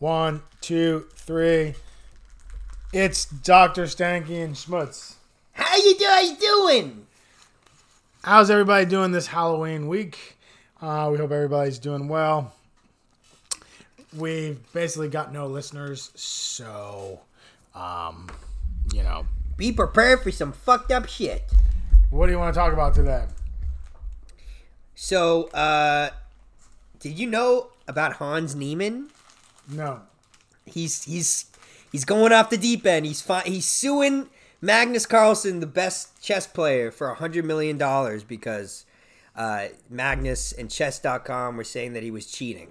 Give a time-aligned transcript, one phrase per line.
[0.00, 1.74] One, two, three.
[2.92, 3.84] It's Dr.
[3.84, 5.16] Stanky and Schmutz.
[5.52, 7.06] How you guys doing?
[8.24, 10.38] How's everybody doing this Halloween week?
[10.80, 12.54] Uh, we hope everybody's doing well.
[14.16, 17.20] We've basically got no listeners, so,
[17.74, 18.28] um,
[18.92, 19.26] you know,
[19.58, 21.44] Be prepared for some fucked up shit.
[22.08, 23.26] what do you want to talk about today?
[24.94, 26.08] So, uh,
[26.98, 29.10] did you know about Hans Niemann?
[29.72, 30.02] No.
[30.66, 31.46] He's he's
[31.90, 33.06] he's going off the deep end.
[33.06, 34.28] He's fi- he's suing
[34.60, 38.84] Magnus Carlsen, the best chess player, for a hundred million dollars because
[39.34, 42.68] uh, Magnus and Chess.com were saying that he was cheating.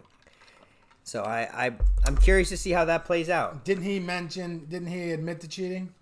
[1.03, 1.71] So I, I
[2.05, 3.65] I'm curious to see how that plays out.
[3.65, 5.93] Didn't he mention, didn't he admit to cheating?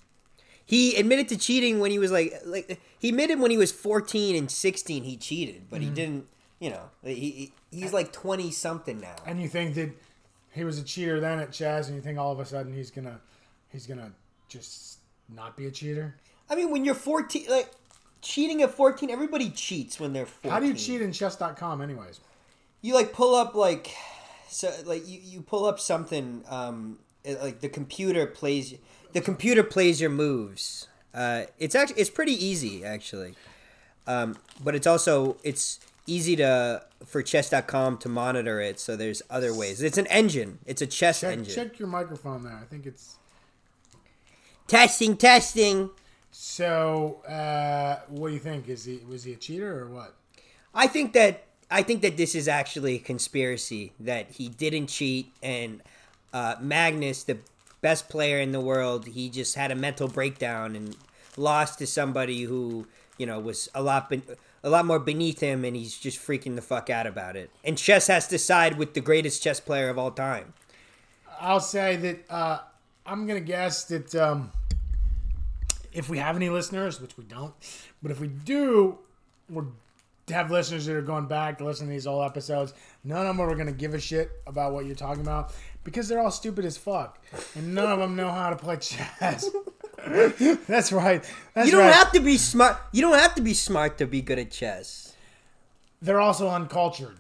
[0.66, 4.36] He admitted to cheating when he was like like he admitted when he was 14
[4.36, 6.28] and 16 he cheated, but he didn't.
[6.60, 9.16] You know, he, he he's like 20 something now.
[9.26, 9.92] And you think that
[10.58, 12.92] he was a cheater then at chess, and you think all of a sudden he's
[12.92, 13.20] gonna,
[13.70, 14.12] he's gonna
[14.50, 15.00] just
[15.34, 16.16] not be a cheater?
[16.50, 17.72] I mean, when you're 14, like
[18.22, 20.52] cheating at 14, everybody cheats when they're 14.
[20.52, 22.20] How do you cheat in chess.com, anyways?
[22.82, 23.94] You like pull up like,
[24.48, 26.44] so like you, you pull up something.
[26.50, 28.76] Um, it, like the computer plays,
[29.14, 30.88] the computer plays your moves.
[31.14, 33.34] Uh, it's actually it's pretty easy actually,
[34.06, 38.80] um, but it's also it's easy to for chess.com to monitor it.
[38.80, 39.82] So there's other ways.
[39.84, 40.60] It's an engine.
[40.66, 41.54] It's a chess Check, engine.
[41.54, 42.60] check your microphone there.
[42.60, 43.18] I think it's
[44.68, 45.92] Testing, testing.
[46.32, 47.22] so.
[47.28, 48.68] Uh, what do you think?
[48.68, 50.16] Is he was he a cheater or what?
[50.74, 55.32] I think that I think that this is actually a conspiracy that he didn't cheat
[55.42, 55.82] and
[56.34, 57.38] uh, Magnus, the
[57.82, 60.96] best player in the world, he just had a mental breakdown and
[61.38, 62.86] lost to somebody who
[63.18, 64.24] you know was a lot ben-
[64.64, 67.50] a lot more beneath him, and he's just freaking the fuck out about it.
[67.64, 70.54] And chess has to side with the greatest chess player of all time.
[71.40, 72.60] I'll say that uh,
[73.06, 74.52] I'm gonna guess that um,
[75.94, 77.54] if we have any listeners, which we don't,
[78.02, 78.98] but if we do,
[79.50, 79.66] we're
[80.30, 82.74] have listeners that are going back to listen to these old episodes.
[83.06, 85.54] None of them are gonna give a shit about what you're talking about
[85.84, 87.24] because they're all stupid as fuck,
[87.56, 89.50] and none of them know how to play chess.
[90.68, 91.24] That's right.
[91.54, 91.94] That's You don't right.
[91.94, 92.78] have to be smart.
[92.92, 95.16] You don't have to be smart to be good at chess.
[96.02, 97.18] They're also uncultured.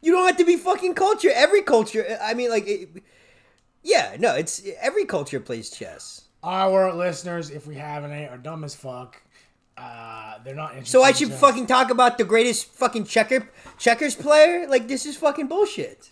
[0.00, 1.30] You don't have to be fucking culture.
[1.34, 2.18] Every culture.
[2.22, 2.88] I mean, like, it,
[3.82, 6.22] yeah, no, it's every culture plays chess.
[6.42, 9.20] Our listeners, if we have any, are dumb as fuck.
[9.76, 10.92] Uh, they're not interested.
[10.92, 13.48] So I should fucking talk about the greatest fucking checker
[13.78, 14.66] checkers player?
[14.68, 16.08] Like this is fucking bullshit.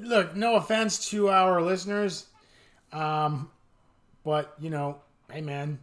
[0.00, 0.34] look.
[0.36, 2.26] No offense to our listeners,
[2.92, 3.50] um,
[4.28, 4.98] but you know,
[5.32, 5.78] hey man,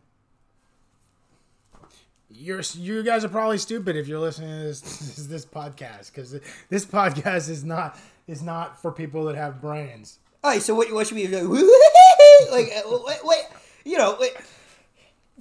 [2.30, 4.82] you're you guys are probably stupid if you're listening to this
[5.16, 6.40] this, this podcast because
[6.70, 7.98] this podcast is not
[8.28, 10.20] is not for people that have brains.
[10.44, 11.42] All right, so what, what should we do?
[12.52, 13.46] like, uh, wait,
[13.84, 14.34] you know, wait.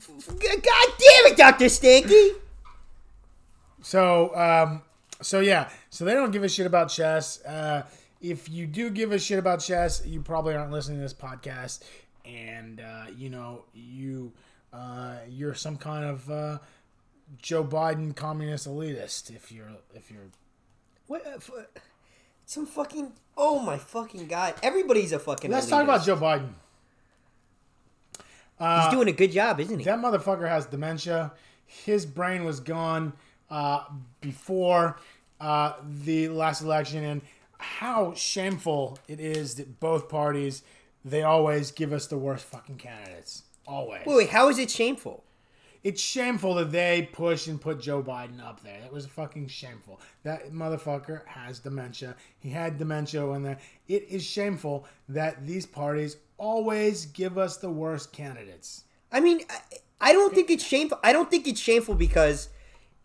[0.08, 2.30] God damn it, Doctor Stanky!
[3.82, 4.80] So, um,
[5.20, 7.44] so yeah, so they don't give a shit about chess.
[7.44, 7.82] Uh,
[8.22, 11.82] if you do give a shit about chess, you probably aren't listening to this podcast,
[12.24, 14.32] and uh, you know you
[14.72, 16.58] uh, you're some kind of uh,
[17.40, 19.34] Joe Biden communist elitist.
[19.34, 20.22] If you're if you're
[21.06, 21.26] What?
[21.26, 21.62] Uh,
[22.46, 23.12] some fucking.
[23.36, 24.54] Oh my fucking god!
[24.62, 25.50] Everybody's a fucking.
[25.50, 26.50] let's talk about Joe Biden.
[28.58, 29.84] He's doing a good job, isn't he?
[29.84, 31.32] That motherfucker has dementia.
[31.66, 33.12] His brain was gone
[33.50, 33.84] uh,
[34.20, 34.96] before
[35.40, 37.22] uh, the last election, and
[37.58, 40.62] how shameful it is that both parties
[41.04, 43.42] they always give us the worst fucking candidates.
[43.66, 44.02] Always.
[44.06, 45.24] Wait, wait, how is it shameful?
[45.82, 48.80] It's shameful that they push and put Joe Biden up there.
[48.80, 50.00] That was fucking shameful.
[50.22, 52.16] That motherfucker has dementia.
[52.38, 53.58] He had dementia when there.
[53.86, 58.84] It is shameful that these parties always give us the worst candidates.
[59.12, 59.58] I mean, I,
[60.00, 60.98] I don't think it's shameful.
[61.04, 62.48] I don't think it's shameful because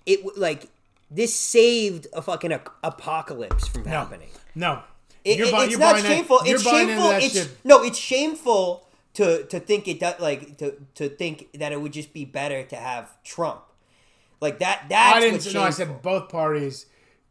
[0.05, 0.67] it like
[1.11, 4.29] this saved a fucking ap- apocalypse from happening.
[4.55, 4.83] No.
[5.29, 6.39] It- You're it- buy- it's not shameful.
[6.45, 7.11] you're It's shameful.
[7.11, 7.49] It's shit.
[7.63, 7.83] no.
[7.83, 8.85] It's shameful
[9.15, 12.63] to to think it does like to to think that it would just be better
[12.63, 13.61] to have Trump.
[14.41, 14.85] Like that.
[14.89, 16.85] That's I didn't no, I said both parties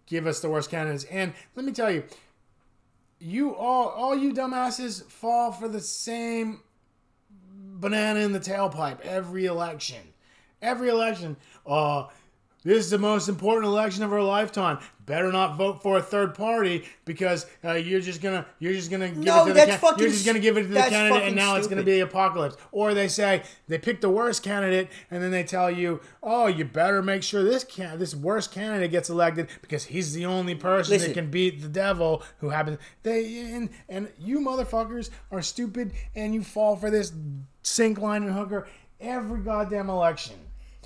[0.07, 1.05] give us the worst candidates.
[1.05, 2.05] And let me tell you,
[3.19, 6.61] you all all you dumbasses fall for the same
[7.81, 10.03] banana in the tailpipe every election.
[10.61, 11.37] Every election.
[11.67, 12.07] Uh
[12.65, 14.79] this is the most important election of our lifetime.
[15.09, 19.09] Better not vote for a third party because uh, you're just gonna you're just gonna
[19.09, 21.23] give No, it to that's the fucking you're just gonna give it to the candidate,
[21.27, 21.87] and now it's gonna stupid.
[21.97, 22.57] be apocalypse.
[22.71, 26.65] Or they say they pick the worst candidate, and then they tell you, oh, you
[26.65, 30.93] better make sure this can this worst candidate gets elected because he's the only person
[30.93, 31.09] Listen.
[31.09, 32.79] that can beat the devil who happens.
[33.03, 37.13] They and and you motherfuckers are stupid, and you fall for this
[37.63, 38.69] sink, line, and hooker
[39.01, 40.35] every goddamn election.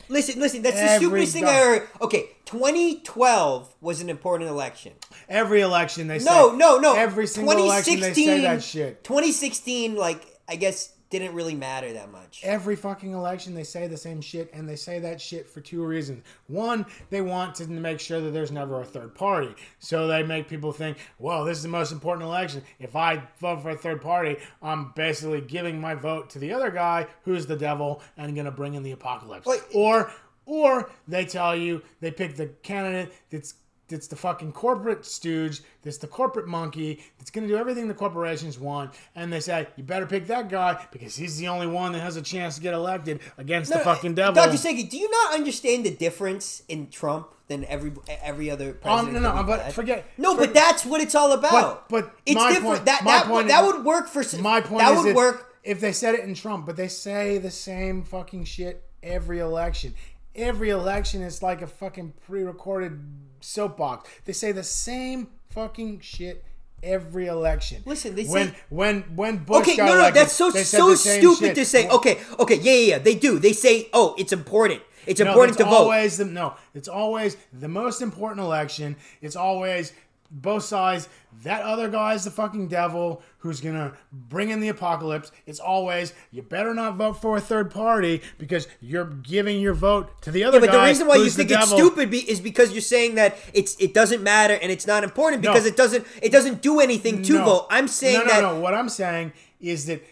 [0.08, 0.62] Listen, listen.
[0.62, 1.88] That's the Every stupidest thing I heard.
[2.00, 4.92] Okay, 2012 was an important election.
[5.28, 6.94] Every election they say No, no, no.
[6.94, 9.04] Every single election they say that shit.
[9.04, 12.40] 2016, like I guess, didn't really matter that much.
[12.42, 15.84] Every fucking election they say the same shit, and they say that shit for two
[15.84, 16.24] reasons.
[16.46, 20.48] One, they want to make sure that there's never a third party, so they make
[20.48, 22.62] people think, well, this is the most important election.
[22.78, 26.70] If I vote for a third party, I'm basically giving my vote to the other
[26.70, 29.46] guy who's the devil and gonna bring in the apocalypse.
[29.46, 30.10] Like- or,
[30.46, 33.54] or they tell you they pick the candidate that's
[33.92, 37.94] that's the fucking corporate stooge, that's the corporate monkey, that's going to do everything the
[37.94, 41.92] corporations want, and they say, you better pick that guy because he's the only one
[41.92, 44.34] that has a chance to get elected against the fucking devil.
[44.34, 44.56] Dr.
[44.56, 47.92] Segi, do you not understand the difference in Trump than every
[48.22, 49.22] every other Um, president?
[49.22, 49.74] no, no, but had?
[49.74, 50.04] forget.
[50.18, 51.52] No, for- but that's what it's all about.
[51.52, 52.66] But- but it's my different.
[52.76, 55.54] point- that that, that is- would work for my point That is would that work.
[55.62, 59.94] if they said it in Trump, but they say the same fucking shit every election.
[60.34, 62.98] Every election is like a fucking pre-recorded
[63.40, 64.08] soapbox.
[64.24, 66.44] They say the same fucking shit
[66.82, 67.82] every election.
[67.86, 70.94] Listen, they when say- when when Bush Okay, got no, no, elected, that's so so
[70.94, 71.54] stupid shit.
[71.56, 71.88] to say.
[71.88, 73.38] Okay, okay, yeah, yeah, yeah, they do.
[73.38, 74.82] They say, oh, it's important.
[75.06, 75.82] It's no, important it's to vote.
[75.82, 76.54] always the no.
[76.74, 78.96] It's always the most important election.
[79.20, 79.92] It's always
[80.32, 81.08] both sides.
[81.44, 85.30] That other guy's the fucking devil who's gonna bring in the apocalypse.
[85.46, 90.22] It's always you better not vote for a third party because you're giving your vote
[90.22, 90.66] to the other guy.
[90.66, 90.80] But guy.
[90.84, 91.76] the reason why you think it's devil.
[91.78, 95.42] stupid be, is because you're saying that it's it doesn't matter and it's not important
[95.42, 95.68] because No.
[95.68, 97.44] it doesn't it doesn't do anything to No.
[97.44, 97.66] vote.
[97.70, 98.60] I'm saying no, no, that no.
[98.60, 100.02] What I'm saying is that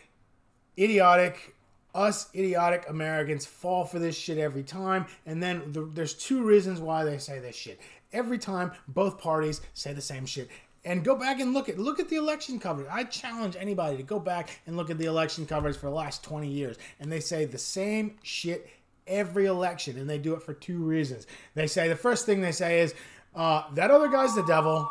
[0.78, 1.54] idiotic,
[1.94, 5.06] us idiotic Americans fall for this shit every time.
[5.26, 7.80] And then the, there's two reasons why they say this shit.
[8.12, 10.48] Every time, both parties say the same shit.
[10.84, 12.88] And go back and look at look at the election coverage.
[12.90, 16.24] I challenge anybody to go back and look at the election coverage for the last
[16.24, 18.70] 20 years, and they say the same shit
[19.06, 21.26] every election, and they do it for two reasons.
[21.54, 22.94] They say the first thing they say is
[23.34, 24.88] uh, that other guy's the devil.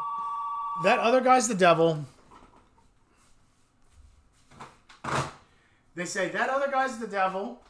[0.84, 2.06] That other guy's the devil.
[5.96, 7.62] They say that other guy's the devil.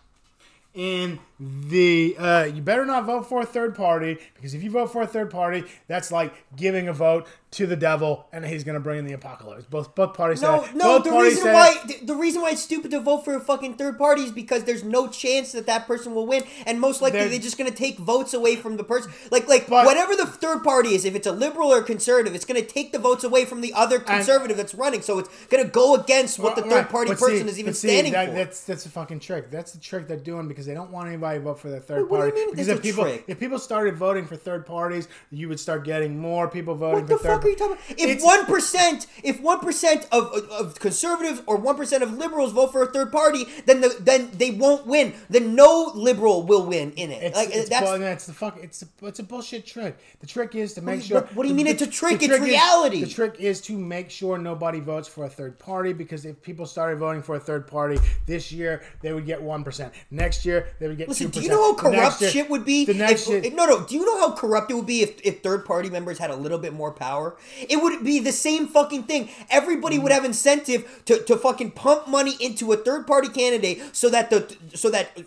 [0.75, 4.91] And the uh, you better not vote for a third party because if you vote
[4.91, 8.75] for a third party, that's like giving a vote to the devil, and he's going
[8.75, 9.65] to bring in the apocalypse.
[9.65, 10.99] Both both parties No, say no.
[10.99, 13.75] both The reason why the, the reason why it's stupid to vote for a fucking
[13.75, 17.19] third party is because there's no chance that that person will win, and most likely
[17.19, 19.11] They're- they're, just gonna take votes away from the person.
[19.31, 22.45] Like like But- whatever the third party is, if it's a liberal or conservative, it's
[22.45, 25.01] gonna take the votes away from the other conservative that's running.
[25.01, 27.87] So it's gonna go against what the third party but person see- is even see,
[27.87, 28.35] standing that- for.
[28.35, 29.49] That's that's a fucking trick.
[29.49, 32.09] That's the trick they're doing because they don't want anybody to vote for the third
[32.09, 32.35] What do you party.
[32.35, 33.23] mean because it's if a people trick?
[33.27, 37.07] if people started voting for third parties, you would start getting more people voting What
[37.07, 37.35] the for third.
[37.35, 37.89] fuck are you talking about?
[37.91, 42.13] If It's- one percent, if one percent of, of of conservatives or one percent of
[42.17, 45.13] liberals vote for a third party, then the then they won't win.
[45.29, 47.23] Then no liberal will win in it.
[47.23, 48.57] It's, like it's, that's bull- the fuck.
[48.61, 49.97] It's a, it's a bullshit trick.
[50.19, 51.21] The trick is to make do you- sure.
[51.21, 52.21] what- what do you mean it's a trick?
[52.21, 53.03] It's is- reality.
[53.03, 56.65] the trick is to make sure nobody votes for a third party because if people
[56.65, 59.93] started voting for a third party this year, they would get one percent.
[60.11, 62.85] Next year, they would get Listen, do you know how corrupt shit would be?
[62.85, 63.85] The next if, year, no, no.
[63.85, 66.35] Do you know how corrupt it would be if, if third party members had a
[66.35, 67.37] little bit more power?
[67.67, 69.29] It would be the same fucking thing.
[69.49, 74.09] Everybody would have incentive to, to fucking pump money into a third party candidate so
[74.09, 75.17] that the so that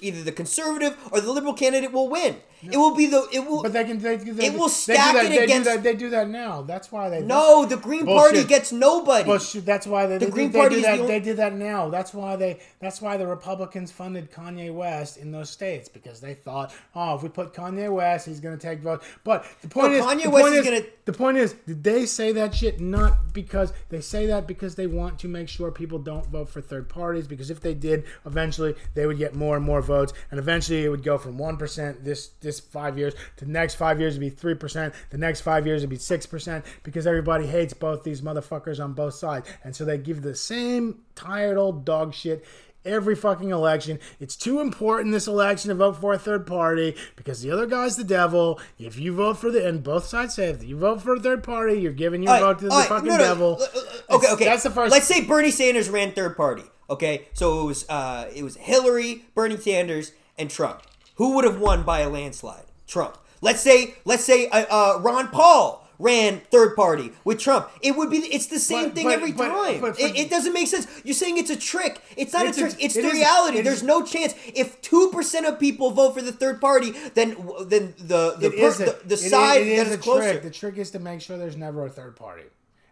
[0.00, 2.36] either the conservative or the liberal candidate will win.
[2.60, 3.62] It will be the it will.
[3.62, 4.00] but they can.
[4.00, 6.62] They, they, It will stack do that, it against- that, they do that now.
[6.62, 7.20] That's why they.
[7.22, 8.48] no, the Green Party Bullshit.
[8.48, 9.24] gets nobody.
[9.24, 9.64] Bullshit.
[9.64, 10.96] That's why they, they, Green Party do that.
[10.96, 11.88] the only- They did that now.
[11.88, 12.58] That's why they.
[12.80, 17.22] That's why the Republicans funded Kanye West in those states because they thought, oh, if
[17.22, 19.06] we put Kanye West, he's going to take votes.
[19.22, 21.52] But the point No, is, Kanye the West point is is, gonna- the point is,
[21.64, 25.48] did they say that shit not because they say that because they want to make
[25.48, 27.28] sure people don't vote for third parties?
[27.28, 30.88] Because if they did, eventually they would get more and more votes, and eventually it
[30.88, 34.20] would go from one percent this this five years to the next five years would
[34.20, 34.94] be three percent.
[35.10, 38.92] The next five years would be six percent because everybody hates both these motherfuckers on
[38.92, 42.44] both sides, and so they give the same tired old dog shit
[42.84, 43.98] every fucking election.
[44.20, 47.96] It's too important this election to vote for a third party because the other guy's
[47.96, 48.60] the devil.
[48.78, 51.42] If you vote for the and both sides say if you vote for a third
[51.42, 53.58] party, you're giving your All right, vote to the right, fucking no, no, devil.
[53.60, 54.44] uh, uh, Okay, okay.
[54.44, 54.92] That's the first.
[54.92, 56.64] Let's say Bernie Sanders ran third party.
[56.90, 60.82] Okay, so it was uh, it was Hillary, Bernie Sanders, and Trump.
[61.16, 62.64] Who would have won by a landslide?
[62.86, 63.18] Trump.
[63.40, 67.68] Let's say, let's say uh, uh, Ron Paul ran third party with Trump.
[67.82, 68.18] It would be.
[68.18, 69.84] It's the same But- thing but- every but- time.
[69.98, 70.86] it, it doesn't make sense.
[71.04, 72.00] You're saying it's a trick.
[72.16, 72.84] It's not It's a a- trick.
[72.84, 73.58] it's it the is- reality.
[73.58, 74.34] it There's is- no chance.
[74.54, 78.70] If two percent of people vote for the third party, then then the the per,
[78.72, 80.22] the, the is- side it that is is closer.
[80.32, 80.42] trick.
[80.42, 82.44] The trick is to make sure there's never a third party,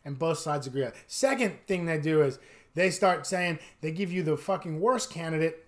[0.04, 0.82] and both sides agree.
[0.82, 0.94] on it.
[1.06, 2.38] Second thing they do is
[2.74, 5.64] they start saying they give you the fucking worst candidate,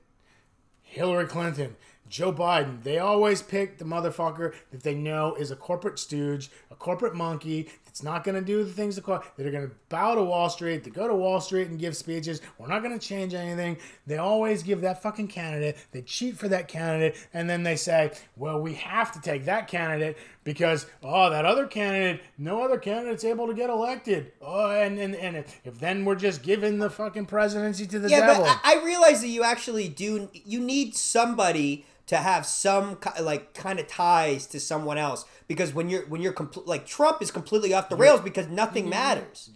[0.82, 1.76] Hillary Clinton.
[2.08, 7.14] Joe Biden, they always pick the motherfucker that they know is a corporate stooge, corporate
[7.14, 10.48] monkey that's not going to do the things that are going to bow to Wall
[10.48, 12.40] Street, to go to Wall Street and give speeches.
[12.58, 13.78] We're not going to change anything.
[14.06, 18.12] They always give that fucking candidate, they cheat for that candidate, and then they say,
[18.36, 23.24] well, we have to take that candidate because, oh, that other candidate, no other candidate's
[23.24, 24.32] able to get elected.
[24.40, 28.08] Oh, and, and, and if, if then we're just giving the fucking presidency to the
[28.08, 28.44] Yeah, devil.
[28.44, 30.28] but I, I realize that you actually do.
[30.32, 35.88] You need somebody to have some like kind of ties to someone else because when
[35.88, 38.90] you're when you're compl- like Trump is completely off the rails because nothing mm-hmm.
[38.90, 39.50] matters.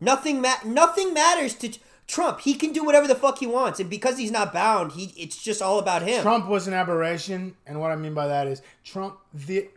[0.00, 2.40] Nothing ma- nothing matters to Trump.
[2.40, 5.42] He can do whatever the fuck he wants, and because he's not bound, he it's
[5.42, 6.22] just all about him.
[6.22, 9.18] Trump was an aberration, and what I mean by that is Trump.
[9.34, 9.68] The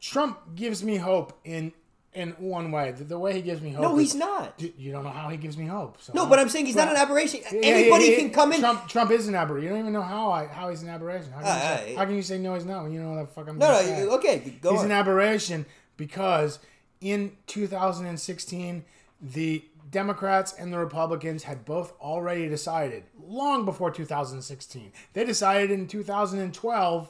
[0.00, 1.72] Trump gives me hope in
[2.14, 2.92] in one way.
[2.92, 3.82] The, the way he gives me hope.
[3.82, 4.54] no, he's not.
[4.58, 5.96] You- You don't know how he gives me hope.
[6.00, 7.40] So No, but I'm saying he's not an aberration.
[7.44, 8.60] yeah, yeah, Anybody yeah, can come in.
[8.60, 9.64] Trump, Trump is an aberration.
[9.64, 11.32] You don't even know how I how he's an aberration.
[11.32, 12.54] How can, you, Uh, say, uh, how can you say no?
[12.54, 13.58] He's not when you know what the fuck I'm.
[13.58, 14.06] no, no, say?
[14.06, 14.86] okay, go he's on.
[14.86, 15.64] an aberration
[15.96, 16.58] because
[17.00, 18.84] in 2016
[19.20, 24.92] the Democrats and the Republicans had both already decided long before 2016.
[25.12, 27.08] They decided in 2012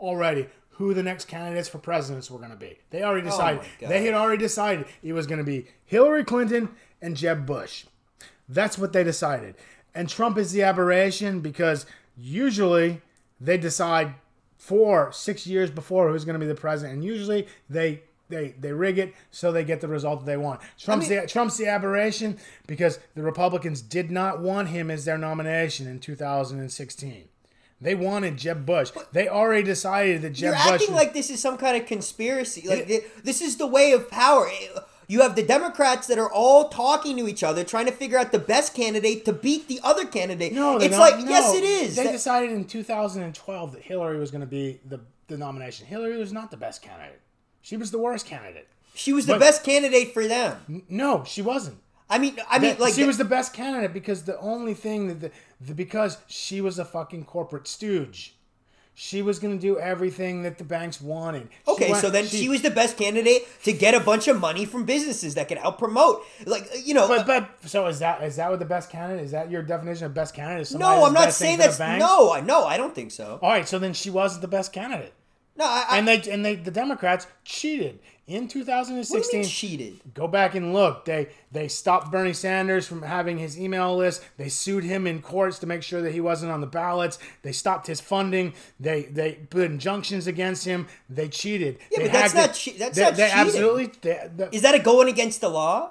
[0.00, 0.46] already
[0.82, 2.76] who the next candidates for presidents were going to be.
[2.90, 3.62] They already oh decided.
[3.82, 6.70] Oh they had already decided it was going to be Hillary Clinton
[7.00, 7.84] and Jeb Bush.
[8.48, 9.54] That's what they decided.
[9.94, 11.86] And Trump is the aberration because
[12.16, 13.00] usually
[13.40, 14.14] they decide
[14.56, 18.72] four, six years before who's going to be the president, and usually they they they
[18.72, 20.60] rig it so they get the result that they want.
[20.78, 25.18] Trump's mean- the Trump's the aberration because the Republicans did not want him as their
[25.18, 27.28] nomination in 2016.
[27.82, 28.90] They wanted Jeb Bush.
[29.12, 30.82] They already decided that Jeb Bush You're Bush.
[30.82, 32.66] acting like this is some kind of conspiracy.
[32.68, 34.48] Like thi- this is the way of power.
[35.08, 38.32] You have the Democrats that are all talking to each other, trying to figure out
[38.32, 40.52] the best candidate to beat the other candidate.
[40.54, 41.00] No, it's not.
[41.00, 41.30] like No.
[41.30, 41.96] yes, it is.
[41.96, 45.86] They That- decided in 2012 that Hillary was going to be the the nomination.
[45.86, 47.20] Hillary was not the best candidate.
[47.62, 48.68] She was the worst candidate.
[48.94, 50.58] she was the but- best candidate for them.
[50.68, 51.78] N- No, she wasn't.
[52.10, 55.08] I mean, I mean, That- like she was the best candidate because the only thing
[55.08, 55.30] that the,
[55.60, 58.34] the because she was a fucking corporate stooge.
[58.94, 61.48] She was going to do everything that the banks wanted.
[61.66, 64.66] Okay, went- so then she, was the best candidate to get a bunch of money
[64.66, 66.22] from businesses that could help promote.
[66.44, 68.90] Like uh, you know, But, uh, but so is that is that what the best
[68.90, 69.24] candidate?
[69.24, 70.62] Is that your definition of best candidate?
[70.62, 73.38] Is somebody no, I'm not saying that's no, I no, I don't think so.
[73.40, 75.14] All right, so then she wasn't the best candidate.
[75.56, 79.40] No, I, I and they and they the Democrats cheated in what do you 2016.
[79.40, 80.14] mean cheated?
[80.14, 81.04] Go back and look.
[81.04, 84.24] They they stopped Bernie Sanders from having his email list.
[84.38, 87.18] They sued him in courts to make sure that he wasn't on the ballots.
[87.42, 88.54] They stopped his funding.
[88.80, 90.86] They they put injunctions against him.
[91.10, 91.78] They cheated.
[91.90, 93.38] Yeah, they but that's not che- that's they, not they cheating.
[93.40, 95.90] absolutely they, they, Is that a going against the law?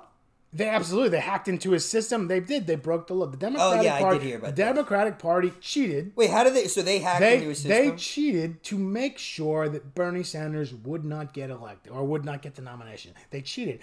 [0.54, 2.28] They absolutely they hacked into his system.
[2.28, 2.68] They did.
[2.68, 3.26] They broke the law.
[3.28, 4.20] The oh, Democratic Oh, yeah, I Party.
[4.20, 4.74] did hear about the that.
[4.74, 6.12] Democratic Party cheated.
[6.16, 6.68] Wait, how did they?
[6.68, 7.72] So they hacked They into a system.
[7.72, 12.42] they cheated to make sure that Bernie Sanders would not get elected or would not
[12.42, 13.14] get the nomination.
[13.30, 13.80] They cheated.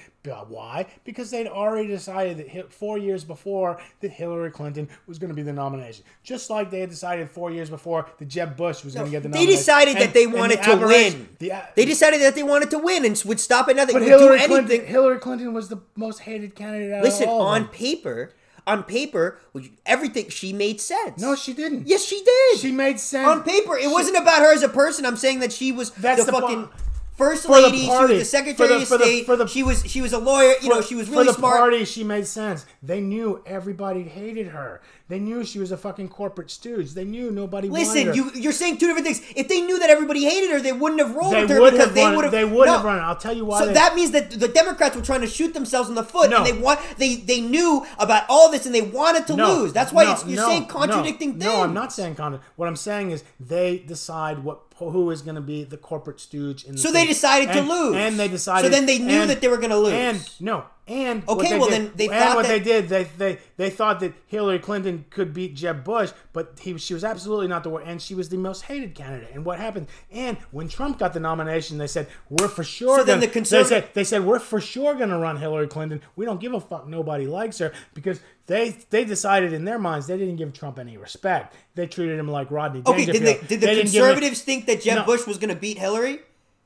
[0.48, 0.84] Why?
[1.04, 5.40] Because they'd already decided that four years before that Hillary Clinton was going to be
[5.42, 6.04] the nomination.
[6.22, 9.22] Just like they had decided four years before that Jeb Bush was going to get
[9.22, 9.50] the nomination.
[9.50, 11.28] they decided that they wanted the to win.
[11.38, 13.94] The, they decided that they wanted to win and would stop at nothing.
[13.94, 14.66] but Hillary do anything.
[14.66, 18.32] Clinton, Hillary Clinton was the most hated out Listen, of all of on paper,
[18.66, 19.38] on paper,
[19.86, 21.20] everything she made sense.
[21.20, 21.86] No, she didn't.
[21.86, 22.58] yes, she did.
[22.58, 23.26] She made sense.
[23.28, 25.06] on paper, it wasn't about her as a person.
[25.06, 26.70] I'm saying that she was That's the, the fucking po-
[27.16, 27.78] first For the lady.
[27.84, 29.26] she was the secretary For the- of for the- state.
[29.26, 30.54] for the- she was she was a lawyer.
[30.62, 31.58] You know, she was really for the smart.
[31.58, 31.84] party.
[31.84, 32.66] She made sense.
[32.82, 34.80] They knew everybody hated her.
[35.08, 36.92] They knew she was a fucking corporate stooge.
[36.92, 39.22] They knew nobody Listen, you you're saying two different things.
[39.34, 41.70] If they knew that everybody hated her, they wouldn't have rolled They with her would
[41.72, 42.16] because have they run.
[42.16, 42.32] would have.
[42.32, 42.72] They would no.
[42.72, 42.98] have run.
[42.98, 43.60] I'll tell you why.
[43.60, 46.28] So they, that means that the Democrats were trying to shoot themselves in the foot,
[46.28, 46.38] No.
[46.38, 49.72] and they want they they knew about all this, and they wanted to no, lose.
[49.72, 51.44] That's why you're saying contradicting things.
[51.44, 52.52] No, I'm not saying contradicting.
[52.56, 56.64] What I'm saying is they decide what who is going to be the corporate stooge
[56.64, 57.08] in the So they state.
[57.08, 57.96] decided to lose.
[57.96, 58.66] and they decided.
[58.66, 59.92] So then they knew and- that they were going to lose.
[59.94, 62.60] And no, and what Okay, they well, did- then they and thought what that- they
[62.60, 66.94] did, they they they thought that Hillary Clinton could beat Jeb Bush, but he she
[66.94, 69.30] was absolutely not the one, and she was the most hated candidate.
[69.34, 69.86] And what happened?
[70.10, 72.98] And when Trump got the nomination, they said we're for sure.
[72.98, 75.36] So then gonna, the conserv- they said they said we're for sure going to run
[75.36, 76.00] Hillary Clinton.
[76.16, 76.88] We don't give a fuck.
[76.88, 80.96] Nobody likes her because they they decided in their minds they didn't give Trump any
[80.96, 81.54] respect.
[81.74, 84.96] They treated him like Rodney okay, did, they, did the They conservatives think that Jeb
[84.96, 85.04] No.
[85.04, 86.20] Bush was going to beat Hillary?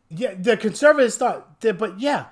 [0.08, 2.26] Yeah, the conservatives thought, that, but yeah,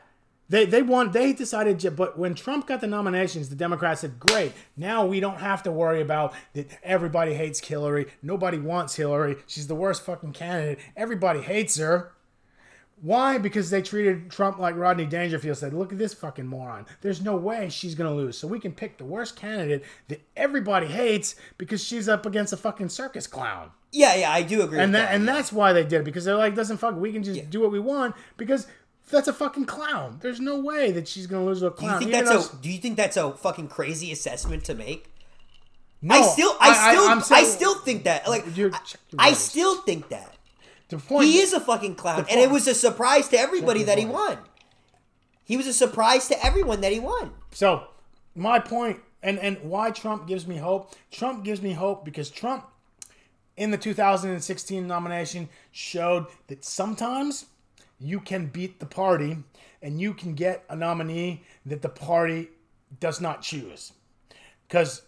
[0.50, 1.96] they they want they decided.
[1.96, 5.72] But when Trump got the nominations, the Democrats said, "Great, now we don't have to
[5.72, 6.78] worry about that.
[6.82, 8.08] Everybody hates Hillary.
[8.22, 9.36] Nobody wants Hillary.
[9.46, 10.80] She's the worst fucking candidate.
[10.96, 12.12] Everybody hates her."
[13.02, 13.38] Why?
[13.38, 16.84] Because they treated Trump like Rodney Dangerfield said, look at this fucking moron.
[17.00, 18.36] There's no way she's going to lose.
[18.36, 22.58] So we can pick the worst candidate that everybody hates because she's up against a
[22.58, 23.70] fucking circus clown.
[23.92, 24.78] Yeah, yeah, I do agree.
[24.78, 25.32] And with that, that and yeah.
[25.32, 26.96] that's why they did it because they're like, doesn't fuck.
[26.96, 28.66] We can just do what we want because
[29.10, 30.18] that's a fucking clown.
[30.22, 32.00] There's no way that she's gonna lose to a clown.
[32.00, 32.56] Do you think Even that's a?
[32.56, 35.10] Do you think that's a fucking crazy assessment to make?
[36.02, 38.26] no, I still, I, still, I, I'm saying- still think that.
[38.28, 38.72] Like, You're-
[39.18, 40.34] I, I still think that
[40.88, 41.26] the point.
[41.26, 44.38] he is a fucking clown, and it was a surprise to everybody that he won.
[45.44, 47.32] He was a surprise to everyone that he won.
[47.52, 47.84] So
[48.34, 50.94] my point, and and why Trump gives me hope.
[51.10, 52.64] Trump gives me hope because Trump,
[53.56, 57.46] in the 2016 nomination, showed that sometimes
[58.00, 59.36] you can beat the party
[59.82, 62.48] and you can get a nominee that the party
[62.98, 63.92] does not choose,
[64.66, 65.02] because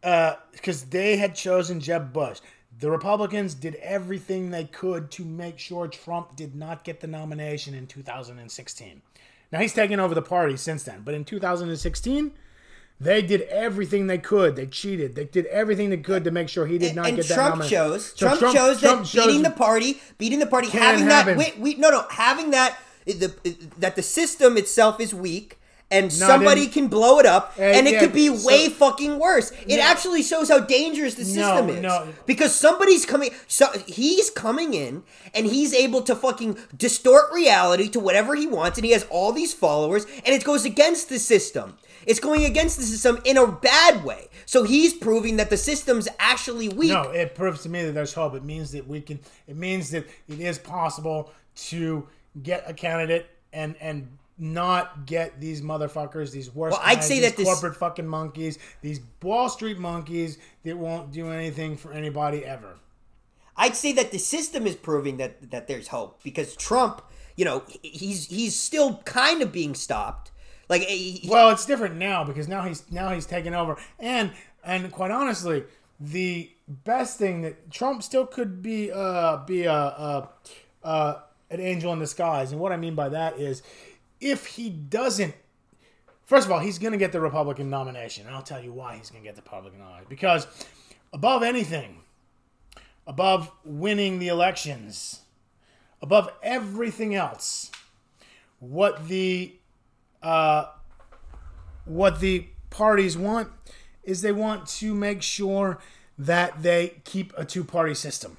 [0.00, 2.40] because uh, they had chosen Jeb Bush.
[2.78, 7.74] The Republicans did everything they could to make sure Trump did not get the nomination
[7.74, 9.02] in 2016.
[9.52, 12.32] Now he's taken over the party since then, but in 2016,
[13.02, 14.56] they did everything they could.
[14.56, 15.14] They cheated.
[15.14, 17.50] They did everything they could to make sure he did not and get that Trump
[17.56, 17.76] nomination.
[17.76, 21.26] shows So Trump, shows that Trump shows- beating the party, beating the party, having that
[21.26, 21.38] happen.
[21.38, 23.32] wait, we no no having that the
[23.78, 25.58] that the system itself is weak.
[25.90, 29.52] And somebody can blow it up, and it yeah, could be so- way fucking worse.
[29.66, 29.82] It No.
[29.82, 31.82] actually shows how dangerous the No, system is.
[31.82, 32.08] no.
[32.24, 35.02] Because somebody's coming, so he's coming in,
[35.34, 39.32] and he's able to fucking distort reality to whatever he wants, and he has all
[39.32, 41.76] these followers, and it goes against the system.
[42.06, 44.28] It's going against the system in a bad way.
[44.46, 46.90] So he's proving that the system's actually weak.
[46.90, 48.34] No, it proves to me that there's hope.
[48.34, 49.20] It means that we can.
[49.46, 51.30] It means that it is possible
[51.68, 52.08] to
[52.42, 56.76] get a candidate and and not get these motherfuckers, these worst.
[56.76, 61.12] Well, I'd say these that this- corporate fucking monkeys, these Wall Street monkeys that won't
[61.12, 62.78] do anything for anybody ever.
[63.56, 67.02] I'd say that the system is proving that that there's hope because Trump,
[67.36, 70.31] you know, he's he's still kind of being stopped.
[70.72, 74.32] Like he- Well, it's different now because now he's now he's taken over, and
[74.64, 75.64] and quite honestly,
[76.00, 80.28] the best thing that Trump still could be uh be a, a,
[80.82, 83.62] a an angel in disguise, and what I mean by that is,
[84.18, 85.34] if he doesn't,
[86.24, 88.96] first of all, he's going to get the Republican nomination, and I'll tell you why
[88.96, 90.06] he's going to get the Republican nomination.
[90.08, 90.46] Because
[91.12, 91.98] above anything,
[93.06, 95.20] above winning the elections,
[96.00, 97.70] above everything else,
[98.58, 99.56] what the
[100.22, 100.66] uh,
[101.84, 103.48] what the parties want
[104.02, 105.78] is they want to make sure
[106.18, 108.36] that they keep a two-party system.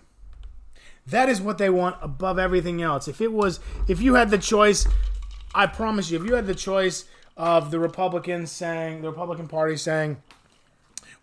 [1.05, 3.07] That is what they want above everything else.
[3.07, 4.87] If it was, if you had the choice,
[5.53, 9.75] I promise you, if you had the choice of the Republicans saying, the Republican Party
[9.75, 10.21] saying,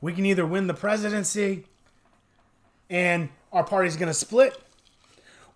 [0.01, 1.65] we can either win the presidency
[2.89, 4.61] and our party's going to split,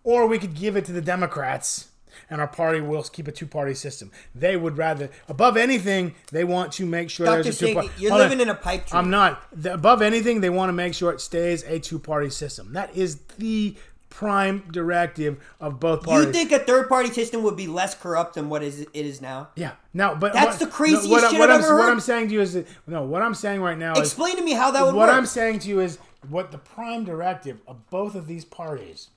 [0.02, 1.88] or we could give it to the Democrats
[2.30, 4.10] and our party will keep a two-party system.
[4.34, 7.42] They would rather, above anything, they want to make sure Dr.
[7.44, 7.90] there's a two-party.
[7.98, 8.28] you're Hold on.
[8.30, 8.98] living in a pipe dream.
[9.04, 9.42] I'm not.
[9.52, 12.72] The, above anything, they want to make sure it stays a two-party system.
[12.72, 13.76] That is the
[14.10, 16.26] prime directive of both parties.
[16.26, 19.20] you think a third party system would be less corrupt than what is it is
[19.20, 19.48] now?
[19.56, 19.72] Yeah.
[19.92, 21.88] Now, but That's what- the craziest what, shit what I've I'm, ever What.
[21.88, 23.02] I'm saying to you is that, no.
[23.02, 25.16] What I'm saying right now is Explain to me how that would what work.
[25.16, 29.08] I'm saying to you is what the prime directive of both of these parties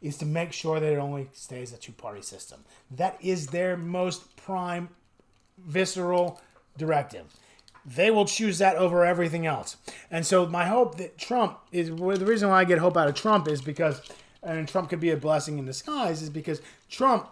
[0.00, 2.64] is to make sure that it only stays a two-party system.
[2.90, 4.88] That is their most prime,
[5.58, 6.40] visceral
[6.76, 7.24] directive.
[7.86, 9.76] They will choose that over everything else.
[10.10, 13.08] And so my hope that Trump is well, the reason why I get hope out
[13.08, 14.00] of Trump is because
[14.42, 16.60] and Trump could be a blessing in disguise is because
[16.90, 17.28] Trump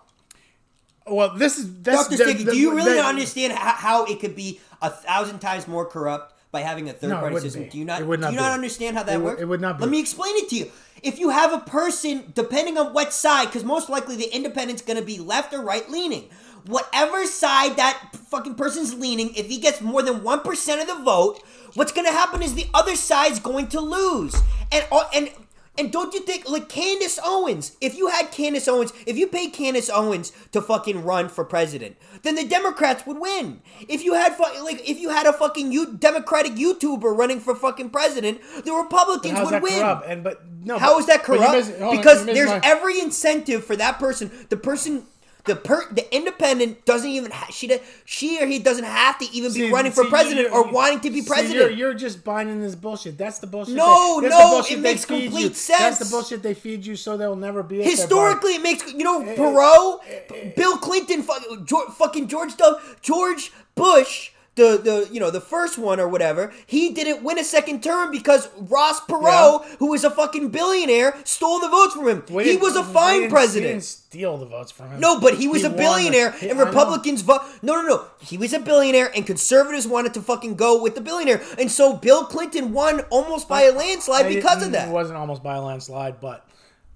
[1.07, 4.91] well this is the- Sticky, do you really understand how, how it could be a
[4.91, 7.65] thousand times more corrupt by having a third no, party system?
[7.65, 7.69] be.
[7.71, 8.01] Do you not?
[8.03, 9.43] It would not do you not understand how that It would- works?
[9.43, 9.83] it would not be.
[9.85, 10.71] Let me explain it to you.
[11.03, 14.99] If you have a person, depending on what side, because most likely the independent's going
[14.99, 16.29] to be left or right leaning.
[16.67, 17.99] Whatever side that
[18.31, 21.43] fucking person's leaning, if he gets more than one percent of the vote,
[21.75, 24.37] what's going to happen is the other side's going to lose.
[24.71, 25.31] And and
[25.79, 27.77] and don't you think like Candace Owens?
[27.81, 31.97] If you had Candace Owens, if you paid Candace Owens to fucking run for president,
[32.23, 33.63] then the Democrats would win.
[33.89, 37.55] If you had fu- like if you had a fucking you Democratic YouTuber running for
[37.55, 39.73] fucking president, the Republicans would that win.
[39.81, 40.07] corrupt?
[40.07, 41.53] And but no, How but- is that corrupt?
[41.57, 44.31] missing- hold on, because there's my- every incentive for that person.
[44.51, 45.07] The person,
[45.45, 49.25] The per the independent doesn't even ha- she does, she or he doesn't have to
[49.33, 51.55] even be See, running for president you- or wanting to be see, president.
[51.57, 53.19] You're, you're just buying in this bullshit.
[53.19, 53.75] That's the bullshit.
[53.75, 55.55] No, they, that's no, the bullshit it they makes complete you.
[55.55, 55.79] sense.
[55.81, 57.83] That's the bullshit they feed you, so they'll never be.
[57.83, 61.27] Historically, it makes you know Eh, Perot, Bill Clinton,
[61.65, 62.85] George, fucking George W.
[63.01, 66.53] George Bush, the the you know the first one or whatever.
[66.67, 71.59] He didn't win a second term because Ross Perot, who was a fucking billionaire, stole
[71.61, 72.23] the votes from him.
[72.31, 73.71] We he was a fine didn't- president.
[73.73, 75.01] didn't steal the votes from him.
[75.01, 77.41] No, but he was He a billionaire, and Republicans vote.
[77.63, 78.05] No, no, no.
[78.21, 81.95] He was a billionaire, and conservatives wanted to fucking go with the billionaire, and so
[81.97, 84.89] Bill Clinton won almost by a landslide I because of that.
[84.89, 86.47] It wasn't almost by a landslide, but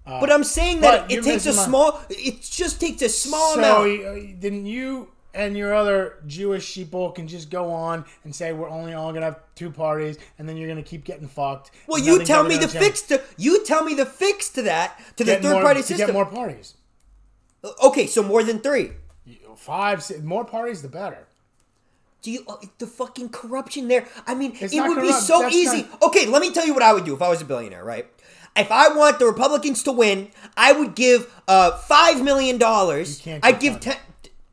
[0.05, 2.01] But I'm saying that it takes a small.
[2.11, 4.05] It just takes a small so amount.
[4.05, 8.69] uh, then you and your other Jewish sheeple can just go on and say we're
[8.71, 11.71] only all gonna have two parties, and then you're gonna keep getting fucked.
[11.87, 15.25] Well, you tell me the fix to you tell me the fix to that to
[15.25, 16.07] the third more- party to system.
[16.09, 16.75] Get more parties.
[17.83, 18.93] Okay, so more than three.
[19.57, 21.27] Five, six, more parties, the better.
[22.23, 24.07] Do you oh, the fucking corruption there?
[24.27, 25.83] I mean, It's it would be so That's easy.
[25.83, 27.85] not- Okay, let me tell you what I would do if I was a billionaire,
[27.85, 28.07] right?
[28.57, 33.27] If I want the Republicans to win, I would give uh five million dollars.
[33.43, 33.97] I'd give ten.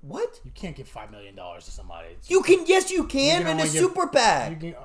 [0.05, 0.41] What?
[0.43, 2.07] You can't give five million dollars to somebody.
[2.09, 2.65] It's- You can?
[2.65, 3.47] Yes, you can.
[3.47, 4.59] in a give- super PAC.
[4.59, 4.79] Can, uh,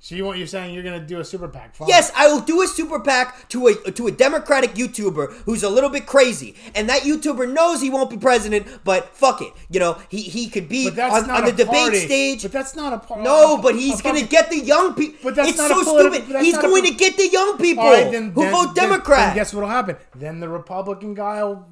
[0.00, 1.76] so you want you're saying you're gonna do a super PAC?
[1.76, 1.88] Fine.
[1.88, 5.68] Yes, I will do a super PAC to a to a Democratic YouTuber who's a
[5.70, 9.78] little bit crazy, and that YouTuber knows he won't be president, but fuck it, you
[9.78, 11.98] know he he could be on, on the debate party.
[12.00, 12.42] stage.
[12.42, 13.20] But that's not a part.
[13.22, 15.18] no, but he's gonna get the young people.
[15.22, 16.40] But that's it's not so a politi- stupid.
[16.42, 19.34] He's going po- to get the young people right, then, who then- vote then- Democrat.
[19.36, 19.96] Guess what'll happen?
[20.16, 21.64] Then the Republican guy will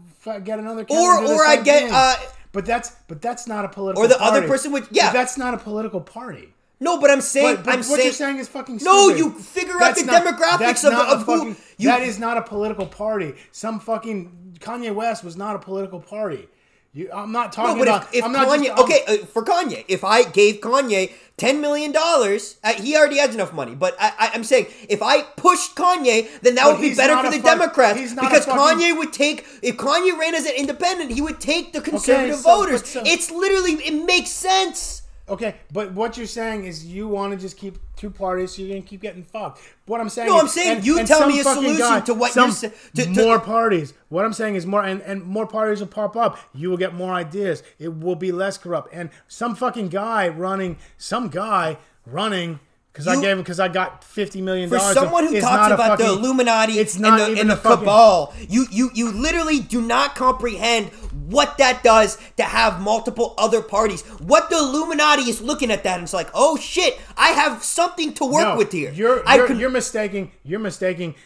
[0.44, 0.82] get another.
[0.82, 2.14] Or- candidate to do the or I'd get, uh,
[2.54, 4.02] but that's but that's not a political.
[4.02, 4.46] Or the other party.
[4.48, 5.08] person would- yeah.
[5.08, 6.48] But that's not a political party.
[6.80, 8.92] no, but I'm saying, But, but I'm what saying, you're saying is fucking stupid.
[8.94, 12.36] No, you figure out the not- demographics of- of who- fucking- you- that is not
[12.38, 13.34] a political party.
[13.52, 16.48] Some fucking Kanye West was not a political party.
[16.96, 18.02] You, I'm not No, talking but about.
[18.04, 21.60] if, if I'm not Kanye, just, okay, uh, for Kanye, if I gave Kanye ten
[21.60, 23.74] million dollars, uh, he already has enough money.
[23.74, 27.30] But I, I, I'm saying, if I pushed Kanye, then that would be better for
[27.32, 29.44] the fuck- Democrats he's not a because fucking- Kanye would take.
[29.60, 32.88] If Kanye ran as an independent, he would take the conservative so- voters.
[32.88, 35.02] so- it's literally, it makes sense.
[35.26, 38.76] Okay, but what you're saying is you want to just keep two parties, so you're
[38.76, 39.58] gonna keep getting fucked.
[39.86, 42.50] What I'm saying, No, is- I'm saying you tell me a solution to what you're
[42.52, 43.94] sa- to- to- more parties.
[44.10, 46.38] What I'm saying is more, and, and more parties will pop up.
[46.52, 47.62] You will get more ideas.
[47.78, 48.92] It will be less corrupt.
[48.92, 52.60] And some fucking guy running, some guy running.
[52.94, 54.82] Because I gave him, because I got fifty million dollars.
[54.90, 55.10] For dollars.
[55.10, 58.32] someone who talks about the Illuminati it's and not the, even and the fucking- cabal,
[58.48, 60.90] you, you you literally do not comprehend
[61.26, 64.02] what that does to have multiple other parties.
[64.20, 68.14] What the Illuminati is looking at that and it's like, oh shit, I have something
[68.14, 68.92] to work No, with here.
[68.92, 71.16] You're I you're, could- you're mistaking you're mistaking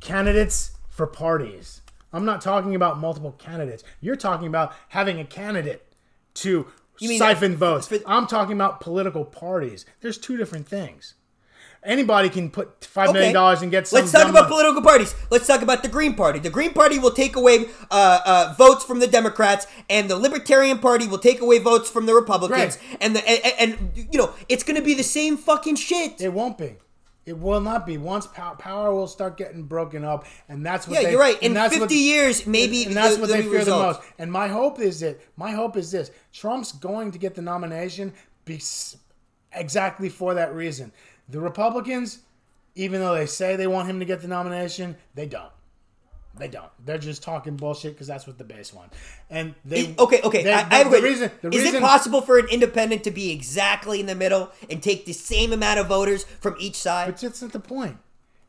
[0.00, 1.80] candidates for parties.
[2.12, 3.82] I'm not talking about multiple candidates.
[4.02, 5.86] You're talking about having a candidate
[6.34, 6.66] to
[7.00, 7.88] mean siphon votes.
[7.88, 9.84] for- I'm talking about political parties.
[10.00, 11.14] There's two different things.
[11.86, 13.32] Anybody can put five million Okay.
[13.34, 13.98] dollars and get some.
[14.00, 15.14] Let's talk about political parties.
[15.30, 16.38] Let's talk about the Green Party.
[16.38, 20.78] The Green Party will take away uh, uh, votes from the Democrats, and the Libertarian
[20.78, 22.78] Party will take away votes from the Republicans.
[22.88, 22.98] Right.
[23.02, 26.22] And the and, and you know it's going to be the same fucking shit.
[26.22, 26.76] It won't be.
[27.26, 27.96] It will not be.
[27.96, 30.96] Once power, power will start getting broken up, and that's what.
[30.96, 31.36] Yeah, they, you're right.
[31.36, 34.00] and In that's 50 what- years, maybe and that's what there'll they fear the most.
[34.18, 38.12] And my hope is that my hope is this: Trump's going to get the nomination
[38.44, 38.60] be
[39.52, 40.92] exactly for that reason.
[41.28, 42.18] The Republicans,
[42.74, 45.50] even though they say they want him to get the nomination, they don't.
[46.36, 46.68] They don't.
[46.84, 48.92] They're just talking bullshit because that's what the base want.
[49.30, 50.42] And they It- okay, okay.
[50.42, 51.30] they- I, the- I have a the reason.
[51.42, 54.82] The Is reason, it possible for an independent to be exactly in the middle and
[54.82, 57.06] take the same amount of voters from each side?
[57.06, 57.98] But that's not the point.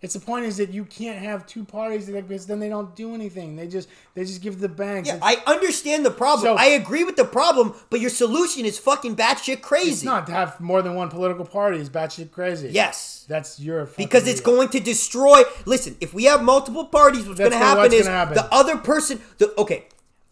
[0.01, 2.95] It's the point is that you can't have two parties that, because then they don't
[2.95, 3.55] do anything.
[3.55, 5.07] They just they just give the banks.
[5.07, 6.45] Yeah, It's- I understand the problem.
[6.57, 9.91] So- I agree with the problem, but your solution is fucking batshit crazy.
[9.91, 12.69] It's not to have more than one political party is batshit crazy.
[12.71, 13.25] Yes.
[13.27, 14.43] That's your Because it's idiot.
[14.45, 15.41] going to destroy.
[15.65, 18.33] Listen, if we have multiple parties, what's going to happen is gonna happen.
[18.35, 19.19] the other person.
[19.39, 19.87] The, okay,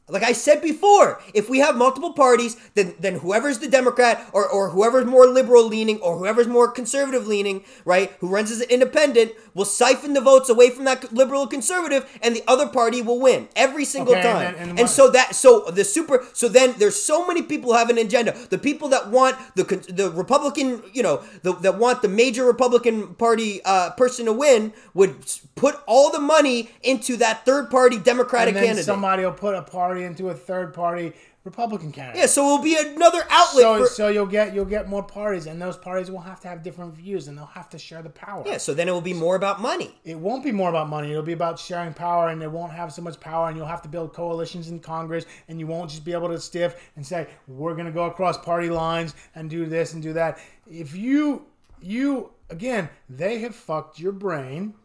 [0.09, 4.47] like I said before, if we have multiple parties, then then whoever's the Democrat or,
[4.47, 8.69] or whoever's more liberal leaning or whoever's more conservative leaning, right, who runs as an
[8.69, 13.19] independent, will siphon the votes away from that liberal conservative, and the other party will
[13.19, 14.43] win every single Okay, and time.
[14.43, 17.71] then- And, and what- so that so the super so then there's so many people
[17.71, 18.33] who have an agenda.
[18.49, 22.43] The people that want the con- the Republican, you know, the, that want the major
[22.43, 25.15] Republican Party uh, person to win would
[25.55, 28.85] put all the money into that third party Democratic and then candidate.
[28.85, 32.21] somebody will put a party party into a third party Republican candidate.
[32.21, 33.87] Yeah, so it will be another outlet So, for.
[33.87, 36.93] so you'll get you'll get more parties, and those parties will have to have different
[36.95, 38.43] views, and they'll have to share the power.
[38.45, 39.93] yeah, so then it will be more about money.
[40.05, 41.11] It won't be more about money.
[41.11, 43.81] It'll be about sharing power, and it won't have so much power, and you'll have
[43.81, 47.27] to build coalitions in Congress, and you won't just be able to stiff and say
[47.47, 50.39] we're going to go across party lines and do this and do that.
[50.71, 51.45] If you
[51.81, 54.75] you again, they have fucked your brain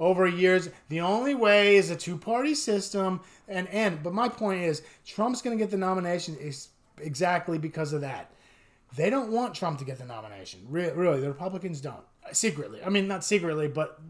[0.00, 0.70] over years.
[0.88, 4.02] The only way is a two-party system, and end.
[4.02, 6.68] but my point is Trump's going to get the nomination is
[7.00, 8.32] exactly because of that.
[8.96, 10.60] They don't want Trump to get the nomination.
[10.68, 12.02] Re- Really, the Republicans don't.
[12.32, 14.00] Secretly, I mean, not secretly, but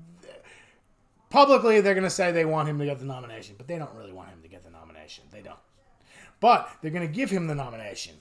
[1.29, 3.94] publicly they're going to say they want him to get the nomination, but they don't
[3.94, 5.24] really want him to get the nomination.
[5.31, 5.59] They don't.
[6.40, 8.14] But they're going to give him the nomination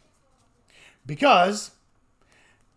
[1.06, 1.72] because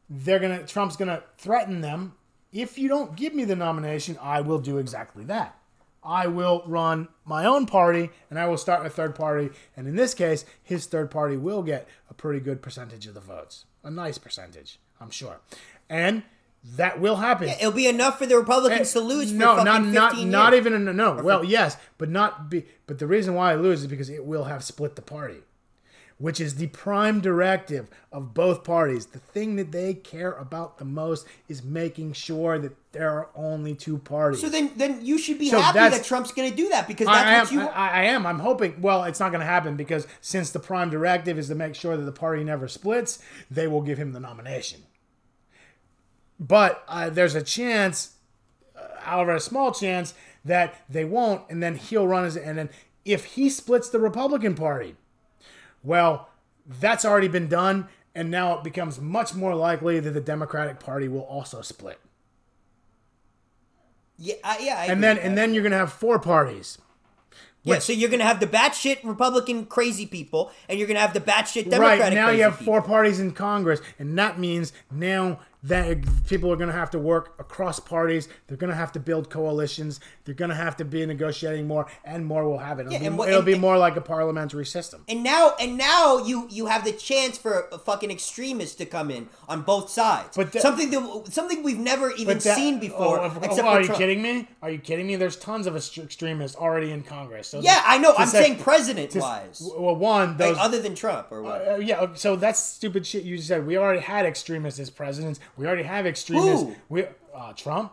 [0.09, 2.15] they're going to Trump's going to threaten them,
[2.53, 5.57] if you don't give me the nomination, I will do exactly that.
[6.05, 9.97] I will run my own party and I will start a third party, and in
[9.97, 13.65] this case, his third party will get a pretty good percentage of the votes.
[13.85, 15.41] A nice percentage, I'm sure.
[15.89, 16.25] And
[16.77, 17.49] that will happen.
[17.49, 20.27] It'll be enough for the Republicans eh, to lose no, not 15 not years.
[20.27, 21.21] not even in, no.
[21.23, 22.65] Well, yes, but not be.
[22.87, 25.39] But the reason why I lose is because it will have split the party,
[26.23, 29.07] which is the prime directive of both parties.
[29.07, 33.75] The thing that they care about the most is making sure that there are only
[33.75, 34.41] two parties.
[34.41, 37.09] So then, then you should be So happy that Trump's going to do that because
[37.09, 37.41] that's I, am.
[37.41, 37.61] what you.
[37.73, 38.25] I, I am.
[38.25, 38.81] I'm hoping.
[38.81, 41.97] Well, it's not going to happen because since the prime directive is to make sure
[41.97, 43.19] that the party never splits,
[43.51, 44.85] they will give him the nomination.
[46.39, 48.15] But uh, there's a chance,
[48.77, 52.37] uh, however, a small chance that they won't, and then he'll run as.
[52.37, 52.71] And then
[53.05, 54.95] if he splits the Republican Party,
[55.83, 56.29] well,
[56.67, 61.09] that's already been done, and now it becomes much more likely that the Democratic Party
[61.09, 61.99] will also split.
[64.19, 64.77] yeah, I, yeah.
[64.79, 66.79] I And then and then you're going to have four parties.
[67.65, 67.79] yeah.
[67.79, 71.15] So you're going to have the batshit Republican crazy people, and you're going to have
[71.15, 72.75] the batshit Democratic right now you have people.
[72.75, 76.99] four parties in congress and that means now that people are going to have to
[76.99, 80.85] work across parties they're going to have to build coalitions they're going to have to
[80.85, 83.59] be negotiating more and more will have it it'll, Yeah, be, what- it'll and- be
[83.59, 87.69] more like a parliamentary system And now, and now you you have the chance for
[87.71, 90.37] a fucking extremists to come in on both sides.
[90.37, 93.21] But that- something that something we've never even that- seen before.
[93.21, 93.99] oh, oh, for are you Trump.
[93.99, 97.81] kidding me are you kidding me there's tons of extremists already in congress so Yeah,
[97.85, 98.15] I know.
[98.19, 101.69] I'm say- saying president wise, well one those like other than Trump or what?
[101.69, 103.65] Uh, yeah, so that's stupid shit you just said.
[103.67, 105.39] We already had extremists as presidents.
[105.57, 106.63] We already have extremists.
[106.67, 106.75] Who?
[106.89, 107.93] We uh, Trump.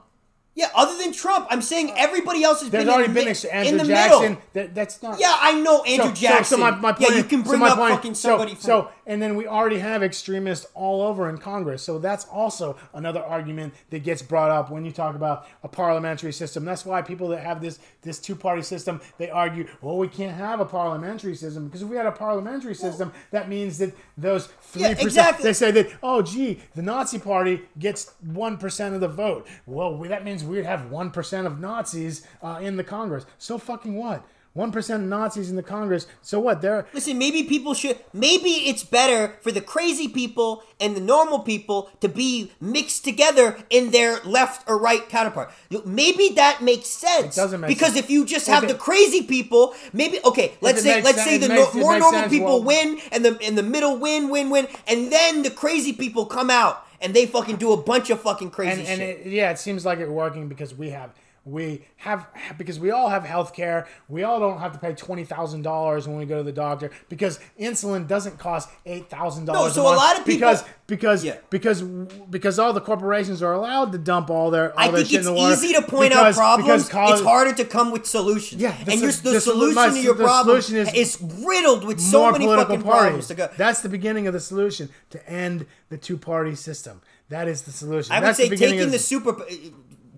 [0.55, 3.43] yeah, other than Trump, I'm saying everybody else has There's been already in been ex-
[3.45, 4.21] in Andrew the Jackson.
[4.21, 4.41] middle.
[4.53, 5.19] That, that's not.
[5.19, 6.59] Yeah, I know Andrew Jackson.
[6.59, 8.55] my, my point yeah, you can so bring my up point- fucking so- somebody.
[8.55, 11.81] from, So, and then we already have extremists all over in Congress.
[11.83, 16.33] So that's also another argument that gets brought up when you talk about a parliamentary
[16.33, 16.65] system.
[16.65, 20.35] That's why people that have this this two party system they argue, well, we can't
[20.35, 24.47] have a parliamentary system because if we had a parliamentary system, that means that those
[24.61, 25.07] three Yeah, percent.
[25.07, 25.43] exactly.
[25.43, 29.47] They say that, oh, gee, the Nazi Party gets one percent of the vote.
[29.65, 33.25] Well, we, that means we'd have one percent of Nazis uh, in the Congress.
[33.37, 34.25] So fucking what?
[34.59, 36.05] One percent Nazis in the Congress.
[36.21, 36.61] So what?
[36.61, 37.97] They're Listen, maybe people should.
[38.11, 43.57] Maybe it's better for the crazy people and the normal people to be mixed together
[43.69, 45.49] in their left or right counterpart.
[45.85, 47.37] Maybe that makes sense.
[47.37, 48.03] It doesn't make because sense.
[48.03, 50.51] if you just have it- the crazy people, maybe okay.
[50.59, 53.23] Let's say let's sen- say the makes- no, more normal sense, people well- win, and
[53.23, 57.13] the and the middle win, win, win, and then the crazy people come out and
[57.13, 59.25] they fucking do a bunch of fucking crazy and, and shit.
[59.25, 61.11] it, yeah, it seems like it working because we have
[61.49, 63.87] we have because we all have health care.
[64.07, 66.91] We all don't have to pay twenty thousand dollars when we go to the doctor
[67.09, 69.75] because insulin doesn't cost eight thousand dollars.
[69.75, 71.37] no, so a lot of people- because because Yeah.
[71.49, 75.13] because because all the corporations are allowed to dump all their all I their think
[75.25, 76.89] it's easy to point because- out problems.
[76.89, 78.61] college- it's harder to come with solutions.
[78.61, 82.31] Yeah, the and the, the solution my- to your problem is, is riddled with so
[82.31, 83.49] many fucking problems to go.
[83.57, 87.01] That's the beginning of the solution to end the two party system.
[87.29, 88.11] That is the solution.
[88.11, 89.35] I would That's say the taking the super,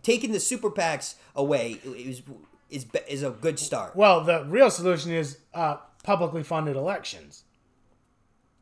[0.04, 2.22] taking the super PACs away is
[2.70, 3.96] is is a good start.
[3.96, 7.44] well, the real solution is uh, publicly funded elections.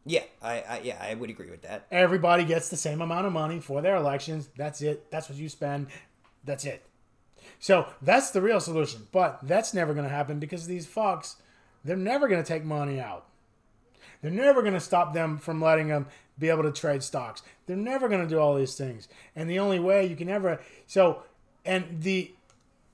[0.06, 1.86] Yeah, I, I yeah I would agree with that.
[1.92, 4.50] Everybody gets the same amount of money for their elections.
[4.58, 5.12] That's it.
[5.12, 5.88] That's what you spend.
[6.44, 6.86] That's it.
[7.60, 9.08] So that's the real solution.
[9.12, 11.36] But that's never going to happen because these fucks,
[11.84, 13.26] they're never going to take money out.
[14.22, 17.42] They're never going to stop them from letting them be able to trade stocks.
[17.66, 19.08] They're never going to do all these things.
[19.36, 21.24] And the only way you can ever so
[21.66, 22.32] and the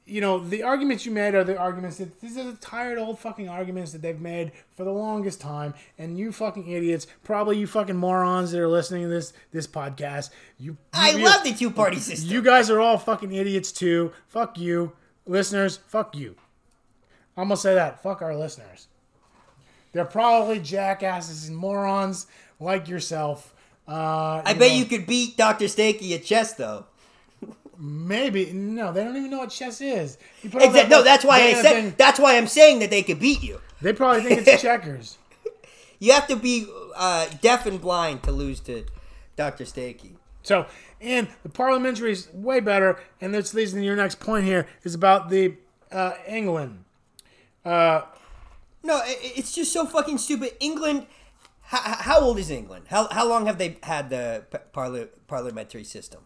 [0.08, 3.18] you know the arguments you made are the arguments that these are the tired old
[3.18, 7.66] fucking arguments that they've made for the longest time and you fucking idiots probably you
[7.66, 11.72] fucking morons that are listening to this this podcast you I you, love the two
[11.72, 12.30] party system.
[12.30, 14.92] you guys are all fucking idiots too fuck you
[15.26, 16.36] listeners fuck you
[17.36, 18.88] i'm gonna say that fuck our listeners
[19.92, 22.28] They're probably jackasses and morons
[22.60, 23.54] like yourself.
[23.88, 25.66] Uh, I bet you could beat Dr.
[25.66, 26.86] Stakey at chess, though.
[27.78, 30.18] Maybe no, they don't even know what chess is.
[30.44, 30.70] Exactly.
[30.74, 31.74] that- No, that's why I said.
[31.74, 31.94] Thing.
[31.98, 33.60] That's why I'm saying that they could beat you.
[33.82, 35.18] they probably think it's checkers.
[36.00, 38.86] You have to be uh, deaf and blind to lose to
[39.36, 39.64] Dr.
[39.66, 40.16] Stakey.
[40.44, 40.66] So,
[41.02, 43.00] and the parliamentary is way better.
[43.22, 45.56] And this leads to your next point here is about the
[45.92, 46.84] uh, England.
[48.84, 50.54] No, i- i- it's just so fucking stupid.
[50.60, 51.08] England.
[51.64, 52.86] How, how old is England?
[52.90, 56.22] How, how long have they had the parli- parliamentary system?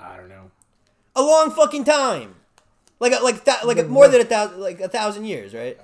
[0.00, 0.50] I don't know.
[1.14, 2.36] A long fucking time.
[3.00, 5.78] Like a, like that like a, more than a thousand like a thousand years, right?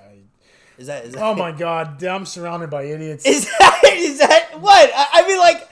[0.77, 1.21] Is that is that?
[1.21, 3.25] Oh my god, I'm surrounded by idiots.
[3.25, 4.89] Is that is that what?
[4.95, 5.67] I, I mean, like,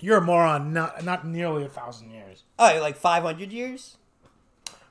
[0.00, 0.72] You're a moron.
[0.72, 2.44] Not not nearly a thousand years.
[2.58, 3.98] oh, like five hundred years.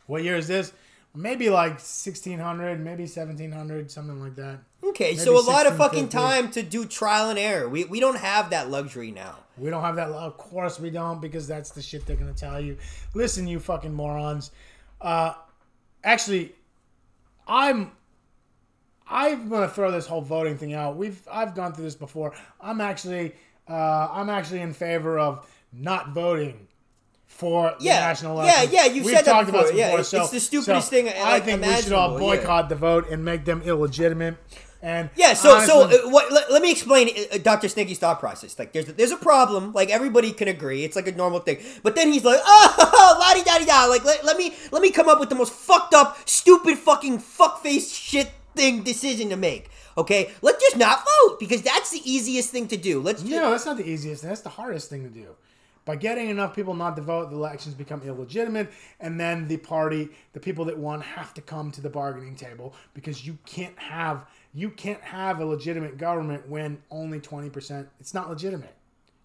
[0.06, 0.72] What year is this?
[1.16, 4.60] Maybe like 1600, maybe 1700, something like that.
[4.84, 7.70] Okay, Maybe so a lot of fucking time to do trial and error.
[7.70, 9.38] We we don't have that luxury now.
[9.58, 10.10] We don't have that.
[10.10, 12.78] Of course, we don't because that's the shit they're gonna tell you.
[13.14, 14.52] Listen, you fucking morons.
[15.02, 15.34] Uh,
[16.04, 16.54] actually,
[17.48, 17.92] I'm.
[19.08, 20.96] I'm gonna throw this whole voting thing out.
[20.96, 22.34] We've I've gone through this before.
[22.62, 23.34] I'm actually
[23.70, 26.68] uh, I'm actually in favor of not voting
[27.28, 28.70] for the Yeah, national yeah, election.
[28.74, 29.68] yeah, you've We've said talked about before.
[29.72, 30.00] this Yeah, before.
[30.00, 32.40] it's- so, it's the stupidest so thing, I like, think we should all imaginable, yeah.
[32.42, 34.36] boycott the vote and make them illegitimate.
[34.84, 36.30] And Yeah, so honestly- so uh, what?
[36.32, 37.70] Let, let me explain uh, Dr.
[37.70, 38.60] Stinky's thought process.
[38.60, 39.72] Like, there's there's a problem.
[39.72, 41.60] Like everybody can agree, it's like a normal thing.
[41.84, 43.86] But then he's like, oh, la di da di da.
[43.86, 47.20] Like, let, let me let me come up with the most fucked up, stupid, fucking
[47.20, 49.70] fuckface shit thing decision to make.
[49.98, 53.00] Okay, let's just not vote because that's the easiest thing to do.
[53.00, 54.22] Let's No, that's not the easiest.
[54.22, 54.30] thing.
[54.30, 55.28] That's the hardest thing to do.
[55.86, 60.10] By getting enough people not to vote, the elections become illegitimate, and then the party,
[60.32, 64.26] the people that won, have to come to the bargaining table because you can't have
[64.54, 67.88] you can't have a legitimate government when only twenty percent.
[68.00, 68.76] It's not legitimate.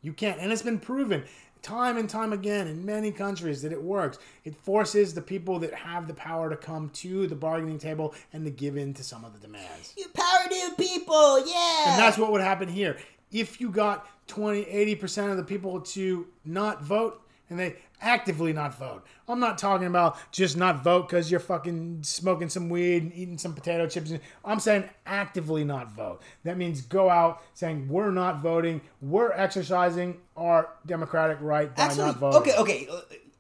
[0.03, 1.25] You can't, and it's been proven
[1.63, 4.19] time and time again in many countries that it works.
[4.45, 8.45] It forces the people that have the power to come to the bargaining table and
[8.45, 9.95] to give in to some of the demands.
[9.97, 11.91] You power to people, yeah.
[11.91, 12.97] And that's what would happen here.
[13.31, 18.79] If you got 20, 80% of the people to not vote and they actively not
[18.79, 19.05] vote.
[19.27, 23.39] I'm not talking about just not vote because you're fucking smoking some weed and eating
[23.39, 24.13] some potato chips.
[24.45, 26.23] I'm saying actively not vote.
[26.45, 28.81] That means go out saying we're not voting.
[29.01, 32.41] We're exercising our democratic right by Actually, not voting.
[32.41, 32.89] okay, okay.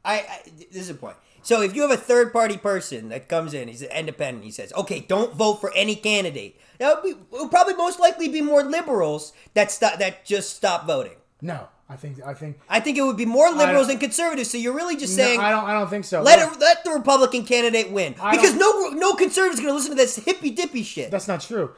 [0.05, 0.41] I, I
[0.71, 1.17] this is a point.
[1.43, 4.45] So if you have a third party person that comes in, he's independent.
[4.45, 8.29] He says, "Okay, don't vote for any candidate." That would be will probably most likely
[8.29, 11.17] be more liberals that stop that just stop voting.
[11.41, 14.51] No, I think I think I think it would be more liberals than conservatives.
[14.51, 16.23] So you're really just no, saying I don't I don't think so.
[16.23, 19.93] let it, let the Republican candidate win I because no no conservatives going to listen
[19.93, 21.11] to this hippy dippy shit.
[21.11, 21.73] That's not true.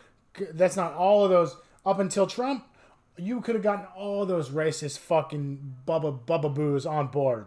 [0.52, 1.56] That's not all of those.
[1.86, 2.66] Up until Trump,
[3.16, 7.46] you could have gotten all those racist fucking bubba bubba boos on board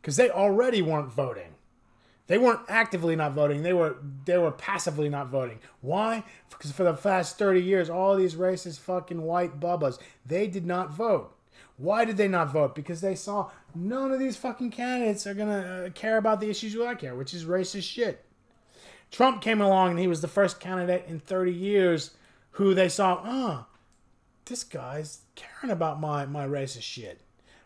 [0.00, 1.54] because they already weren't voting.
[2.26, 3.62] They weren't actively not voting.
[3.62, 5.58] They were they were passively not voting.
[5.82, 6.24] Why?
[6.50, 10.90] Because for the past thirty years, all these racist fucking white bubbas they did not
[10.90, 11.34] vote.
[11.78, 12.74] Why did they not vote?
[12.74, 16.78] Because they saw none of these fucking candidates are gonna uh, care about the issues
[16.78, 18.24] I care, which is racist shit.
[19.10, 22.10] Trump came along and he was the first candidate in 30 years
[22.52, 23.66] who they saw, oh,
[24.44, 27.20] this guy's caring about my, my racist shit.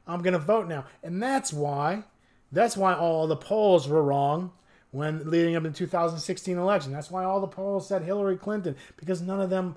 [0.07, 0.85] I'm going to vote now.
[1.03, 2.05] And that's why,
[2.51, 4.53] that's why all the polls were wrong
[4.91, 6.93] when leading up to the 2016 election.
[6.93, 9.77] That's why all the polls said Hillary Clinton because none of them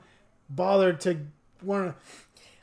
[0.49, 1.19] bothered to
[1.63, 1.95] want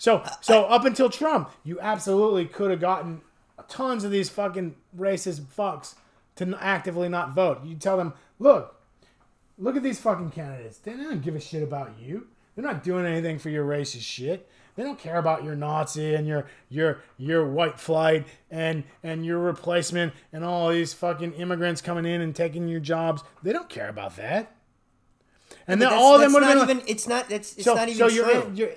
[0.02, 3.20] So, so up until Trump, you absolutely could have gotten
[3.68, 5.94] tons of these fucking racist fucks
[6.34, 7.64] to actively not vote.
[7.64, 8.82] You tell them, look,
[9.58, 10.78] look at these fucking candidates.
[10.78, 12.26] They don't give a shit about you.
[12.56, 14.50] They're not doing anything for your racist shit.
[14.74, 19.38] They don't care about your Nazi and your your your white flight and and your
[19.38, 23.22] replacement and all these fucking immigrants coming in and taking your jobs.
[23.44, 24.56] They don't care about that.
[25.68, 26.78] And then all of them would have been.
[26.78, 26.88] even.
[26.88, 27.30] It's not.
[27.30, 28.32] It's, it's so not even so true.
[28.32, 28.70] you're, you're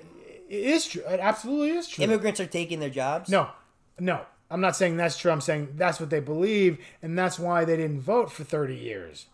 [0.48, 1.02] it is true.
[1.08, 2.04] It absolutely is true.
[2.04, 3.28] Immigrants are taking their jobs.
[3.30, 3.50] No,
[3.98, 4.20] no.
[4.50, 5.32] I'm not saying that's true.
[5.32, 9.26] I'm saying that's what they believe, and that's why they didn't vote for 30 years.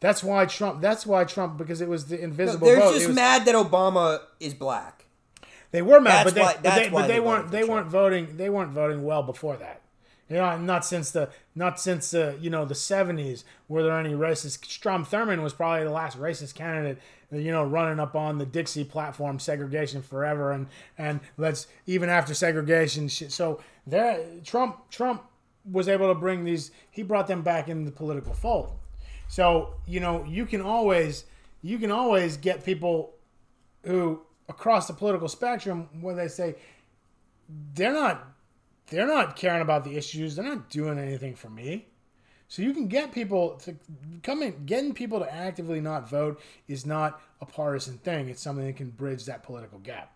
[0.00, 0.80] That's why Trump.
[0.82, 2.94] That's why Trump because it was the invisible they're vote.
[2.94, 5.04] Just was- mad that Obama is black.
[5.72, 7.50] They were mad, That's but they, why- but they, but they they weren't.
[7.50, 7.70] They Trump.
[7.72, 8.36] weren't voting.
[8.36, 9.80] They weren't voting well before that.
[10.30, 14.14] You know, not since the not since the you know the 70s were there any
[14.14, 14.64] racist.
[14.64, 16.98] Strom Thurmond was probably the last racist candidate.
[17.32, 22.32] You know, running up on the Dixie platform, segregation forever, and and let's even after
[22.32, 23.08] segregation.
[23.08, 23.32] Shit.
[23.32, 25.24] So there, Trump Trump
[25.70, 26.70] was able to bring these.
[26.92, 28.72] He brought them back in the political fold.
[29.26, 31.24] So you know, you can always
[31.60, 33.14] you can always get people
[33.84, 36.54] who across the political spectrum when they say
[37.74, 38.28] they're not
[38.90, 41.86] they're not caring about the issues, they're not doing anything for me.
[42.48, 43.76] So you can get people to
[44.24, 48.28] come in, getting people to actively not vote is not a partisan thing.
[48.28, 50.12] It's something that can bridge that political gap.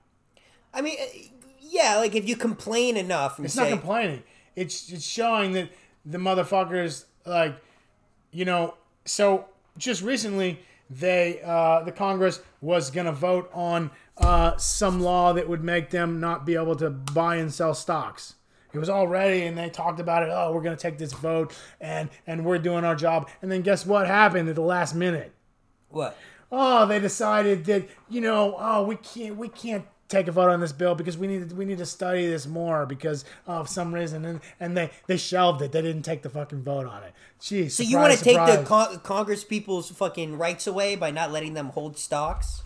[0.74, 1.18] I mean, uh,
[1.60, 4.24] yeah, like if you complain enough It's say, not complaining.
[4.56, 5.70] It's it's showing that
[6.04, 7.56] the motherfuckers like,
[8.32, 8.74] you know.
[9.04, 9.46] So
[9.78, 10.58] just recently,
[10.90, 16.18] they uh, the Congress was gonna vote on uh, some law that would make them
[16.18, 18.34] not be able to buy and sell stocks.
[18.74, 20.30] It was all ready, and they talked about it.
[20.32, 23.28] Oh, we're gonna take this vote, and and we're doing our job.
[23.42, 25.32] And then guess what happened at the last minute?
[25.90, 26.16] what?
[26.50, 30.60] oh, they decided that you know, oh, we can't we can't take a vote on
[30.60, 33.94] this bill because we need to, we need to study this more because of some
[33.94, 35.72] reason, and and they they shelved it.
[35.72, 37.12] They didn't take the fucking vote on it.
[37.40, 37.72] Jeez.
[37.72, 41.54] So you want to take the con- Congress people's fucking rights away by not letting
[41.54, 42.62] them hold stocks?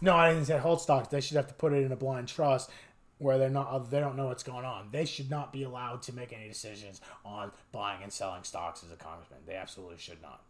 [0.00, 1.08] no, I didn't say hold stocks.
[1.08, 2.70] They should have to put it in a blind trust.
[3.18, 4.88] Where they're not, they don't know what's going on.
[4.92, 8.92] They should not be allowed to make any decisions on buying and selling stocks as
[8.92, 9.40] a congressman.
[9.46, 10.42] They absolutely should not.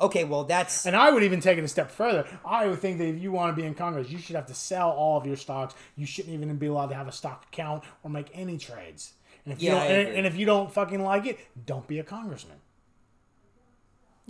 [0.00, 2.26] Okay, well that's And I would even take it a step further.
[2.44, 4.54] I would think that if you want to be in Congress, you should have to
[4.54, 5.74] sell all of your stocks.
[5.96, 9.12] You shouldn't even be allowed to have a stock account or make any trades.
[9.44, 11.98] And if you Yeah, don't, and, and if you don't fucking like it, don't be
[11.98, 12.56] a congressman.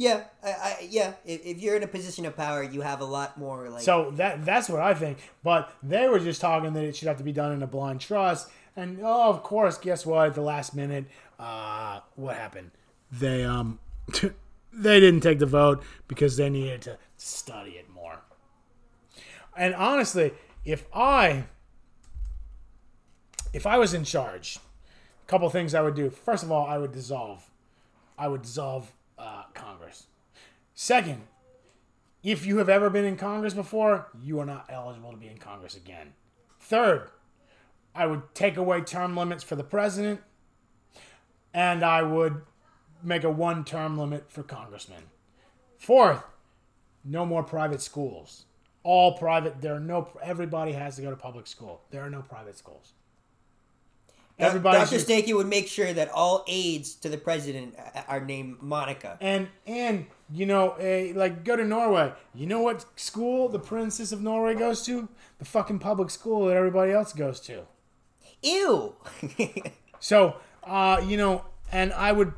[0.03, 1.13] Yeah, I, I, yeah.
[1.25, 3.83] If, if you're in a position of power, you have a lot more like.
[3.83, 5.19] So that that's what I think.
[5.45, 8.01] But they were just talking that it should have to be done in a blind
[8.01, 8.51] trust.
[8.75, 10.27] And oh, of course, guess what?
[10.27, 11.05] At the last minute,
[11.39, 12.73] uh, what happened?
[13.13, 13.79] They um,
[14.73, 18.23] they didn't take the vote because they needed to study it more.
[19.57, 20.33] And honestly,
[20.65, 21.45] if I
[23.53, 24.59] if I was in charge,
[25.25, 26.11] a couple things I would do.
[26.11, 27.49] First of all, I would dissolve.
[28.19, 28.91] I would dissolve
[29.23, 30.07] uh, Congress.
[30.75, 31.23] Second,
[32.23, 35.39] if you have ever been in Congress before, you are not eligible to be in
[35.39, 36.15] Congress again.
[36.61, 37.11] Third,
[37.95, 40.21] I would take away term limits for the president,
[41.55, 42.43] and I would
[43.03, 45.05] make a one term limit for congressmen.
[45.79, 46.23] Fourth,
[47.05, 48.45] no more private schools.
[48.85, 49.61] All private.
[49.61, 50.09] There are no.
[50.23, 51.83] Everybody has to go to public school.
[51.91, 52.95] There are no private schools.
[54.43, 54.79] Everybody.
[54.79, 54.97] Dr.
[54.97, 57.77] Stakey would make sure that all aides to the president
[58.09, 59.17] are named Monica.
[59.21, 62.13] And and you know, eh, like go to Norway.
[62.35, 65.09] You know what school the princess of Norway goes to?
[65.39, 67.63] The fucking public school that everybody else goes to.
[68.43, 68.95] Ew.
[70.03, 70.35] So,
[70.65, 72.33] uh, you know, and I would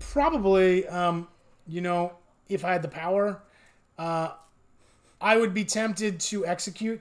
[0.00, 1.28] probably, um,
[1.68, 2.14] you know,
[2.48, 3.40] if I had the power,
[3.96, 4.32] uh,
[5.20, 7.00] I would be tempted to execute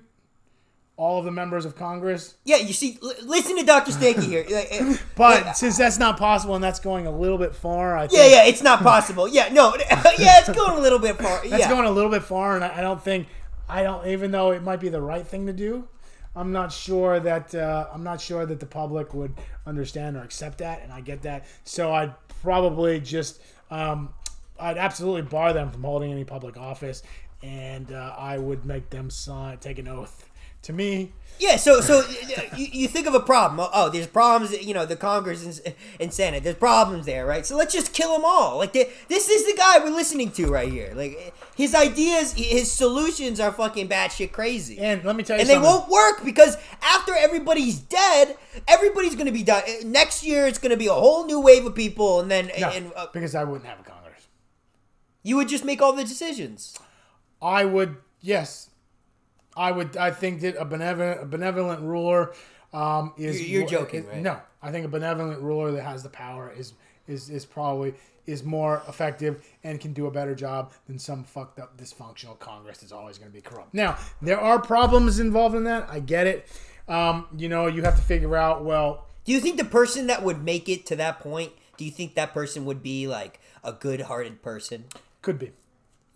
[1.00, 2.36] all of the members of Congress.
[2.44, 3.94] yeah, you see, l- listen to Dr.
[3.94, 4.46] Stakey here.
[4.50, 8.06] Eh, But yeah, since that's not possible and that's going a little bit far, I
[8.08, 9.26] think yeah, yeah, it's not possible.
[9.26, 11.40] Yeah, no, yeah, it's going a little bit far.
[11.48, 11.70] That's yeah.
[11.70, 13.28] going a little bit far, and I I don't think
[13.70, 14.08] I don't.
[14.08, 15.88] Even though it might be the right thing to do,
[16.36, 19.34] I'm not sure that uh, I'm not sure that the public would
[19.66, 21.46] understand or accept that, and I get that.
[21.64, 23.40] So I'd probably just
[23.72, 24.14] um,
[24.60, 27.04] I'd absolutely bar them from holding any public office,
[27.42, 30.29] and uh, I would make them sign take an oath
[30.64, 31.14] to me.
[31.40, 32.04] Yeah, so so
[32.58, 33.62] you, you think of a problem.
[33.62, 34.52] Oh, oh, there's problems.
[34.62, 36.44] You know, the Congress and, and Senate.
[36.44, 37.46] There's problems there, right?
[37.46, 38.58] So let's just kill them all.
[38.58, 40.92] Like they, this is the guy we're listening to right here.
[40.94, 45.50] Like his ideas, his solutions are fucking batshit crazy, And let me tell you, and
[45.50, 48.36] they won't work because after everybody's dead,
[48.68, 49.64] everybody's gonna be done.
[49.86, 52.92] Next year, it's gonna be a whole new wave of people, and then No, and
[52.98, 54.28] uh, because I wouldn't have a Congress.
[55.24, 56.78] you would just make all the decisions.
[57.42, 58.69] I would, yes,
[59.60, 59.98] I would.
[59.98, 62.34] I think that a benevolent, a benevolent ruler
[62.74, 63.48] um, is.
[63.48, 64.22] You're more- joking, is- right?
[64.22, 66.74] No, I think a benevolent ruler that has the power is
[67.08, 67.94] is is probably
[68.26, 72.78] is more effective and can do a better job than some fucked up dysfunctional Congress
[72.80, 73.74] that's always going to be corrupt.
[73.74, 75.90] Now there are problems involved in that.
[75.90, 76.48] I get it.
[76.88, 78.64] Um, you know, you have to figure out.
[78.64, 81.52] Well, Do you think the person that would make it to that point?
[81.78, 84.86] Do you think that person would be like a good-hearted person?
[85.22, 85.52] could be.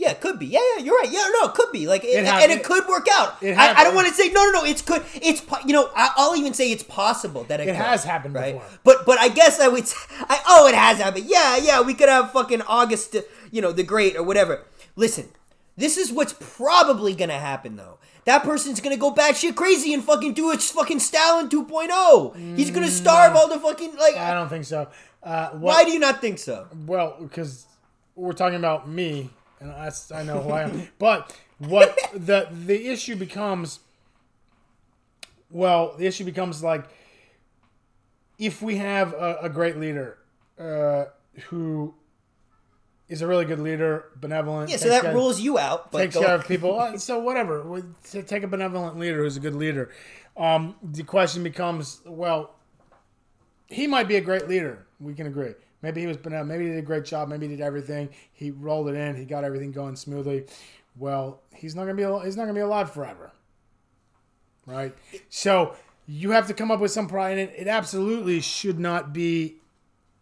[0.03, 0.45] Yeah, it could be.
[0.47, 1.09] Yeah, yeah, you're right.
[1.11, 1.87] Yeah, no, it could be.
[1.87, 3.41] Like, it, hap- and it it- could work out.
[3.41, 4.65] it I, I don't want to say no, no, no.
[4.65, 5.03] It's could.
[5.15, 5.89] It's you know.
[5.95, 8.53] I, I'll even say it's possible that it, It could, has happened right?
[8.55, 8.69] before.
[8.83, 9.85] But but I guess I would.
[10.29, 11.25] I oh, it has happened.
[11.27, 11.81] Yeah, yeah.
[11.81, 13.15] We could have fucking August,
[13.51, 14.63] you know, the Great or whatever.
[14.95, 15.29] Listen,
[15.77, 17.97] this is what's probably gonna happen though.
[18.25, 22.55] That person's gonna go batshit crazy and fucking do its fucking Stalin 2.0.
[22.57, 24.15] He's gonna starve all the fucking like.
[24.15, 24.87] I don't think so.
[25.21, 26.67] Uh, what, why do you not think so?
[26.85, 27.65] Well, because
[28.15, 29.29] we're talking about me,
[29.63, 30.87] and that's I know who I am.
[30.99, 33.79] But what the the issue becomes?
[35.49, 36.85] Well, the issue becomes like
[38.37, 40.17] if we have a, a great leader
[40.59, 41.05] uh,
[41.45, 41.93] who
[43.07, 44.69] is a really good leader, benevolent.
[44.69, 45.91] Yeah, so that care- rules you out.
[45.91, 46.79] But takes care of people.
[46.79, 47.61] Uh, So whatever.
[47.61, 49.91] We- to Take a benevolent leader who's a good leader.
[50.35, 52.55] Um, the question becomes, well,
[53.67, 54.87] he might be a great leader.
[54.99, 55.53] We can agree.
[55.83, 56.17] Maybe he was.
[56.25, 57.29] Maybe he did a great job.
[57.29, 58.09] Maybe he did everything.
[58.31, 59.15] He rolled it in.
[59.15, 60.45] He got everything going smoothly.
[60.97, 62.25] Well, he's not gonna be.
[62.25, 63.31] He's not gonna be alive forever.
[64.65, 64.95] Right.
[65.29, 65.75] So
[66.07, 67.37] you have to come up with some pride.
[67.37, 69.57] And it absolutely should not be.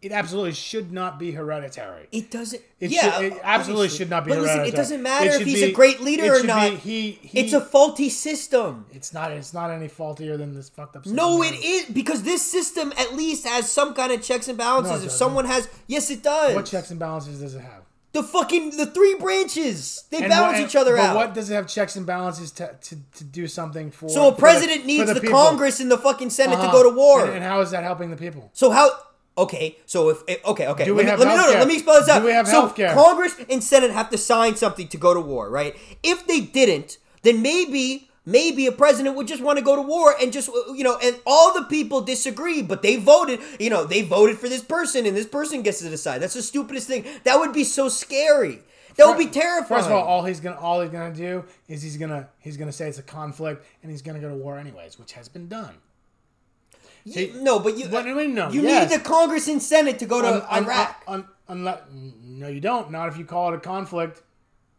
[0.02, 2.08] It absolutely should not be hereditary.
[2.10, 2.60] It doesn't.
[2.80, 4.30] It yeah, should, it absolutely should not be.
[4.32, 6.70] But listen, it doesn't matter It if he's be- a great leader or not.
[6.70, 8.86] be- he, he, it's a faulty system.
[8.92, 9.30] It's not.
[9.30, 11.04] It's not any faultier than this fucked up.
[11.04, 11.14] System.
[11.16, 14.90] No, it is because this system at least has some kind of checks and balances.
[14.90, 15.18] No, if doesn't.
[15.18, 16.54] someone has, yes, it does.
[16.56, 17.82] What checks and balances does it have?
[18.12, 21.16] The fucking the three branches they And balance what- each other but out.
[21.16, 24.08] what does it have checks and balances to, to, to do something for?
[24.10, 25.38] so a the- president for needs the, people?
[25.38, 26.66] Congress and the fucking Senate Uh-huh.
[26.66, 27.24] to go to war.
[27.24, 28.50] And, and how is that helping the people?
[28.52, 28.90] So how?
[29.36, 31.58] Okay, so if, if okay, okay, Do we let me have let me, no, no,
[31.58, 32.20] let me spell this out.
[32.20, 32.92] Do we have so healthcare?
[32.92, 35.74] Congress and Senate have to sign something to go to war, right?
[36.02, 40.14] If they didn't, then maybe maybe a president would just want to go to war
[40.20, 43.84] and just uh, you know, and all the people disagree, but they voted, you know,
[43.84, 46.20] they voted for this person and this person gets to decide.
[46.20, 47.06] That's the stupidest thing.
[47.24, 48.60] That would be so scary.
[48.96, 49.80] That would be terrifying.
[49.80, 52.72] First of all, all he's gonna all he's gonna do is he's gonna he's gonna
[52.72, 55.74] say it's a conflict and he's gonna go to war anyways, which has been done.
[57.04, 58.50] You- no, but you What do we know?
[58.50, 58.90] you Yes.
[58.90, 61.02] need the Congress and Senate to go to Iraq.
[61.06, 61.80] un- unless
[62.22, 62.90] no, you don't.
[62.90, 64.22] Not if you call it a conflict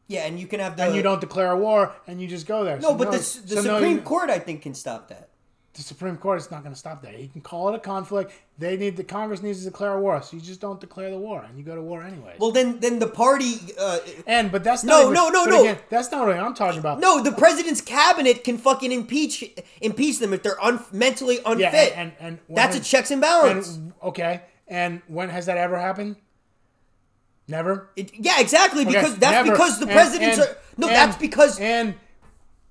[0.07, 2.45] yeah, and you can have the and you don't declare a war and you just
[2.45, 2.78] go there.
[2.80, 5.30] No, So but the, so the no, Supreme you- Court I think can stop that.
[5.74, 7.15] The Supreme Court is not going to stop that.
[7.15, 8.32] He can call it a conflict.
[8.59, 11.17] They need the Congress needs to declare a war, so you just don't declare the
[11.17, 12.36] war and you go to war anyway.
[12.38, 13.55] Well, then then the party.
[13.80, 13.97] Uh,
[14.28, 15.61] and but that's No, not even, no, no, no.
[15.61, 16.99] Again, that's not what I'm talking about.
[16.99, 19.43] no, the president's cabinet can fucking impeach
[19.82, 21.61] impeach them if they're un, mentally unfit.
[21.74, 23.76] yeah, and and, and That's a checks and balance.
[23.78, 26.17] And, okay, and when has that ever happened?
[27.47, 27.89] Never.
[27.95, 28.84] It- yeah, exactly.
[28.84, 29.51] Okay, Because that's never.
[29.51, 30.88] because the presidents are no.
[30.88, 31.95] that's because and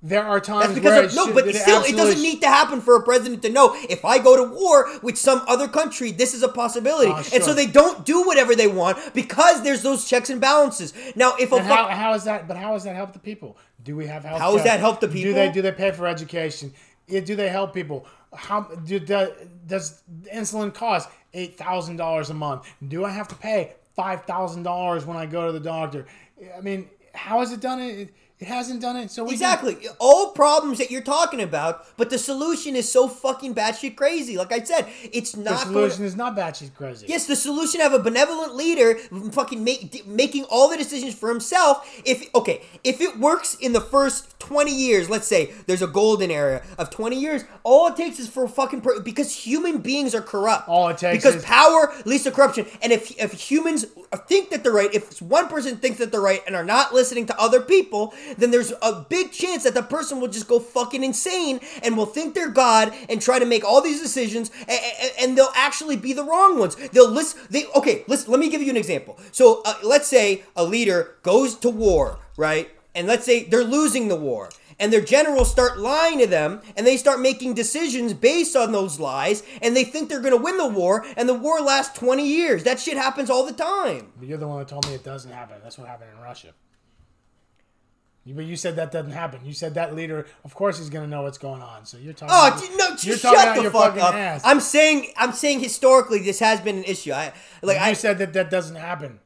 [0.03, 1.27] there are times that's where of, no.
[1.27, 4.19] should- But still, it doesn't need to happen for a president to know if I
[4.19, 7.11] go to war with some other country, this is a possibility.
[7.11, 10.93] Ah, And so they don't do whatever they want because there's those checks and balances.
[11.15, 12.49] Now, if a And fuck- how, how is that?
[12.49, 13.57] But how has that helped the people?
[13.85, 14.41] Do we have health?
[14.41, 14.65] How care?
[14.65, 15.31] that helped the people?
[15.31, 16.73] Do they do they pay for education?
[17.09, 18.07] Do they help people?
[18.35, 19.33] How do, do
[19.67, 20.03] does
[20.35, 22.67] insulin cost eight thousand dollars a month?
[22.89, 26.07] Do I have to pay five thousand dollars when I go to the doctor?
[26.57, 28.15] I mean, how has it done it?
[28.43, 29.11] It hasn't done it.
[29.11, 29.77] So we can- Exactly.
[30.01, 34.37] All problems that you're talking about, but the solution is so fucking batshit crazy.
[34.37, 35.53] Like I said, it's not.
[35.53, 37.07] the solution going is not batshit crazy.
[37.09, 38.97] Yes, the solution have a benevolent leader
[39.31, 41.89] fucking make, making all the decisions for himself.
[42.05, 46.31] If okay, if it works in the first 20 years, let's say there's a golden
[46.33, 50.21] era of 20 years, all it takes is for fucking per, because human beings are
[50.21, 50.69] corrupt.
[50.69, 52.67] All it takes because is- power leads to corruption.
[52.83, 53.87] And if if humans
[54.27, 57.27] think that they're right, if one person thinks that they're right and are not listening
[57.27, 61.03] to other people, then there's a big chance that the person will just go fucking
[61.05, 64.81] insane and will think they're God and try to make all these decisions and,
[65.21, 66.77] and they'll actually be the wrong ones.
[66.77, 67.41] They'll listen.
[67.51, 68.05] They okay.
[68.07, 68.31] Listen.
[68.31, 69.19] Let me give you an example.
[69.33, 72.71] So uh, let's say a leader goes to war, right?
[72.95, 76.87] And let's say they're losing the war and their generals start lying to them and
[76.87, 80.57] they start making decisions based on those lies and they think they're going to win
[80.57, 84.39] the war and the war lasts 20 years that shit happens all the time you're
[84.39, 85.57] the one that told me it doesn't happen.
[85.63, 86.53] That's what happened in Russia.
[88.25, 89.41] But you said that doesn't happen.
[89.45, 91.85] You said that leader, of course, he's going to know what's going on.
[91.87, 92.33] So you're talking.
[92.33, 94.43] oh out- d- no you're just shut the your fuck up ass.
[94.45, 98.19] i'm saying i'm saying historically this has been an issue i like you i said
[98.19, 99.19] that that doesn't happen.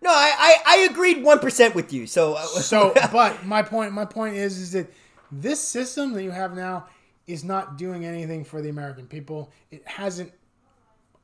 [0.00, 4.04] no i i, I agreed 1% with you so uh, So, but my point, my
[4.04, 4.86] point is, is that
[5.32, 6.86] this system that you have now
[7.26, 9.52] is not doing anything for the American people.
[9.70, 10.32] It hasn't.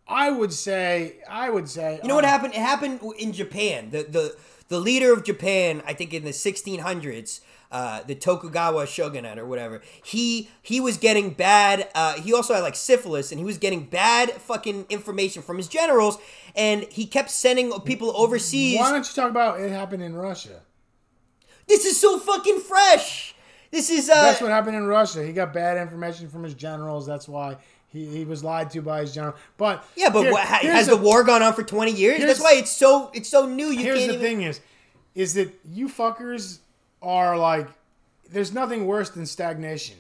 [0.09, 2.55] I would say, I would say, You know what happened?
[2.55, 3.91] It happened in Japan.
[3.91, 4.37] The the
[4.69, 7.41] the leader of Japan, I think in the 1600s,
[7.71, 9.83] uh, the Tokugawa shogunate or whatever.
[10.05, 11.89] He he was getting bad.
[11.95, 15.69] Uh, he also had like syphilis, and he was getting bad fucking information from his
[15.69, 16.19] generals,
[16.55, 18.79] and he kept sending people overseas.
[18.79, 20.61] Why don't you talk about it happened in Russia?
[21.67, 23.35] This is so fucking fresh.
[23.71, 24.15] This is uh.
[24.15, 25.25] That's what happened in Russia.
[25.25, 27.05] He got bad information from his generals.
[27.07, 27.57] That's why
[27.89, 29.35] he, he was lied to by his general.
[29.57, 32.21] But yeah, but here- what, has the war gone on for 20 years?
[32.21, 33.67] That's why it's so it's so new.
[33.69, 34.21] You Here's the even.
[34.21, 34.61] thing: is,
[35.15, 36.59] is that you fuckers
[37.03, 37.69] are like,
[38.31, 39.97] there's nothing worse than stagnation.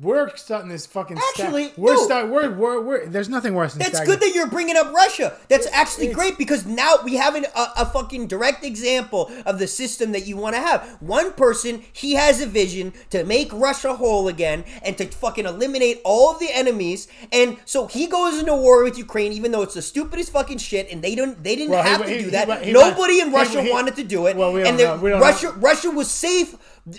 [0.00, 1.16] We're starting this fucking.
[1.16, 2.04] sta- Actually, we're, no.
[2.04, 4.20] start, we're, we're we're There's nothing worse than That's stagnant.
[4.20, 5.36] good that you're bringing up Russia.
[5.48, 9.58] That's actually it's- great because now we have an, a, a fucking direct example of
[9.58, 10.82] the system that you want to have.
[11.00, 16.00] One person, he has a vision to make Russia whole again and to fucking eliminate
[16.04, 17.08] all of the enemies.
[17.32, 20.88] And so he goes into war with Ukraine, even though it's the stupidest fucking shit,
[20.92, 22.64] and they don't, they didn't Well, he- have to he- do he- that.
[22.64, 24.36] he- Nobody in Russia wanted to do it.
[24.36, 24.96] Well, we don't and know.
[24.98, 25.52] We don't Russia, know.
[25.54, 26.54] Russia was safe.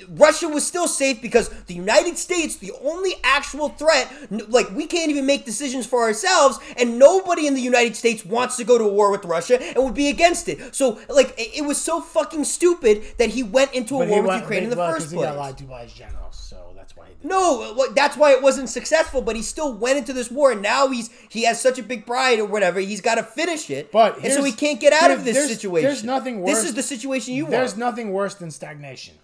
[0.10, 4.12] Russia was still safe because the United States, the only actual threat,
[4.50, 8.58] like we can't even make decisions for ourselves, and nobody in the United States wants
[8.58, 10.76] to go to war with Russia and would be against it.
[10.76, 14.28] So, like, it, was so fucking stupid that he went into a But war with
[14.30, 15.30] went- Ukraine in the well, first 'cause He place.
[15.30, 17.30] got lied to by his generals, so that's why he did.
[17.30, 19.22] No, well, that's why it wasn't successful.
[19.22, 22.06] But he still went into this war, and now he's he has such a big
[22.06, 22.80] pride or whatever.
[22.80, 25.50] He's got to finish it, But and so he can't get out of this there's-
[25.50, 25.88] situation.
[25.88, 26.56] there's nothing worse.
[26.58, 27.62] This is the situation you There's want.
[27.70, 29.16] There's nothing worse than stagnation.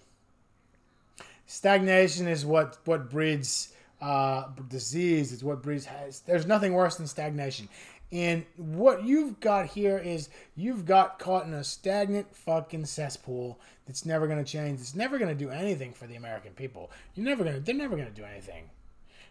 [1.48, 3.72] Stagnation is what what breeds
[4.02, 5.32] uh, disease.
[5.32, 5.86] It's what breeds.
[5.86, 6.20] Has.
[6.20, 7.70] There's nothing worse than stagnation.
[8.12, 14.04] And what you've got here is you've got caught in a stagnant fucking cesspool that's
[14.04, 14.80] never going to change.
[14.80, 16.90] It's never going to do anything for the American people.
[17.14, 17.60] You're never going to.
[17.60, 18.64] They're never going to do anything.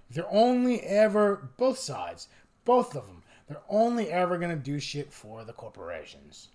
[0.09, 2.29] They're only ever both sides,
[2.65, 3.21] both of them.
[3.47, 6.49] They're only ever going to do shit for the corporations.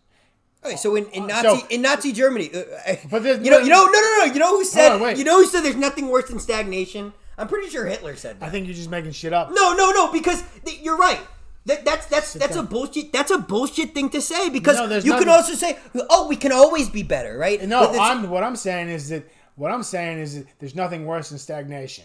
[0.64, 3.68] Okay, so in, in Uh, Nazi so- in Nazi Germany, uh, But you know you
[3.68, 6.08] know no no no you know who said on, you know who said there's nothing
[6.08, 7.12] worse than stagnation.
[7.38, 8.46] I'm pretty sure Hitler said that.
[8.46, 9.50] I think you're just making shit up.
[9.50, 11.20] No no no because th- you're right.
[11.66, 13.12] That, that's that's that's a bullshit.
[13.12, 15.78] That's a bullshit thing to say because No, you can also say,
[16.10, 17.62] "Oh, we can always be better," right?
[17.62, 21.28] No, I'm what I'm saying is that what I'm saying is that there's nothing worse
[21.30, 22.04] than stagnation.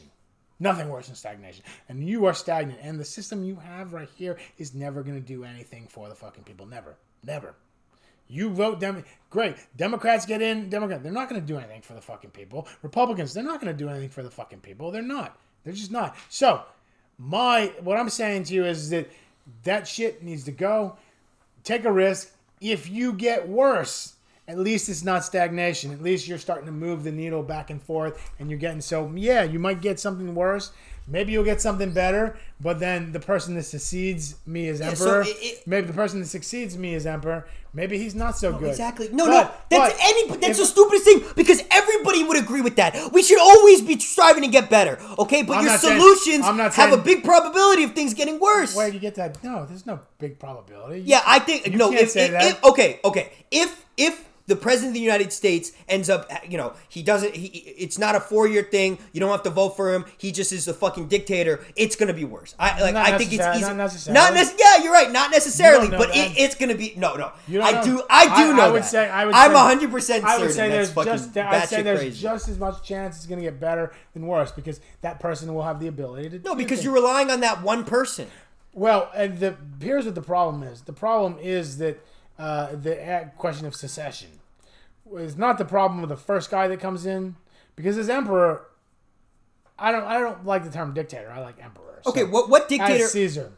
[0.59, 1.63] Nothing worse than stagnation.
[1.87, 2.79] And you are stagnant.
[2.81, 6.15] And the system you have right here is never going to do anything for the
[6.15, 6.65] fucking people.
[6.65, 6.95] Never.
[7.23, 7.55] Never.
[8.27, 9.55] You vote Dem great.
[9.75, 11.03] Democrats get in, Democrat.
[11.03, 12.67] They're not going to do anything for the fucking people.
[12.81, 14.91] Republicans, they're not going to do anything for the fucking people.
[14.91, 15.37] They're not.
[15.63, 16.15] They're just not.
[16.29, 16.63] So,
[17.17, 19.09] my what I'm saying to you is that
[19.63, 20.97] that shit needs to go.
[21.63, 22.31] Take a risk.
[22.61, 24.13] If you get worse,
[24.47, 25.91] at least it's not stagnation.
[25.91, 29.11] At least you're starting to move the needle back and forth and you're getting so
[29.15, 30.71] yeah, you might get something worse.
[31.09, 35.05] Maybe you'll get something better, but then the person that succeeds me as Yeah, so
[35.05, 38.51] emperor, it- it- maybe the person that succeeds me as emperor, maybe he's not so
[38.51, 38.69] good.
[38.69, 39.07] Exactly.
[39.13, 39.51] No, But- no.
[39.69, 40.27] That's but any.
[40.31, 43.11] That's if- the stupidest thing because everybody would agree with that.
[43.13, 44.99] We should always be striving to get better.
[45.17, 48.37] Okay, but I'm your saying- solutions I'm not have a big probability of things getting
[48.39, 48.75] worse.
[48.75, 49.41] Where do you get that?
[49.43, 51.03] No, there's no big probability.
[51.05, 51.91] Yeah, I think You no.
[51.93, 52.43] If, say if, that.
[52.43, 53.31] if- okay, okay.
[53.49, 57.35] If if the president of the United States ends up, you know, he doesn't.
[57.35, 58.97] He, it's not a four year thing.
[59.11, 60.05] You don't have to vote for him.
[60.17, 61.65] He just is a fucking dictator.
[61.75, 62.55] It's gonna be worse.
[62.57, 62.93] I like.
[62.93, 63.61] Not I think it's easy.
[63.61, 64.35] not necessarily.
[64.35, 65.11] Not Yeah, you're right.
[65.11, 66.93] Not necessarily, You don't know but it, it's gonna be.
[66.95, 67.31] No, no.
[67.61, 67.83] I know.
[67.83, 68.03] do.
[68.09, 68.87] I do know I would that.
[68.87, 69.09] say.
[69.09, 69.35] I would.
[69.35, 71.37] I'm say, hundred percent I would say there's just.
[71.37, 72.21] I'd say there's crazy.
[72.21, 75.63] just as much chance it's going to get better than worse because that person will
[75.63, 76.39] have the ability to.
[76.39, 78.27] no, because you're relying on that one person.
[78.71, 80.81] Well, and the here's what the problem is.
[80.83, 81.99] The problem is that
[82.39, 84.29] uh, the uh, question of secession
[85.15, 87.35] is not the problem of the first guy that comes in
[87.75, 88.65] because as emperor,
[89.79, 90.03] I don't.
[90.03, 91.29] I don't like the term dictator.
[91.31, 91.99] I like emperor.
[92.03, 93.07] So, Okay, what what as dictator?
[93.07, 93.51] Caesar.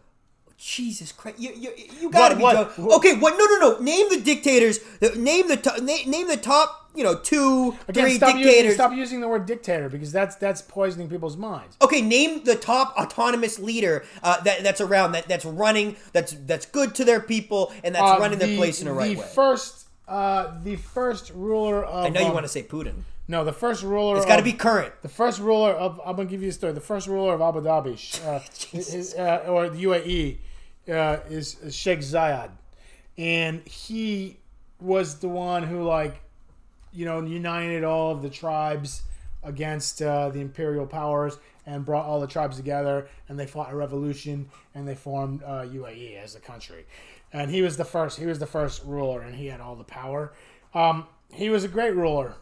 [0.57, 1.39] Jesus Christ!
[1.39, 1.71] You you,
[2.01, 3.37] you gotta What- be what- Okay, what?
[3.37, 3.79] No, no, no.
[3.79, 4.79] Name the dictators.
[5.15, 6.75] Name the to, name, name the top.
[6.95, 8.73] You know, two, Again, three stop using, dictators.
[8.73, 11.77] stop using the word dictator because that's that's poisoning people's minds.
[11.81, 16.65] Okay, name the top autonomous leader uh, that that's around that that's running that's that's
[16.65, 19.27] good to their people and that's Uh, running their place in the right the way.
[19.33, 19.78] first,
[20.09, 22.05] uh, the first ruler of.
[22.05, 23.03] I know you um, want to say Putin.
[23.27, 24.17] No, the first ruler.
[24.17, 24.91] It's got to be current.
[25.03, 26.73] The first ruler of I'm gonna give you a story.
[26.73, 28.39] The first ruler of Abu Dhabi, uh,
[28.77, 30.37] is, uh, or the UAE,
[30.89, 32.49] uh, is, is Sheikh Zayed,
[33.19, 34.37] and he
[34.81, 36.19] was the one who like,
[36.91, 39.03] you know, united all of the tribes
[39.43, 41.37] against uh, the imperial powers
[41.67, 45.61] and brought all the tribes together, and they fought a revolution and they formed uh,
[45.61, 46.85] UAE as a country.
[47.31, 48.19] And he was the first.
[48.19, 50.33] He was the first ruler, and he had all the power.
[50.73, 52.35] Um, he was a great ruler.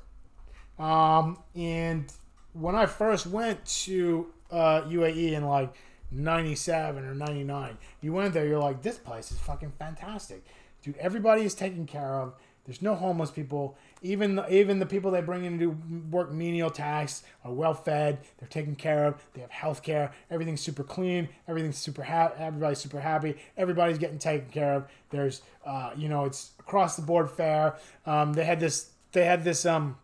[0.80, 2.12] Um, and
[2.54, 5.74] when I first went to uh, UAE in like
[6.12, 10.46] 97 or 99, you went there, you're like, this place is fucking fantastic.
[10.82, 12.34] Dude, everybody is taken care of.
[12.66, 13.78] There's no homeless people.
[14.02, 15.78] Even the, even the people they bring in to do
[16.12, 18.20] work menial tasks are well fed.
[18.38, 19.26] They're taken care of.
[19.34, 20.12] They have health care.
[20.30, 21.30] Everything's super clean.
[21.48, 22.36] Everything's super happy.
[22.40, 23.38] Everybody's super happy.
[23.58, 24.88] Everybody's getting taken care of.
[25.10, 27.78] There's, uh, you know, it's across the board fair.
[28.06, 28.92] Um, they had this.
[29.14, 29.66] They had this.
[29.66, 29.98] Um,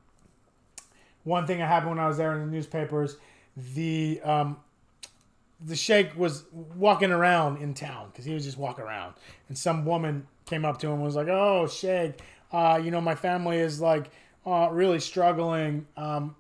[1.23, 3.17] one thing that happened when I was there in the newspapers,
[3.55, 4.57] the um,
[5.65, 6.43] the sheikh was
[6.75, 9.13] walking around in town because he was just walking around,
[9.47, 12.19] and some woman came up to him and was like, "Oh, sheikh,
[12.53, 14.11] uh, you know my family is like
[14.45, 15.85] uh, really struggling.
[15.97, 16.35] Um,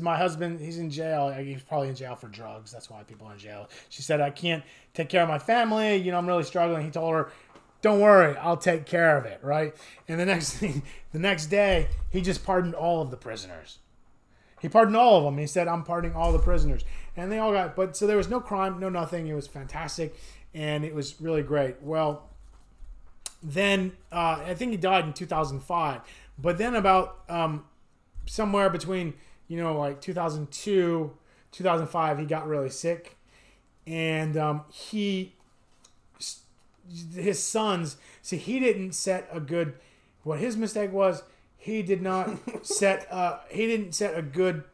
[0.00, 1.30] my husband, he's in jail.
[1.32, 2.70] He's probably in jail for drugs.
[2.72, 3.68] That's why people are in jail.
[3.88, 4.62] She said, I can't
[4.94, 5.96] take care of my family.
[5.96, 6.84] You know, I'm really struggling.
[6.84, 7.32] He told her,
[7.82, 9.74] don't worry, I'll take care of it, right?
[10.08, 10.82] And the next thing,
[11.12, 13.78] the next day, he just pardoned all of the prisoners.
[14.62, 15.36] He pardoned all of them.
[15.36, 16.84] He said, I'm pardoning all the prisoners.
[17.16, 19.26] And they all got, but so there was no crime, no nothing.
[19.26, 20.14] It was fantastic.
[20.54, 21.82] And it was really great.
[21.82, 22.30] Well,
[23.44, 26.00] then uh, I think he died in 2005.
[26.38, 27.64] But then about um,
[28.26, 29.14] somewhere between,
[29.46, 31.12] you know, like 2002,
[31.52, 33.18] 2005, he got really sick.
[33.86, 35.34] And um, he,
[37.14, 39.74] his sons, see, he didn't set a good,
[40.22, 41.22] what his mistake was,
[41.58, 42.30] he did not
[42.66, 44.64] set, uh, he didn't set a good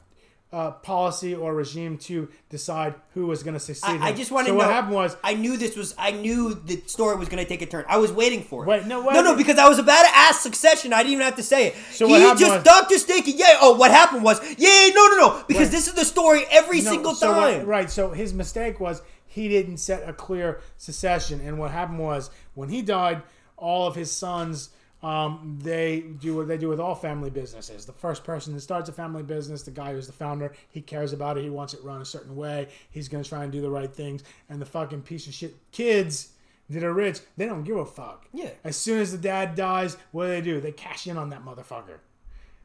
[0.53, 4.01] uh, policy or regime to decide who was going to succeed.
[4.01, 4.65] I, I just want so to know.
[4.65, 5.95] what happened was I knew this was.
[5.97, 7.85] I knew the story was going to take a turn.
[7.89, 8.67] I was waiting for it.
[8.67, 9.15] Wait, no, wait.
[9.15, 10.93] no, no, because I was about to ask Succession.
[10.93, 11.77] I didn't even have to say it.
[11.93, 13.33] So he what just was- Doctor Stinky.
[13.33, 13.59] Yeah.
[13.61, 14.41] Oh, what happened was.
[14.59, 14.89] Yeah.
[14.95, 15.45] No, no, no.
[15.47, 15.71] Because Right.
[15.71, 17.67] this is the story every No, single so what- time.
[17.67, 17.89] right.
[17.91, 22.71] So his mistake was he didn't set a clear succession, and what happened was when
[22.71, 23.23] he died,
[23.57, 24.71] all of his sons.
[25.03, 27.87] Um, they do what they do with all family businesses.
[27.87, 31.13] The first person that starts a family business, the guy who's the founder, he cares
[31.13, 31.43] about it.
[31.43, 32.69] He wants it run a certain way.
[32.91, 34.23] He's going to try and do the right things.
[34.49, 36.33] And the fucking piece of shit kids
[36.69, 38.27] that are rich, they don't give a fuck.
[38.33, 38.51] Yeah.
[38.63, 40.61] As soon as the dad dies, what do they do?
[40.61, 41.99] They cash in on that motherfucker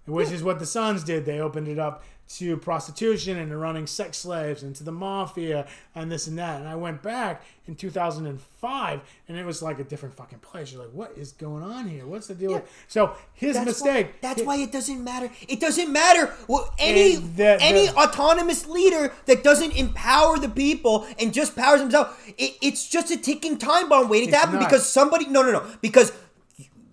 [0.06, 1.26] which is what the Sons did.
[1.26, 5.68] They opened it up to prostitution and to running sex slaves and to the mafia
[5.94, 6.60] and this and that.
[6.60, 10.72] And I went back in 2005 and it was like a different fucking place.
[10.72, 12.08] You're like, what is going on here?
[12.08, 12.54] What's the deal?
[12.54, 14.08] with So his That's mistake.
[14.08, 15.30] Why, that's why it doesn't matter.
[15.48, 16.34] It doesn't matter.
[16.48, 21.80] Well, any the- any the- autonomous leader that doesn't empower the people and just powers
[21.82, 25.28] himself, it, it's just a ticking time bomb waiting to happen because somebody.
[25.28, 25.64] No, no, no.
[25.80, 26.12] Because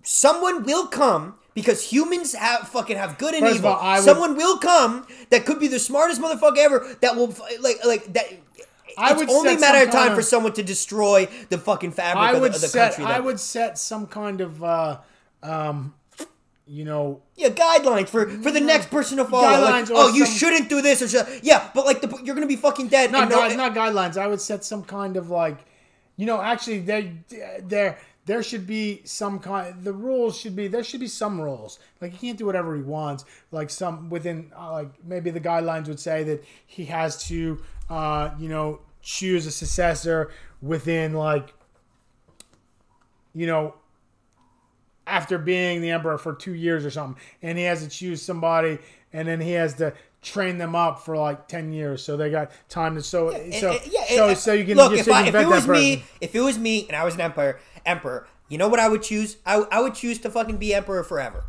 [0.03, 1.35] someone will come.
[1.53, 3.71] Because humans have fucking have good and First of evil.
[3.73, 6.97] all, I would- someone will come that could be the smartest motherfucker ever.
[7.01, 8.25] That will like like that.
[8.97, 12.23] I it's would only matter of time kind for someone to destroy the fucking fabric
[12.23, 12.95] I of, the, would of the set.
[12.95, 13.05] country.
[13.13, 14.97] I would set some kind of, uh,
[15.41, 15.95] um,
[16.67, 19.47] you know, Yeah, guidelines for for the next person to follow.
[19.47, 22.35] Guidelines or oh, you some- shouldn't do this or should, yeah, but like the, you're
[22.35, 23.11] gonna be fucking dead.
[23.11, 24.15] not no- not guidelines.
[24.17, 25.57] I would set some kind of like,
[26.15, 27.11] you know, actually there
[27.63, 29.83] there there should be some kind.
[29.83, 31.79] The rules should be there should be some rules.
[32.01, 33.25] Like he can't do whatever he wants.
[33.51, 38.29] Like some within uh, like maybe the guidelines would say that he has to, uh,
[38.39, 41.53] you know, choose a successor within like,
[43.33, 43.75] you know,
[45.05, 48.79] after being the emperor for two years or something, and he has to choose somebody,
[49.11, 52.01] and then he has to train them up for like ten years.
[52.01, 54.77] So they got time to so so and- and- yeah, so, and- so you can
[54.77, 54.93] look.
[54.93, 57.15] just If, I, if it that was me, if it was me, and I was
[57.15, 59.37] an emperor, emperor, you know what I would choose?
[59.45, 61.45] I, I would choose to fucking be emperor forever,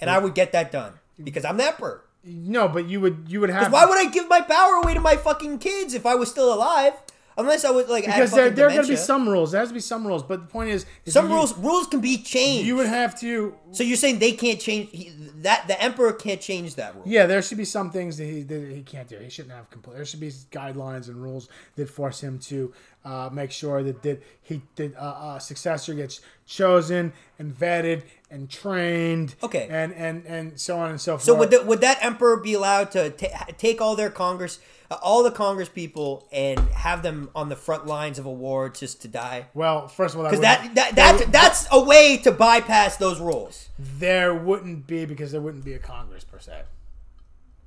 [0.00, 2.04] and I would get that done because I'm the emperor.
[2.24, 5.00] No, but you would you would have Why would I give my power away to
[5.00, 6.94] my fucking kids if I was still alive?
[7.38, 9.52] Unless I was like because there, there are going to be some rules.
[9.52, 10.24] There has to be some rules.
[10.24, 11.56] But the point is, is some you- rules.
[11.56, 12.66] Rules can be changed.
[12.66, 13.54] You would have to.
[13.70, 15.68] so you're saying they can't change he, that?
[15.68, 17.04] The emperor can't change that rule.
[17.06, 19.18] Yeah, there should be some things that he that he can't do.
[19.18, 19.94] He shouldn't have complete.
[19.94, 22.72] There should be guidelines and rules that force him to
[23.04, 28.50] uh, make sure that that he that uh, a successor gets chosen and vetted and
[28.50, 29.34] trained.
[29.42, 29.68] Okay.
[29.70, 31.22] and and and so on and so forth.
[31.22, 34.62] So would the, would that emperor be allowed to ta- take all their Congress, uh,
[34.96, 39.02] all the Congress people, and have them on the front lines of a war just
[39.02, 39.46] to die?
[39.54, 43.20] well, first of all, Because wouldn't- that, that that that's a way to bypass those
[43.20, 43.68] rules.
[43.78, 46.62] there wouldn't be because there wouldn't be a Congress per se.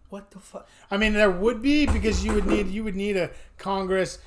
[0.09, 0.67] What the fuck?
[0.89, 4.17] I mean, there would be because you would need you would need a Congress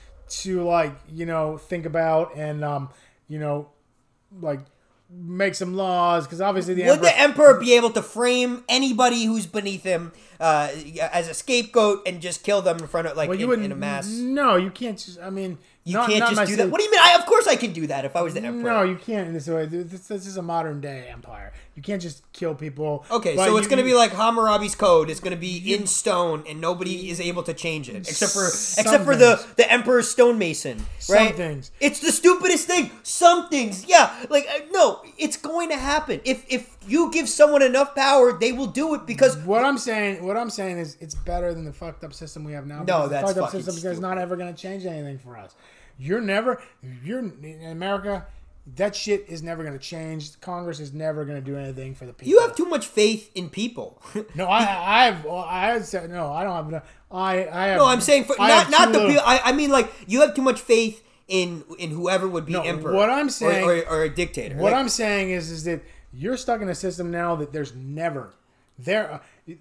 [0.40, 2.88] to like you know think about and um
[3.28, 3.68] you know
[4.40, 4.60] like
[5.16, 9.24] make some laws because obviously the Would emperor, the emperor be able to frame anybody
[9.24, 10.68] who's beneath him uh,
[11.12, 13.66] as a scapegoat and just kill them in front of like well, you in, wouldn't
[13.66, 14.08] in a mass?
[14.08, 14.98] No, you can't.
[14.98, 16.70] Just, I mean, You not- can't not just do that.
[16.70, 17.00] What do you mean?
[17.02, 18.70] I, of course I can do that if I was the emperor.
[18.70, 19.66] No, you can't in this way.
[19.66, 21.52] This, this is a modern day empire.
[21.74, 23.04] You can't just kill people.
[23.10, 25.10] Okay, so it's going to be like Hammurabi's code.
[25.10, 28.46] It's going to be in stone, and nobody is able to change it except for
[28.46, 31.28] except for the the emperor's stonemason, right?
[31.28, 31.72] Some things.
[31.80, 32.92] It's the stupidest thing.
[33.02, 34.14] Some things, yeah.
[34.30, 36.20] Like uh, no, it's going to happen.
[36.24, 40.24] If if you give someone enough power, they will do it because What I'm saying,
[40.24, 42.84] what I'm saying is, it's better than the fucked up system we have now.
[42.84, 45.54] No, that's the fucked up system is not ever going to change anything for us.
[45.98, 46.62] You're never,
[47.04, 48.26] you're in America.
[48.76, 50.40] That shit is never going to change.
[50.40, 52.30] Congress is never going to do anything for the people.
[52.30, 54.00] you have too much faith in people.
[54.34, 56.32] No, I, I have, I have said no.
[56.32, 56.82] I don't have.
[57.10, 57.78] I, I have.
[57.78, 59.22] no, I'm saying for I not not the people.
[59.24, 62.62] I, I mean like you have too much faith in in whoever would be No,
[62.62, 62.94] emperor.
[62.94, 64.56] what I'm saying- or, or, a dictator.
[64.56, 67.74] What Like, I'm saying is, is that you're stuck in a system now that there's
[67.74, 68.32] never
[68.78, 69.18] There, uh,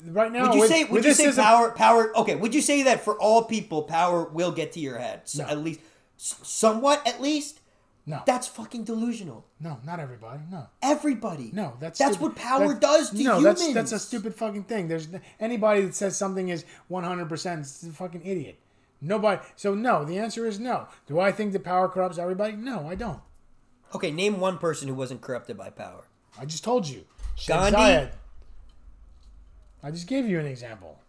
[0.07, 0.43] right now.
[0.47, 0.83] Would you with- say?
[0.85, 1.71] Would you say system- power?
[1.71, 2.17] Power.
[2.17, 2.35] Okay.
[2.35, 5.21] Would you say that for all people, power will get to your head?
[5.25, 5.49] So No.
[5.49, 5.81] At least,
[6.17, 7.05] somewhat.
[7.05, 7.59] At least.
[8.05, 9.45] No, That's fucking delusional.
[9.61, 10.41] no, not everybody.
[10.51, 11.51] No, Everybody.
[11.53, 12.35] no, that's that's stupid.
[12.35, 13.59] what power does to no, humans.
[13.61, 14.89] that's that's a stupid fucking thing.
[14.89, 15.07] There's
[15.39, 18.59] anybody that says something is 100 percent is a fucking idiot.
[18.99, 19.41] Nobody.
[19.55, 20.87] So no, the answer is no.
[21.07, 22.53] Do I think that power corrupts everybody?
[22.57, 23.21] No, I don't.
[23.95, 26.03] Okay, name one person who wasn't corrupted by power.
[26.37, 27.05] I just told you.
[27.35, 27.77] Sheikh Gandhi?
[27.77, 28.09] Zayed.
[29.81, 30.99] I just gave you an example.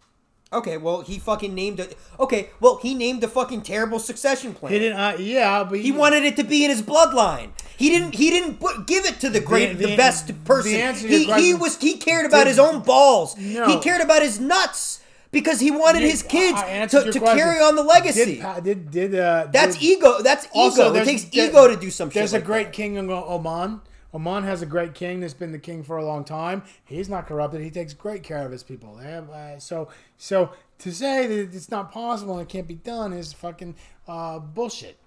[0.53, 1.97] Okay, well he fucking named it.
[2.19, 4.71] Okay, well he named a fucking terrible succession plan.
[4.73, 4.97] He didn't.
[4.99, 7.49] Uh, yeah, but He wanted it to be in his bloodline.
[7.77, 8.15] He didn't.
[8.15, 10.71] He didn't put, give it to the great, the, the- best person.
[10.71, 11.77] the he, he was.
[11.77, 13.35] He cared about Did- his own balls.
[13.37, 13.67] No.
[13.67, 17.75] He cared about his nuts because he wanted You- his kids to, to carry on
[17.75, 18.41] the legacy.
[18.41, 20.21] Did did did uh, That's did- ego.
[20.21, 20.93] That's ego.
[20.93, 22.13] It takes ego to do some shit.
[22.15, 22.73] There's a great that.
[22.73, 23.81] king in Oman.
[24.15, 26.63] Oman has a great king that's been the king for a long time.
[26.85, 27.61] He's not corrupted.
[27.61, 28.95] He takes great care of his people.
[28.95, 33.11] Have, uh, so so to say that it's not possible and it can't be done
[33.11, 33.75] is fucking
[34.07, 34.97] uh, bullshit.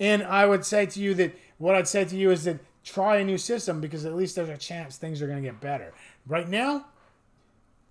[0.00, 3.18] And I would say to you that what I'd say to you is that try
[3.18, 5.92] a new system because at least there's a chance things are going to get better.
[6.26, 6.86] Right now,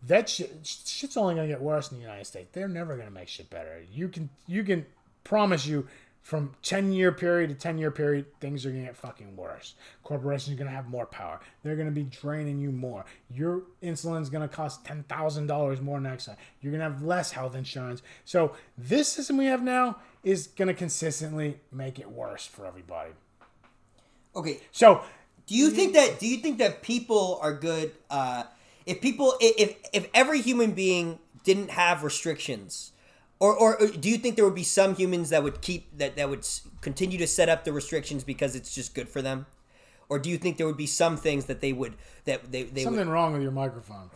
[0.08, 2.50] that shit, shit's only going to get worse in the United States.
[2.52, 3.84] They're never going to make shit better.
[3.92, 4.88] You can you can
[5.24, 5.88] promise you
[6.26, 9.76] from 10 year period to 10 year period things are going to get fucking worse.
[10.04, 11.40] Corporations are going to have more power.
[11.62, 13.06] They're going to be draining you more.
[13.30, 16.38] Your insulin's going to cost $10,000 more next time.
[16.62, 18.02] You're going to have less health insurance.
[18.26, 23.12] So this system we have now is going to consistently make it worse for everybody.
[24.36, 24.62] Okay.
[24.72, 25.04] So
[25.48, 26.20] Do you think that?
[26.20, 27.92] Do you think that people are good?
[28.10, 28.46] Uh,
[28.88, 32.94] if people, if if every human being didn't have restrictions,
[33.46, 36.16] or, or or do you think there would be some humans that would keep that
[36.16, 36.48] that would
[36.82, 39.46] continue to set up the restrictions because it's just good for them,
[40.10, 41.94] or do you think there would be some things that they would
[42.26, 43.14] that they they something would?
[43.14, 44.10] wrong with your microphone.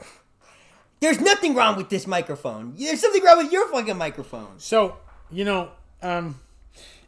[1.00, 2.74] There's nothing wrong with this microphone.
[2.78, 4.56] There's something wrong with your fucking microphone.
[4.58, 4.98] So,
[5.32, 5.70] you know,
[6.02, 6.40] um,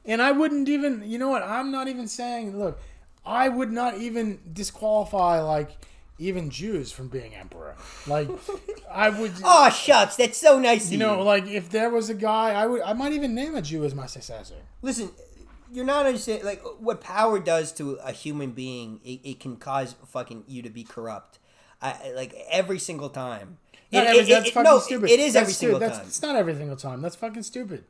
[0.06, 1.44] and I wouldn't even, you know what?
[1.44, 2.80] I'm not even saying, look,
[3.26, 5.72] I would not even disqualify, like,
[6.22, 7.76] even Jews from being emperor.
[8.08, 8.30] Like,
[8.92, 10.86] I would, Oh shucks, that's so nice.
[10.86, 13.56] Of you know, like, if there was a guy, I would, I might even name
[13.56, 14.56] a Jew as my successor.
[14.82, 15.12] listen
[15.74, 19.96] you're not understanding like what power does to a human being it, it can cause
[20.08, 21.40] fucking you to be corrupt
[21.82, 23.58] I, like every single time
[23.90, 25.10] Not It- every- it- that's fucking no, stupid.
[25.10, 27.02] it is That's every single that's, time It's not every single time.
[27.02, 27.86] That's fucking stupid.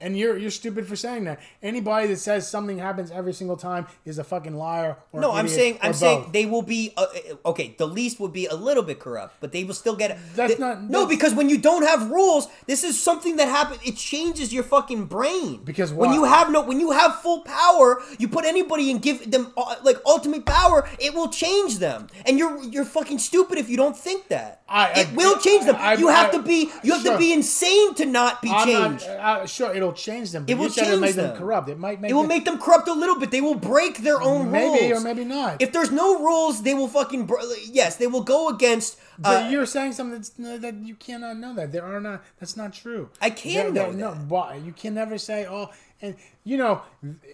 [0.00, 1.40] And you're you're stupid for saying that.
[1.62, 4.96] Anybody that says something happens every single time is a fucking liar.
[5.12, 8.32] Or no i'm saying i'm saying they will be uh, uh, okay the least would
[8.32, 11.32] be a little bit corrupt but they will still get That's They- not- no because
[11.34, 15.62] when you don't have rules this is something that happens it changes your fucking brain
[15.64, 19.30] Because when you have no when you have full power you put anybody and give
[19.30, 23.68] them uh, like ultimate power it will change them and you're you're fucking stupid if
[23.70, 26.42] you don't think that I- I- it will change them I- you have I- to
[26.42, 27.12] be you have sure.
[27.12, 30.44] to be insane to not be I'm changed not uh, sure it'll change them.
[30.44, 31.36] But It will you said it'll change make them, them.
[31.38, 31.68] corrupt.
[31.68, 33.30] It might make it will them- make them corrupt a little bit.
[33.30, 34.52] They will break their own rules.
[34.52, 35.00] maybe rules.
[35.00, 35.60] or maybe not.
[35.62, 37.36] If there's no rules, they will fucking br-
[37.70, 38.98] yes, they will go against.
[39.18, 42.22] but Uh, you're saying something that's, no, that you cannot know that there are not.
[42.40, 43.10] That's not true.
[43.20, 44.24] I can There- know No, that.
[44.26, 44.54] why?
[44.56, 45.70] You can never say oh.
[46.02, 46.82] And you know,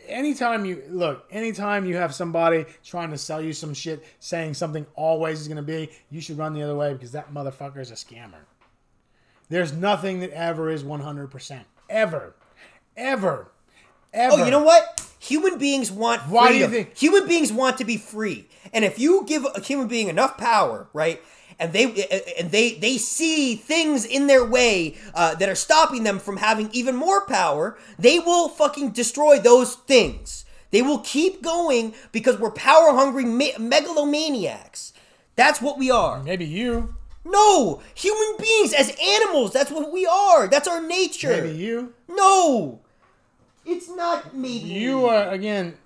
[0.07, 4.87] anytime you look, anytime you have somebody trying to sell you some shit, saying something
[4.95, 7.91] always is going to be, you should run the other way because that motherfucker is
[7.91, 8.45] a scammer.
[9.49, 11.65] There's nothing that ever is 100%.
[11.89, 12.35] Ever.
[13.01, 13.51] Ever.
[14.13, 14.35] Ever.
[14.35, 15.07] oh, you know what?
[15.21, 16.35] Human beings want freedom.
[16.35, 18.49] Why do you think- human beings want to be free?
[18.73, 21.21] And if you give a human being enough power, right?
[21.59, 21.85] And they
[22.39, 26.71] and they they see things in their way uh, that are stopping them from having
[26.73, 27.79] even more power.
[27.99, 30.45] They will fucking destroy those things.
[30.71, 34.93] They will keep going because we're power hungry me- megalomaniacs.
[35.37, 36.23] That's what we are.
[36.23, 36.95] Maybe you.
[37.25, 39.53] No, human beings as animals.
[39.53, 40.49] That's what we are.
[40.49, 41.29] That's our nature.
[41.43, 41.93] Maybe you.
[42.09, 42.81] No,
[43.71, 44.69] it's not maybe.
[44.69, 45.77] You are again.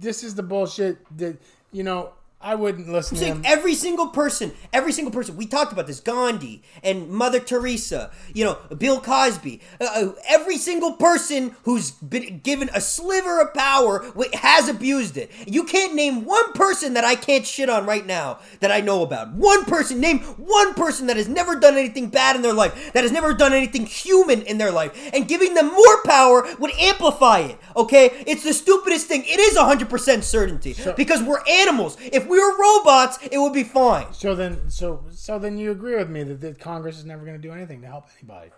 [0.00, 1.36] This is the bullshit that
[1.72, 2.15] you know.
[2.38, 3.42] I wouldn't listen to saying him.
[3.46, 5.36] every single person, every single person.
[5.36, 8.10] We talked about this, Gandhi and Mother Teresa.
[8.34, 9.62] You know, Bill Cosby.
[9.80, 15.30] Uh, uh, every single person who's been given a sliver of power has abused it.
[15.46, 19.02] You can't name one person that I can't shit on right now that I know
[19.02, 19.32] about.
[19.32, 19.98] One person.
[19.98, 23.32] Name one person that has never done anything bad in their life, that has never
[23.32, 27.58] done anything human in their life, and giving them more power would amplify it.
[27.76, 29.24] Okay, it's the stupidest thing.
[29.24, 31.96] It is 100% certainty because we're animals.
[32.00, 34.12] If we were robots, it would be fine.
[34.12, 37.36] So then, so so then you agree with me that, that Congress is never going
[37.40, 38.50] to do anything to help anybody.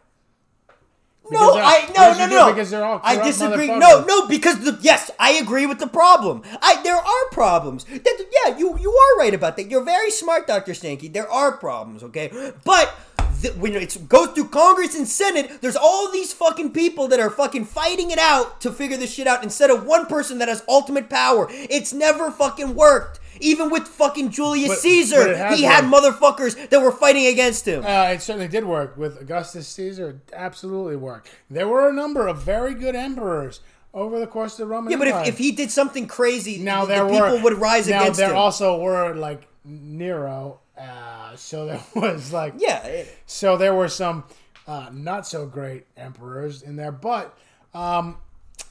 [1.30, 2.52] No, I no no no.
[2.52, 3.66] Because they're all I disagree.
[3.66, 6.42] No, no, because the yes, I agree with the problem.
[6.62, 7.84] I there are problems.
[7.84, 9.70] That, yeah, you you are right about that.
[9.70, 11.12] You're very smart, Doctor Stanky.
[11.12, 12.94] There are problems, okay, but.
[13.42, 17.30] th- When it goes through Congress and Senate, there's all these fucking people that are
[17.30, 20.64] fucking fighting it out to figure this shit out instead of one person that has
[20.66, 21.46] ultimate power.
[21.50, 23.20] It's never fucking worked.
[23.40, 26.20] Even with fucking Julius But- Caesar, but he had worked.
[26.20, 27.84] motherfuckers that were fighting against him.
[27.84, 30.10] Uh, it certainly did work with Augustus Caesar.
[30.10, 31.30] It absolutely worked.
[31.50, 33.60] There were a number of very good emperors
[33.94, 35.22] over the course of the Roman yeah, but Empire.
[35.22, 38.18] if, if he did something crazy, now the there people were, would rise now against
[38.18, 38.32] there him.
[38.34, 43.88] There also were like Nero, uh, so there was like yeah, it- so there were
[43.88, 44.24] some
[44.66, 47.36] uh, not so great emperors in there, but
[47.74, 48.18] um,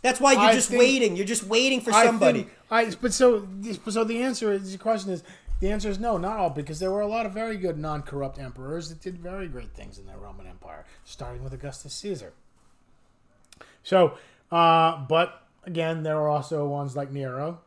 [0.01, 1.15] that's why you're I just think- waiting.
[1.15, 2.43] You're just waiting for I somebody.
[2.43, 3.47] think- I but so
[3.89, 5.23] so the answer is the question is
[5.59, 8.37] the answer is no, not all, because there were a lot of very good non-corrupt
[8.37, 12.33] emperors that did very great things in the Roman Empire, starting with Augustus Caesar.
[13.81, 14.17] So,
[14.51, 17.61] uh, but again, there were also ones like Nero.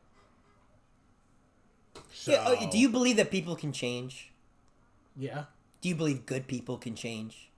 [2.12, 4.31] So, Yeah, do you believe that people can change?
[5.16, 5.45] Yeah,
[5.81, 7.51] Do you believe good people can change?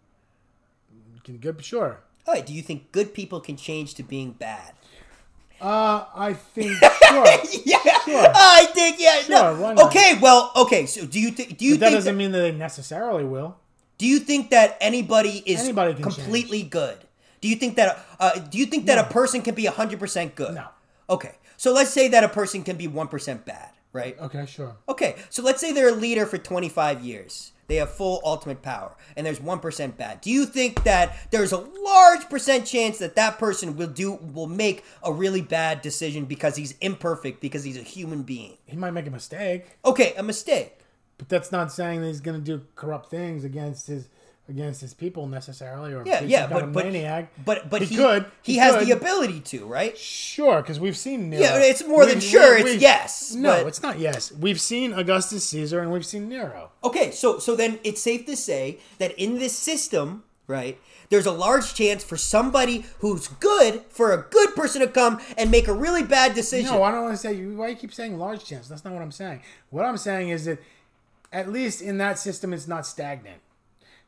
[1.24, 2.00] can good, sure.
[2.26, 4.74] Oh, do you think good people can change to being bad?
[5.60, 6.72] Uh, I think
[7.08, 7.26] sure.
[7.64, 8.26] Yeah, Sure.
[8.34, 9.20] I think yeah.
[9.22, 9.62] Sure, no.
[9.62, 9.86] why not?
[9.86, 10.86] Okay, well, okay.
[10.86, 11.56] So do you think?
[11.58, 11.96] Do you But that think?
[11.98, 13.56] doesn't that- mean that they necessarily will.
[13.98, 16.98] do you think that anybody is Anybody completely good?
[17.40, 18.04] Do you think that?
[18.18, 20.54] Uh, do you think that a person can be hundred percent good?
[20.54, 20.66] No.
[21.08, 24.18] Okay, so let's say that a person can be one percent bad, right?
[24.20, 24.76] Okay, sure.
[24.88, 27.52] Okay, so let's say they're a leader for 25 years.
[27.68, 30.20] They have full ultimate power, and there's 1% bad.
[30.20, 34.46] Do you think that there's a large percent chance that that person will do will
[34.46, 38.58] make a really bad decision because he's imperfect because he's a human being?
[38.66, 39.66] He might make a mistake.
[39.84, 40.80] Okay, a mistake.
[41.16, 44.08] But that's not saying that he's going to do corrupt things against his
[44.48, 47.32] against his people necessarily, or Yeah, yeah, but of but maniac.
[47.44, 48.26] but but he, he, could.
[48.42, 48.86] He, has could.
[48.86, 49.96] the ability to, right?
[49.96, 51.42] Sure, because we've seen Nero.
[51.42, 54.32] Yeah, it's more than sure, it's yes, No, but- it's not yes.
[54.32, 56.70] We've seen Augustus Caesar and we've seen Nero.
[56.82, 60.78] Okay, so so then it's safe to say that in this system, right,
[61.08, 65.50] there's a large chance for somebody who's good for a good person to come and
[65.50, 66.72] make a really bad decision.
[66.72, 67.44] No, I don't want to say.
[67.46, 68.66] Why you keep saying large chance?
[68.66, 69.42] That's not what I'm saying.
[69.70, 70.58] What I'm saying is that
[71.32, 73.40] at least in that system, it's not stagnant.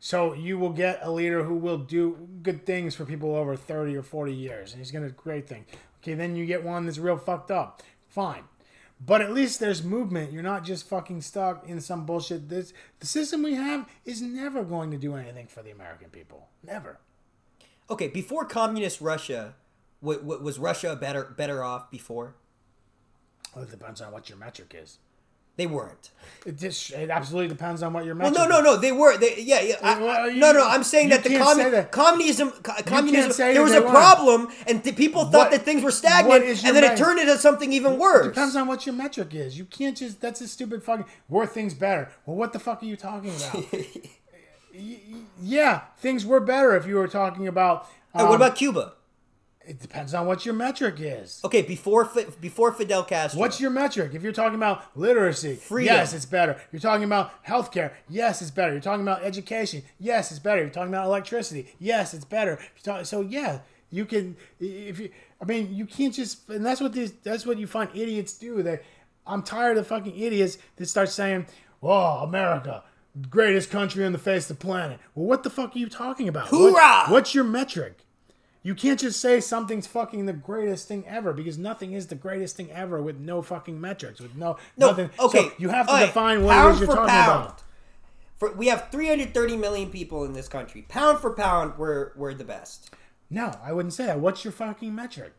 [0.05, 3.97] So you will get a leader who will do good things for people over 30
[3.97, 5.65] or 40 years, and he's going to do great things.
[6.03, 7.83] Okay, then you get one that's real fucked up.
[8.07, 8.45] Fine.
[9.01, 10.31] But at least there's movement.
[10.31, 12.51] You're not just fucking stuck in some bullshit.
[12.51, 16.49] This the system we have is never going to do anything for the American people.
[16.63, 16.99] Never.
[17.89, 19.55] Okay, before communist Russia,
[20.03, 22.35] w- w- was Russia better better off before?
[23.55, 24.99] Well, it depends on what your metric is.
[25.57, 26.11] They weren't.
[26.47, 28.77] It just it absolutely depends on what your Well, no, no, no.
[28.77, 29.17] They were.
[29.17, 29.77] They, yeah, yeah.
[29.83, 30.67] I- Well, you- no, no.
[30.69, 31.91] I'm saying that the can't commu- say that.
[31.93, 33.33] communism, co- communism.
[33.55, 33.91] There was a weren't.
[33.91, 37.73] problem, and people thought What- that things were stagnant, and then it turned into something
[37.73, 38.27] even worse.
[38.27, 39.57] Depends on what your metric is.
[39.57, 40.21] You can't just.
[40.21, 41.07] That's a stupid fucking.
[41.31, 42.11] Were things better?
[42.27, 43.65] Well, what the fuck are you talking about?
[45.41, 47.87] Yeah, things were better if you were talking about.
[48.13, 48.95] Hey, what um, about Cuba?
[49.67, 51.41] It depends on what your metric is.
[51.45, 52.11] Okay, before
[52.41, 53.41] before Fidel Castro.
[53.41, 54.13] What's your metric?
[54.15, 55.95] If you're talking about literacy, Freedom.
[55.95, 56.61] yes, it's better.
[56.73, 58.73] You're talking about healthcare, yes, it's better.
[58.73, 60.61] You're talking about education, yes, it's better.
[60.63, 62.59] You're talking about electricity, yes, it's better.
[63.05, 63.61] So yeah,
[63.91, 64.37] you can.
[64.61, 65.11] If you,
[65.41, 66.49] I mean, you can't just.
[66.49, 67.13] And that's what these.
[67.23, 68.63] That's what you find idiots do.
[68.63, 68.83] That
[69.27, 71.47] I'm tired of fucking idiots that start saying,
[71.83, 72.83] "Oh, America."
[73.31, 74.99] Greatest country on the face of the planet.
[75.15, 76.51] Well, what the fuck are you talking about?
[76.51, 77.05] What- Hoorah!
[77.13, 78.04] what's your metric?
[78.65, 82.57] You can't just say something's fucking the greatest thing ever because nothing is the greatest
[82.57, 85.11] thing ever with no fucking metrics, with no, No, nothing.
[85.21, 85.39] okay.
[85.49, 87.43] So you have to right, define what it is you're for talking pound.
[87.45, 87.63] about.
[88.39, 90.83] For, we have 330 million people in this country.
[90.89, 92.91] Pound for pound, we're we're the best.
[93.31, 94.19] No, I wouldn't say that.
[94.19, 95.35] What's your fucking metric?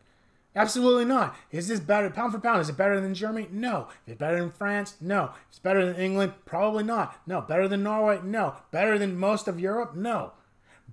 [0.54, 1.36] Absolutely not.
[1.50, 2.60] Is this better pound for pound?
[2.62, 3.48] Is it better than Germany?
[3.50, 3.88] No.
[4.06, 4.94] Is it better than France?
[5.02, 5.32] No.
[5.52, 6.32] Is it better than England?
[6.46, 7.20] Probably not.
[7.26, 7.42] No.
[7.42, 8.20] Better than Norway?
[8.24, 8.54] No.
[8.70, 9.94] Better than most of Europe?
[9.94, 10.32] No.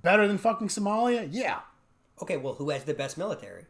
[0.01, 1.27] Better than fucking Somalia?
[1.31, 1.59] Yeah.
[2.21, 3.65] Okay, well, who has the best military?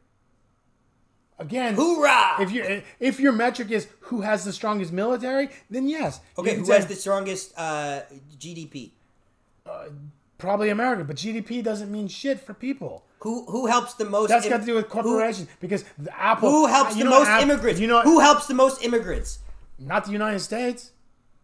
[1.40, 2.42] Again, Hoorah!
[2.42, 6.20] if you if your metric is who has the strongest military, then yes.
[6.38, 8.02] Okay, who say has the strongest uh,
[8.38, 8.92] GDP?
[10.38, 13.06] probably America, but GDP doesn't mean shit for people.
[13.20, 14.30] Who who helps the most?
[14.30, 16.50] That's im- got to do with corporations because the Apple.
[16.52, 17.80] Who, helps you the most App- immigrants?
[17.80, 19.40] You know who helps the most immigrants?
[19.80, 20.92] Not the United States.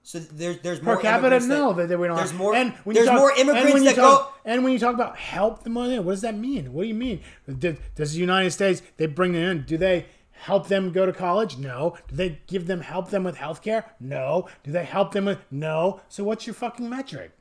[0.10, 2.18] So there's there's Per more capita, immigrants no, that, that, we don't.
[2.18, 2.39] There's have.
[2.39, 2.55] more.
[2.55, 4.41] And when there's you talk, more immigrants that talk, go.
[4.43, 6.74] And when you talk about help the money, what does that mean?
[6.74, 7.22] What do you mean?
[7.47, 9.66] Does the United States they bring them in?
[9.66, 11.60] Do they help them go to college?
[11.60, 11.95] No.
[12.07, 13.86] Do they give them help them with health care?
[13.99, 14.49] No.
[14.64, 16.01] Do they help them with no?
[16.10, 17.34] So what's your fucking metric?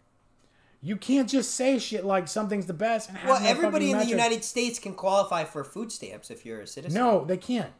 [0.82, 3.08] You can't just say shit like something's the best.
[3.08, 4.04] And Well, no everybody in the.
[4.04, 7.00] United States can qualify for food stamps if you're a citizen.
[7.00, 7.72] No, they can't.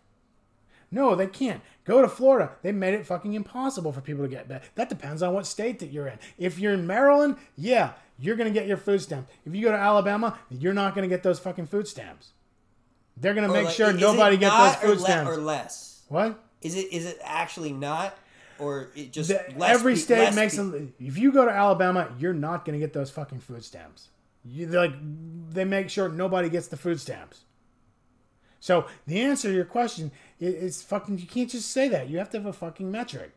[0.91, 1.61] No, they can't.
[1.85, 2.53] Go to Florida.
[2.63, 4.65] They made it fucking impossible for people to get that.
[4.75, 6.19] That depends on what state that you're in.
[6.39, 9.31] If you're in Maryland, yeah, you're going to get your food stamps.
[9.45, 12.31] If you go to Alabama, you're not going to get those fucking food stamps.
[13.17, 15.31] They're going to make like, sure nobody gets those food or le- stamps.
[15.31, 16.03] or less.
[16.09, 16.43] what?
[16.63, 18.17] Is it is it actually not,
[18.59, 20.95] or it just The- less every pe- state makes pe- them.
[20.99, 24.09] If you go to Alabama, you're not going to get those fucking food stamps.
[24.45, 24.93] You like
[25.51, 27.43] they make sure nobody gets the food stamps.
[28.61, 30.11] So the answer to your question
[30.41, 31.19] i- is fucking.
[31.19, 32.09] You can't just say that.
[32.09, 33.33] You have to have a fucking metric.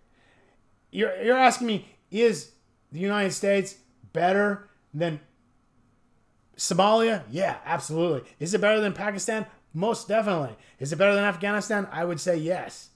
[0.91, 2.51] You're you're asking me is
[2.91, 3.75] the United States
[4.13, 5.19] better than
[6.57, 7.23] Somalia?
[7.29, 8.29] Yeah, absolutely.
[8.39, 9.45] Is it better than Pakistan?
[9.73, 10.55] Most definitely.
[10.79, 11.87] Is it better than Afghanistan?
[11.91, 12.89] I would say yes.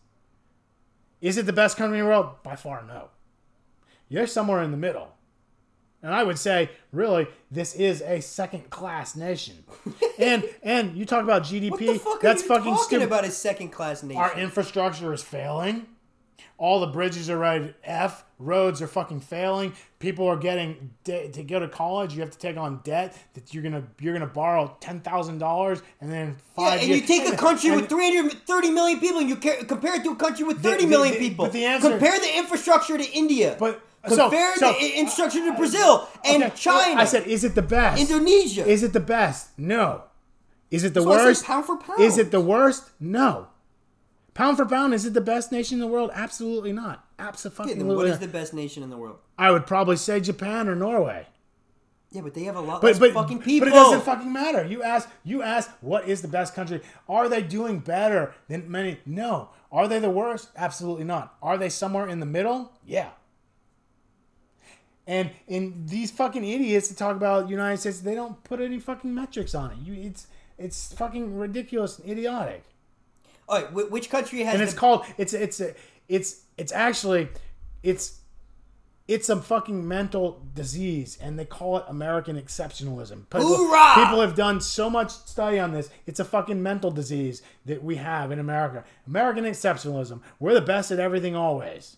[1.21, 2.43] Is it the best country in the world?
[2.43, 3.09] By far, no.
[4.09, 5.13] You're somewhere in the middle.
[6.05, 9.63] And I would say, really, this is a second class nation.
[10.19, 13.07] and and you talk about GDP, the fuck that's are you fucking talking stupid.
[13.07, 13.25] about?
[13.25, 14.21] A second class nation.
[14.21, 15.87] Our infrastructure is failing.
[16.59, 18.23] All the bridges are rated F.
[18.37, 19.73] Roads are fucking failing.
[19.97, 22.13] People are getting de- to go to college.
[22.13, 25.81] You have to take on debt that you're gonna you're gonna borrow ten thousand dollars
[26.01, 26.35] and then yeah,
[26.69, 27.01] five and years.
[27.01, 30.11] you take a country and- with 330 million people and you ca- compare it to
[30.11, 31.45] a country with 30 the- million the- people.
[31.45, 33.57] but the answer- compare the infrastructure to India.
[33.59, 36.99] But- compare so- the i- infrastructure to Brazil and Okay, China.
[37.01, 38.01] I said, is it the best?
[38.01, 38.65] Indonesia.
[38.67, 39.49] Is it the best?
[39.57, 40.03] No.
[40.71, 41.45] Is it the So worst?
[41.45, 41.99] pound for pound.
[42.01, 42.89] Is it the worst?
[42.99, 43.47] No.
[44.33, 46.11] Pound for pound, is it the best nation in the world?
[46.13, 47.05] Absolutely not.
[47.17, 47.75] Absolutely.
[47.75, 49.17] then what is the best nation in the world?
[49.37, 51.27] I would probably say Japan or Norway.
[52.11, 53.67] Yeah, but they have a lot But less but, fucking people.
[53.67, 54.65] but it doesn't fucking matter.
[54.65, 56.81] You ask you ask what is the best country?
[57.09, 58.99] Are they doing better than many?
[59.05, 59.49] No.
[59.71, 60.49] Are they the worst?
[60.55, 61.35] Absolutely not.
[61.41, 62.71] Are they somewhere in the middle?
[62.85, 63.09] Yeah.
[65.07, 69.13] And and these fucking idiots that talk about United States, they don't put any fucking
[69.13, 69.77] metrics on it.
[69.83, 70.27] You it's
[70.57, 72.63] it's fucking ridiculous and idiotic.
[73.47, 75.61] All right, which country has And the it's called it's it's
[76.07, 77.29] it's it's actually
[77.83, 78.19] it's
[79.07, 83.29] it's a fucking mental disease and they call it American exceptionalism.
[83.29, 83.93] People, Hoorah!
[84.03, 85.89] people have done so much study on this.
[86.07, 88.83] It's a fucking mental disease that we have in America.
[89.05, 90.21] American exceptionalism.
[90.39, 91.97] We're the best at everything always.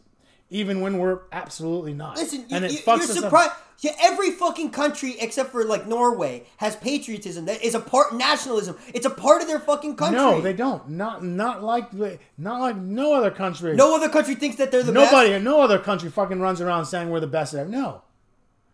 [0.50, 2.16] Even when we're absolutely not.
[2.16, 3.52] Listen, you, it fucks you're surprised.
[3.80, 7.46] Yeah, every fucking country except for like Norway has patriotism.
[7.46, 8.76] That is a part nationalism.
[8.94, 10.18] It's a part of their fucking country.
[10.18, 10.90] No, they don't.
[10.90, 11.94] Not not like
[12.38, 13.76] not like no other country.
[13.76, 15.12] No other country thinks that they're the best.
[15.12, 15.44] Nobody, best.
[15.44, 17.70] no other country fucking runs around saying we're the best at.
[17.70, 18.02] No.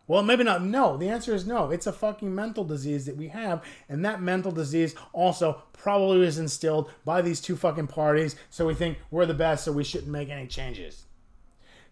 [0.08, 0.64] Well, maybe not.
[0.64, 0.96] No.
[0.96, 1.70] The answer is no.
[1.70, 6.38] It's a fucking mental disease that we have, and that mental disease also probably was
[6.38, 8.38] instilled by these two fucking parties.
[8.50, 11.06] So we think we're the best, so we shouldn't make any changes.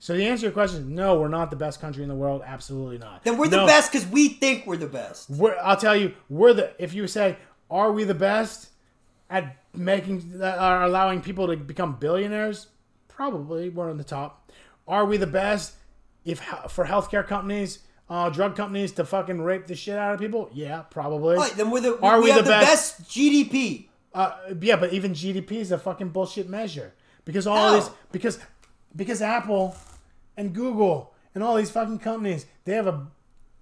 [0.01, 1.19] So the answer to your question is no.
[1.19, 2.41] We're not the best country in the world.
[2.43, 3.23] Absolutely not.
[3.23, 3.67] Then we're the No.
[3.67, 5.29] best because we think we're the best.
[5.29, 6.71] We're, I'll tell you, we're the.
[6.83, 7.37] If you say,
[7.69, 8.69] are we the best
[9.29, 12.65] at making, are allowing people to become billionaires?
[13.09, 14.51] Probably, we're on the top.
[14.87, 15.73] Are we the best
[16.25, 16.39] if
[16.69, 17.77] for healthcare companies,
[18.09, 20.49] uh, drug companies to fucking rape the shit out of people?
[20.51, 21.37] Yeah, probably.
[21.37, 21.99] Right, then we're the.
[22.01, 22.97] Are we, we have the the best?
[22.97, 23.85] best GDP.
[24.15, 26.91] Uh, yeah, but even GDP is a fucking bullshit measure
[27.23, 28.39] because all these because
[28.95, 29.75] because Apple
[30.37, 33.07] and Google and all these fucking companies they have a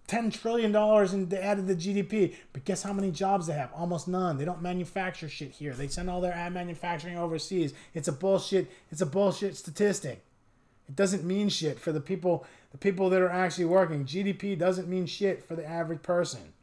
[0.07, 3.71] ten trillion dollars in they added the GDP, but guess how many jobs they have?
[3.73, 4.37] Almost none.
[4.37, 5.73] They don't manufacture shit here.
[5.73, 7.73] They send all their ad manufacturing overseas.
[7.93, 8.71] It's a bullshit.
[8.91, 10.23] It's a bullshit statistic.
[10.87, 14.05] It doesn't mean shit for the people the people that are actually working.
[14.05, 16.53] GDP doesn't mean shit for the average person.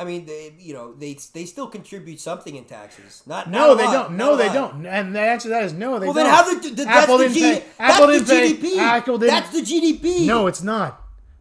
[0.00, 3.22] I mean, they, you know, they they still contribute something in taxes.
[3.26, 4.16] Not No, not they lot, don't.
[4.16, 4.54] No, they lot.
[4.54, 4.86] don't.
[4.86, 6.24] And the answer to that is no, they Well, don't.
[6.24, 7.64] then how the, the Apple that's the G, pay.
[7.78, 8.54] that's Apple the didn't pay.
[8.54, 8.76] GDP.
[8.78, 9.34] Apple didn't.
[9.34, 10.26] That's the GDP.
[10.26, 10.90] No, it's not.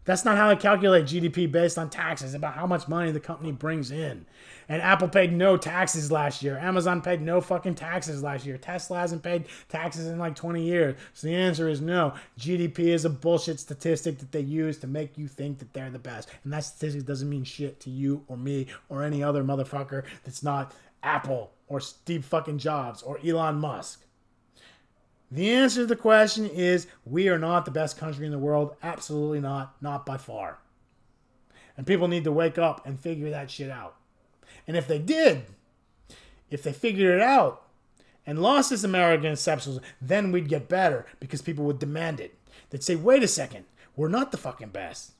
[0.09, 2.33] That's not how they calculate GDP based on taxes.
[2.33, 4.25] About how much money the company brings in.
[4.67, 6.57] And Apple paid no taxes last year.
[6.57, 8.57] Amazon paid no fucking taxes last year.
[8.57, 10.97] Tesla hasn't paid taxes in like 20 years.
[11.13, 12.15] So the answer is no.
[12.39, 15.99] GDP is a bullshit statistic that they use to make you think that they're the
[15.99, 16.27] best.
[16.43, 20.41] And that statistic doesn't mean shit to you or me or any other motherfucker that's
[20.41, 24.03] not Apple or Steve fucking Jobs or Elon Musk.
[25.31, 28.75] The answer to the question is we are not the best country in the world.
[28.81, 29.75] Absolutely not.
[29.81, 30.59] Not by far.
[31.77, 33.95] And people need to wake up and figure that shit out.
[34.67, 35.45] And if they did,
[36.49, 37.63] if they figured it out
[38.25, 42.35] and lost this American exceptionalism, then we'd get better because people would demand it.
[42.69, 43.65] They'd say, wait a second,
[43.95, 45.13] we're not the fucking best.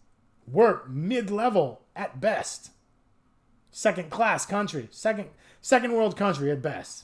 [0.47, 2.71] We're mid level at best.
[3.71, 5.29] Second class country, second
[5.61, 7.03] second world country at best.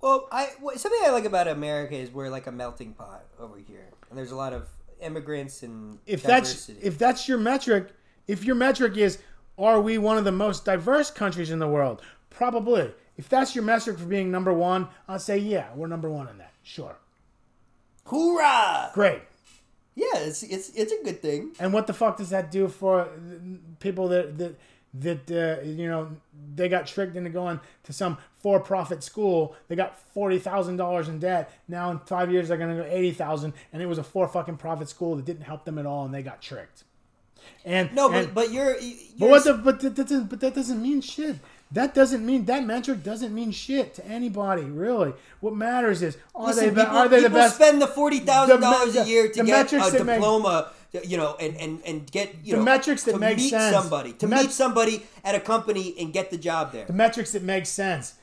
[0.00, 3.88] Well, I something I like about America is we're like a melting pot over here,
[4.08, 4.68] and there's a lot of
[5.00, 7.88] immigrants and if that's if that's your metric,
[8.26, 9.18] if your metric is
[9.58, 12.02] are we one of the most diverse countries in the world?
[12.30, 12.92] Probably.
[13.16, 16.38] If that's your metric for being number one, I'll say yeah, we're number one in
[16.38, 16.52] that.
[16.62, 16.96] Sure,
[18.06, 18.90] hoorah!
[18.94, 19.22] great.
[19.94, 21.52] Yeah, it's it's it's a good thing.
[21.58, 23.08] And what the fuck does that do for
[23.80, 24.56] people that that
[24.94, 26.16] that uh, you know
[26.54, 29.54] they got tricked into going to some for-profit school?
[29.68, 31.50] They got forty thousand dollars in debt.
[31.68, 34.28] Now in five years they're going to go eighty thousand, and it was a for
[34.28, 36.84] fucking profit school that didn't help them at all, and they got tricked.
[37.64, 40.54] And No, and- but but you're, you're But what the but that doesn't but that
[40.54, 41.36] doesn't mean shit.
[41.72, 45.14] That doesn't mean that metric doesn't mean shit to anybody really.
[45.40, 47.54] What matters is are Listen, they people, are they the best?
[47.56, 50.70] spend the forty thousand dollars a year to get a that make- diploma,
[51.04, 53.74] you know, and, and, and get you The know metrics that to make meet sense.
[53.76, 56.86] somebody to met- meet somebody at a company and get the job there.
[56.86, 58.14] the metrics that make sense.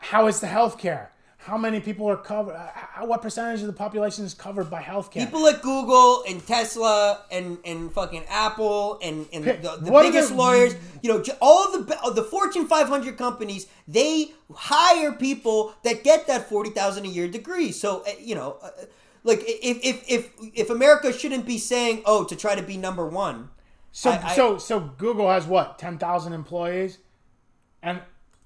[0.00, 1.08] How is the healthcare?
[1.38, 2.54] How many people are covered?
[2.54, 5.24] uh, How, what percentage of the population is covered by healthcare?
[5.24, 10.30] People at Google and Tesla and, and fucking Apple and, and the, the what biggest
[10.30, 16.26] the- lawyers, you know, all the the Fortune 500 companies, they hire people that get
[16.26, 17.72] that 40,000 a year degree.
[17.72, 18.68] So, uh, you know, uh,
[19.24, 23.06] like if, if if if America shouldn't be saying, "Oh, to try to be number
[23.06, 23.48] 1."
[23.92, 26.98] So I- so so Google has what ten thousand employees,
[27.82, 28.00] and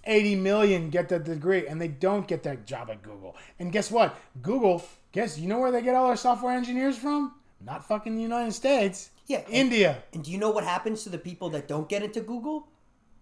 [0.07, 3.37] eighty million get that degree, and they don't get that job at Google.
[3.59, 4.17] And guess what?
[4.43, 4.83] Google,
[5.13, 7.35] guess you know where they get all their software engineers from?
[7.61, 9.11] Not fucking the United States.
[9.27, 10.03] Yeah, and- India.
[10.13, 12.69] And do you know what happens to the people that don't get into Google?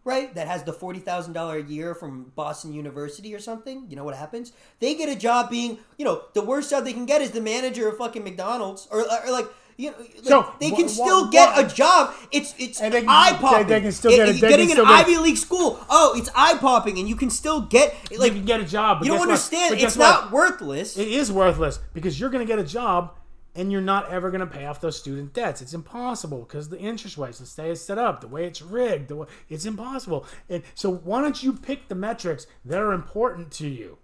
[0.04, 0.34] Right?
[0.34, 3.86] That has the $40,000 a year from Boston University or something.
[3.88, 4.52] You know what happens?
[4.80, 7.40] They get a job being, you know, the worst job they can get is the
[7.40, 9.46] manager of fucking McDonald's or, or like
[9.82, 12.14] you know, like, So, they can wha- still get a job.
[12.30, 13.66] It's it's And they eye popping.
[13.66, 15.78] they- they can still get a- getting an get- Ivy League school.
[15.90, 18.98] Oh, it's eye popping, and you can still get like you can get a job.
[19.00, 19.74] But you don't understand.
[19.80, 20.96] It's not worthless.
[20.96, 23.12] It is worthless because you're going to get a job
[23.54, 25.60] and you're not ever going to pay off those student debts.
[25.60, 29.08] It's impossible because the interest rates, the way it's set up, the way it's rigged,
[29.08, 30.24] the way, it's impossible.
[30.48, 33.98] And so why don't you pick the metrics that are important to you,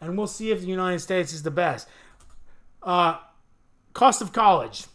[0.00, 1.88] and we'll see if the United States is the best.
[2.82, 3.16] Uh,
[3.92, 4.86] cost of college.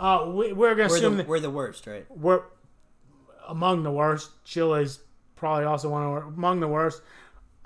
[0.00, 2.06] Uh, we, we're going to we're, assume the, that we're the worst, right?
[2.08, 2.42] we're
[3.46, 4.30] among the worst.
[4.44, 5.00] Chile's
[5.36, 7.02] probably also one of the, among the worst.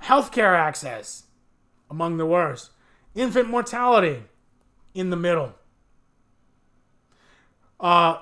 [0.03, 1.25] Healthcare access
[1.89, 2.71] among the worst.
[3.15, 4.25] Infant mortality
[4.95, 5.55] in the middle.
[7.79, 8.19] Uh,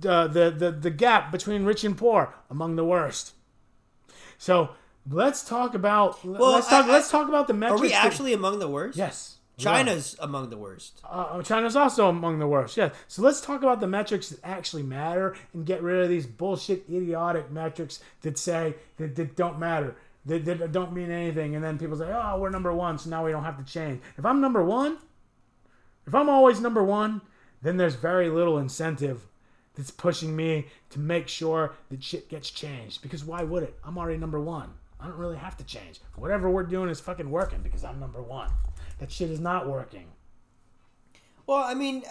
[0.00, 3.32] the, the, the, the gap between rich and poor among the worst.
[4.38, 4.70] So
[5.10, 7.82] let's talk about well, let's talk I- I- let's talk about the Are metrics.
[7.82, 8.96] we that- actually among the worst?
[8.96, 9.35] yes.
[9.58, 11.00] China's among the worst.
[11.08, 12.76] Uh, China's also among the worst.
[12.76, 12.90] Yeah.
[13.08, 16.84] So let's talk about the metrics that actually matter and get rid of these bullshit,
[16.90, 19.96] idiotic metrics that say that, that don't matter,
[20.26, 21.54] that, that don't mean anything.
[21.54, 24.02] And then people say, "Oh, we're number one, so now we don't have to change."
[24.18, 24.98] If I'm number one,
[26.06, 27.22] if I'm always number one,
[27.62, 29.26] then there's very little incentive
[29.74, 33.00] that's pushing me to make sure that shit gets changed.
[33.00, 33.78] Because why would it?
[33.84, 34.70] I'm already number one.
[35.00, 36.00] I don't really have to change.
[36.14, 38.50] Whatever we're doing is fucking working because I'm number one.
[38.98, 40.06] That shit is not working.
[41.46, 42.02] Well, I mean,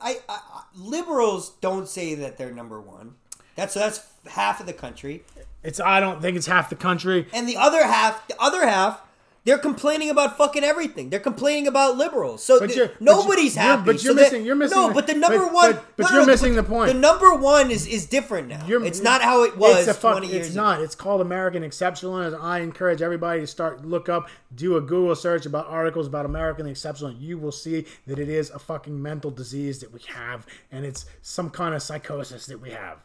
[0.00, 3.14] I, I, I liberals don't say that they're number one.
[3.56, 5.24] That's that's half of the country,
[5.64, 7.26] It's I don't think it's half the country.
[7.32, 9.00] and the other half, the other half,
[9.48, 11.08] they're complaining about fucking everything.
[11.08, 12.42] They're complaining about liberals.
[12.44, 13.82] So But th- but nobody's you're- happy.
[13.86, 15.72] but you're So missing- you're missing No, the- but the number but- one.
[15.72, 16.92] but- but no, no, you're no, missing the point.
[16.92, 18.62] The number one is is different now.
[18.66, 20.62] You're- it's not how it was It's, a fuck, twenty years it's ago.
[20.64, 20.82] not.
[20.82, 22.38] It's called American Exceptionalism.
[22.42, 26.66] I encourage everybody to start look up, do a Google search about articles about American
[26.66, 27.16] Exceptionalism.
[27.18, 31.06] You will see that it is a fucking mental disease that we have, and it's
[31.22, 32.98] some kind of psychosis that we have,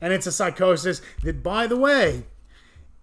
[0.00, 2.26] and it's a psychosis that, by the way,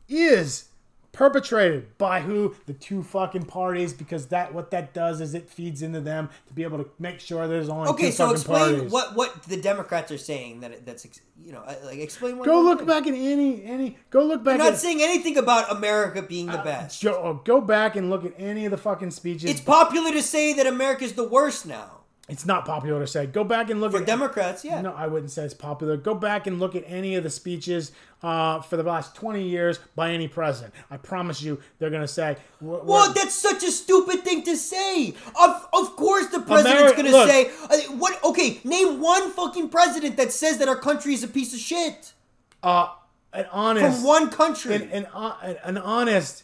[0.07, 0.65] is
[1.11, 5.81] perpetrated by who the two fucking parties because that what that does is it feeds
[5.81, 8.91] into them to be able to make sure there's only Okay, two so explain parties.
[8.91, 11.05] what what the Democrats are saying that that's
[11.43, 12.87] you know uh, like explain what Go look thing.
[12.87, 13.97] back at any any.
[14.09, 14.79] Go look back I'm not at.
[14.79, 17.03] saying anything about America being Uh, the best.
[17.03, 19.49] Go, go back and look at any of the fucking speeches.
[19.49, 22.00] It's popular to say that America's the worst now.
[22.31, 23.25] It's not popular to say.
[23.27, 24.79] Go back and look For at Democrats, yeah.
[24.81, 25.97] No, I wouldn't say it's popular.
[25.97, 27.91] Go back and look at any of the speeches
[28.23, 30.73] uh, for the last twenty years by any president.
[30.89, 32.37] I promise you, they're gonna say.
[32.61, 35.13] "We're- Well, that's such a stupid thing to say.
[35.39, 38.23] Of of course, the president's gonna say uh, what?
[38.23, 42.13] Okay, name one fucking president that says that our country is a piece of shit
[42.63, 42.87] uh,
[43.33, 44.75] an honest, from one country.
[44.75, 46.43] an, an, uh, an honest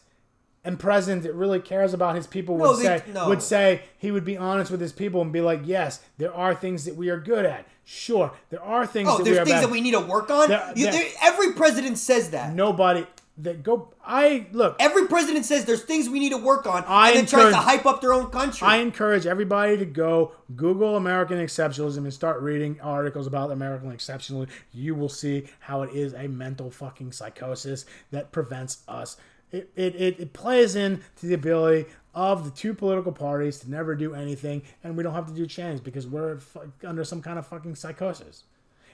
[0.67, 3.29] and president that really cares about his people No, would they- say no.
[3.29, 6.53] would say he would be honest with his people and be like, yes, there are
[6.53, 7.65] things that we are good at.
[7.85, 9.63] Sure, there are things oh, that there's we are things bad.
[9.63, 10.49] that we need to work on.
[10.49, 12.53] There- You- there- there- every president says that.
[12.53, 13.07] Nobody,
[13.39, 13.93] that go.
[14.05, 14.75] I look.
[14.79, 17.57] Every president says there's things we need to work on, I and then tries to
[17.57, 18.67] hype up their own country.
[18.67, 24.49] I encourage everybody to go Google American exceptionalism and start reading articles about American exceptionalism.
[24.73, 29.15] You will see how it is a mental fucking psychosis that prevents us.
[29.51, 33.69] It, it, it, it plays in to the ability of the two political parties to
[33.69, 37.21] never do anything, and we don't have to do change because we're fu- under some
[37.21, 38.43] kind of fucking psychosis.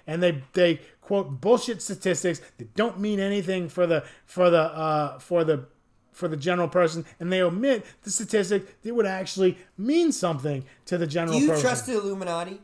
[0.05, 5.17] And they they quote bullshit statistics that don't mean anything for the for the uh,
[5.19, 5.65] for the
[6.11, 10.97] for the general person, and they omit the statistic that would actually mean something to
[10.97, 11.63] the general Do you person.
[11.63, 12.59] trust the Illuminati?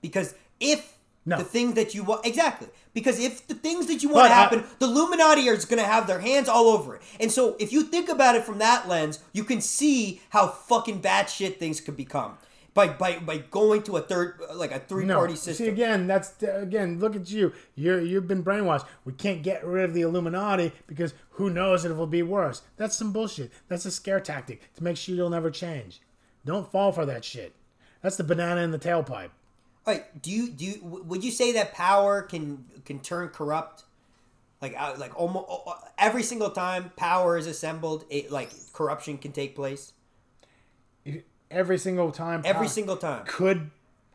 [0.00, 0.96] Because if
[1.26, 1.38] No.
[1.38, 4.34] the thing that you want exactly, because if the things that you But want to
[4.34, 7.02] I- happen, the Illuminati are going to have their hands all over it.
[7.20, 11.00] And so, if you think about it from that lens, you can see how fucking
[11.00, 12.38] bad shit things could become
[12.74, 16.06] by by by going to a third uh, like a three no, party see again.
[16.06, 16.98] That's uh, again.
[16.98, 17.52] Look at you.
[17.76, 18.84] You're you've been brainwashed.
[19.04, 22.62] We can't get rid of the Illuminati because who knows if it will be worse.
[22.76, 23.52] That's some bullshit.
[23.68, 26.00] That's a scare tactic to make sure you'll never change.
[26.44, 27.54] Don't fall for that shit.
[28.02, 29.30] That's the banana in the tailpipe.
[29.86, 33.84] All right, do you do you, would you say that power can can turn corrupt?
[34.62, 35.46] Like uh, like almost
[35.98, 39.92] every single time power is assembled, it like corruption can take place.
[41.50, 42.42] Every single time.
[42.44, 43.24] Every single time.
[43.26, 43.70] could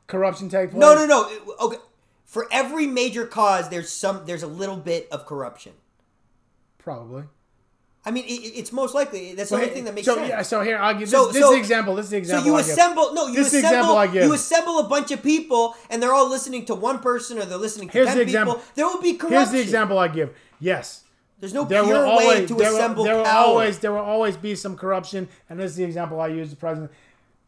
[0.07, 0.81] corruption take place?
[0.81, 1.29] No, no, no.
[1.61, 1.77] Okay,
[2.25, 5.73] for every major cause, there's some there's a little bit of corruption.
[6.79, 7.23] Probably.
[8.05, 10.29] I mean, it, it's most likely that's the only thing that makes so, sense.
[10.29, 11.95] Yeah, so here I'll give this, So- this is so- the example.
[11.95, 12.69] This is the So you I give.
[12.71, 14.23] assemble no, you This is assemble example I give.
[14.23, 17.57] you assemble a bunch of people, and they're all listening to one person, or they're
[17.57, 18.61] listening to Here's ten the people.
[18.75, 19.37] There will be corruption.
[19.37, 20.33] Here's the example I give.
[20.61, 21.03] Yes,
[21.41, 23.45] There's no there pure will way always to there, assemble will, there will power.
[23.47, 26.49] always there will always be some corruption, and this is the example I use.
[26.51, 26.91] The president,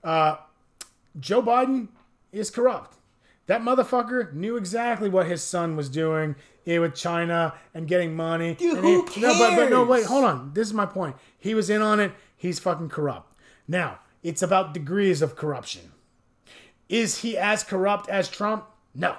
[0.04, 0.36] uh,
[1.20, 1.88] Joe Biden,
[2.32, 2.98] is corrupt.
[3.48, 6.36] That motherfucker knew exactly what his son was doing
[6.68, 8.56] eh, with China and getting money.
[8.56, 10.52] Dude, and who he- No, but, but no, wait, hold on.
[10.54, 11.16] This is my point.
[11.38, 12.12] He was in on it.
[12.36, 13.34] He's fucking corrupt.
[13.68, 15.92] Now it's about degrees of corruption.
[16.90, 18.66] Is he as corrupt as Trump?
[18.94, 19.16] No.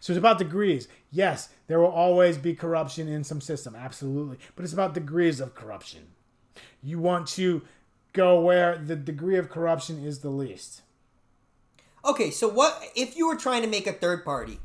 [0.00, 0.88] So it's about degrees.
[1.10, 4.38] Yes, there will always be corruption in some system, absolutely.
[4.56, 6.08] But it's about degrees of corruption.
[6.82, 7.62] You want to
[8.12, 10.82] go where the degree of corruption is the least.
[12.04, 14.60] Okay, so what if you were trying to make a third party?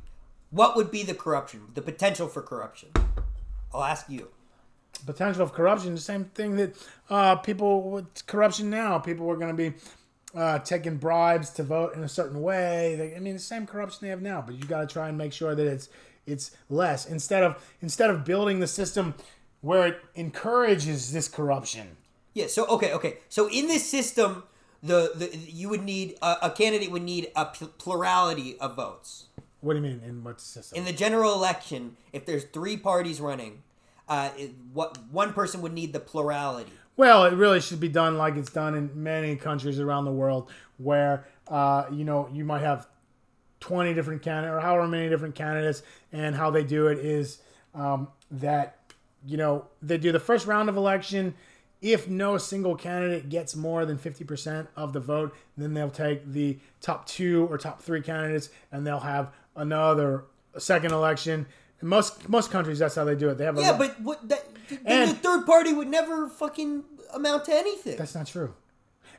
[0.52, 1.62] What would be the corruption?
[1.76, 2.90] The potential for corruption?
[3.74, 4.30] I'll ask you.
[5.06, 6.76] Potential of corruption, the same thing that
[7.10, 9.78] uh, people with corruption now, people are going to be
[10.36, 12.96] uh, taking bribes to vote in a certain way.
[12.98, 15.18] They, I mean, the same corruption they have now, but you got to try and
[15.18, 15.90] make sure that it's
[16.26, 19.16] it's less instead of instead of building the system
[19.62, 21.98] where it encourages this corruption.
[22.34, 22.48] Yeah.
[22.48, 23.18] So okay, okay.
[23.30, 24.44] So in this system,
[24.84, 29.28] the, the you would need a, a candidate would need a plurality of votes.
[29.62, 30.78] What do you mean in what system?
[30.78, 33.62] In the general election, if there's three parties running,
[34.08, 36.72] uh, it, what one person would need the plurality.
[36.96, 40.50] Well, it really should be done like it's done in many countries around the world,
[40.78, 42.88] where uh, you know you might have
[43.60, 47.40] twenty different candidates or however many different candidates, and how they do it is
[47.76, 48.80] um, that
[49.26, 51.36] you know they do the first round of election.
[51.82, 56.30] If no single candidate gets more than fifty percent of the vote, then they'll take
[56.30, 60.26] the top two or top three candidates, and they'll have another
[60.58, 61.46] second election.
[61.82, 63.38] In most most countries, that's how they do it.
[63.38, 64.46] They have a Yeah, but what that
[64.86, 67.98] And- the third party would never fucking amount to anything.
[67.98, 68.54] that's not true.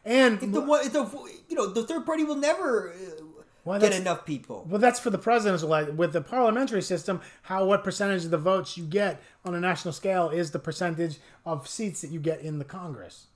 [0.05, 1.05] And the one, the
[1.49, 3.23] you know the third party will never uh,
[3.65, 4.67] Well, get enough people.
[4.69, 5.93] Well, that's for the president's elect.
[5.95, 9.93] With the parliamentary system, how what percentage of the votes you get on a national
[9.93, 13.27] scale is the percentage of seats that you get in the Congress.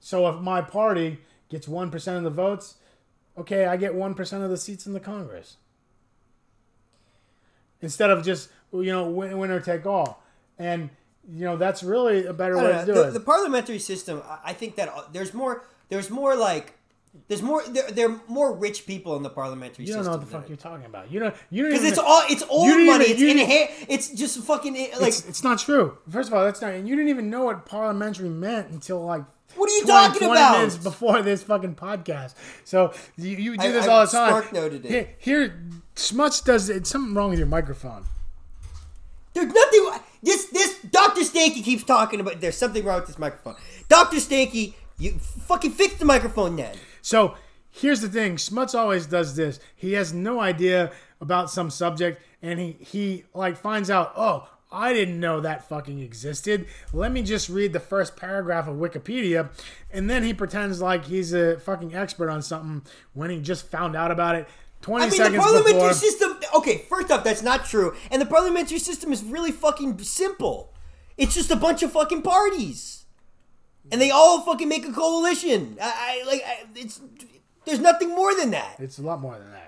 [0.00, 2.74] So if my party gets one percent of the votes,
[3.38, 5.56] okay, I get one percent of the seats in the Congress.
[7.82, 10.22] Instead of just you know win- winner take all,
[10.58, 10.88] and
[11.32, 13.10] you know that's really a better way don't to do The, it.
[13.12, 15.64] the parliamentary system, I- think that uh, there's more.
[15.88, 16.72] There's more like.
[17.28, 17.62] There's more.
[17.66, 20.48] There, there are more rich people in the parliamentary you don't know what the fuck
[20.48, 21.10] you're talking about.
[21.10, 22.22] You know you Because it's all.
[22.28, 22.82] It's old money.
[22.84, 25.08] even- it's you in didn't- It's just fucking like.
[25.08, 25.96] it's, it's not true.
[26.10, 26.72] First of all, that's not.
[26.74, 29.24] And you didn't even know what parliamentary meant until like.
[29.54, 30.58] What are you 20, talking 20 about?
[30.58, 32.34] minutes before this fucking podcast.
[32.64, 34.28] So you, you do I- this I all the time.
[34.28, 34.90] spark noted it.
[34.90, 35.60] Here, here,
[35.94, 36.68] Smuts does.
[36.68, 38.04] It's something wrong with your microphone.
[39.32, 39.90] There's nothing.
[40.22, 42.40] This this Doctor Stanky keeps talking about.
[42.40, 43.54] There's something wrong with this microphone.
[43.88, 46.74] Doctor Stanky, you fucking fix the microphone then.
[47.02, 47.34] So
[47.70, 49.60] here's the thing: Smuts always does this.
[49.74, 50.90] He has no idea
[51.20, 54.12] about some subject, and he he like finds out.
[54.16, 56.66] Oh, I didn't know that fucking existed.
[56.92, 59.50] Let me just read the first paragraph of Wikipedia,
[59.92, 62.82] and then he pretends like he's a fucking expert on something
[63.14, 64.48] when he just found out about it.
[64.82, 65.92] Twenty I mean, seconds the parliamentary before.
[65.94, 66.38] system.
[66.56, 67.94] okay, first off, that's not true.
[68.10, 70.74] And the parliamentary system is really fucking simple.
[71.16, 73.06] It's just a bunch of fucking parties,
[73.90, 75.78] and they all fucking make a coalition.
[75.80, 77.00] I, I like I, it's.
[77.64, 78.76] There's nothing more than that.
[78.78, 79.65] It's a lot more than that.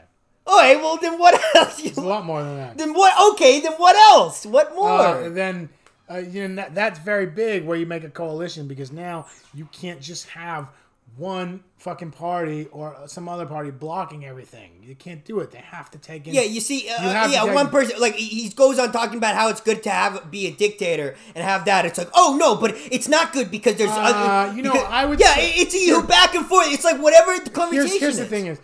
[0.48, 1.78] All right, well then what else?
[1.84, 2.78] It's a lot more than that.
[2.78, 3.32] then what?
[3.34, 4.46] Okay, then what else?
[4.46, 4.90] What more?
[4.90, 5.68] Uh, then
[6.10, 9.68] uh, you know that, that's very big where you make a coalition because now you
[9.72, 10.68] can't just have
[11.16, 14.70] one fucking party or some other party blocking everything.
[14.82, 15.50] You can't do it.
[15.50, 16.34] They have to take in.
[16.34, 19.48] Yeah, you see, uh, You yeah, one person like he goes on talking about how
[19.48, 21.84] it's good to have be a dictator and have that.
[21.86, 25.04] It's like, oh no, but it's not good because there's, Uh, you know, because- I
[25.04, 26.68] would yeah, say- it's you back and forth.
[26.70, 28.60] It's like whatever the conversation here's, here's the thing is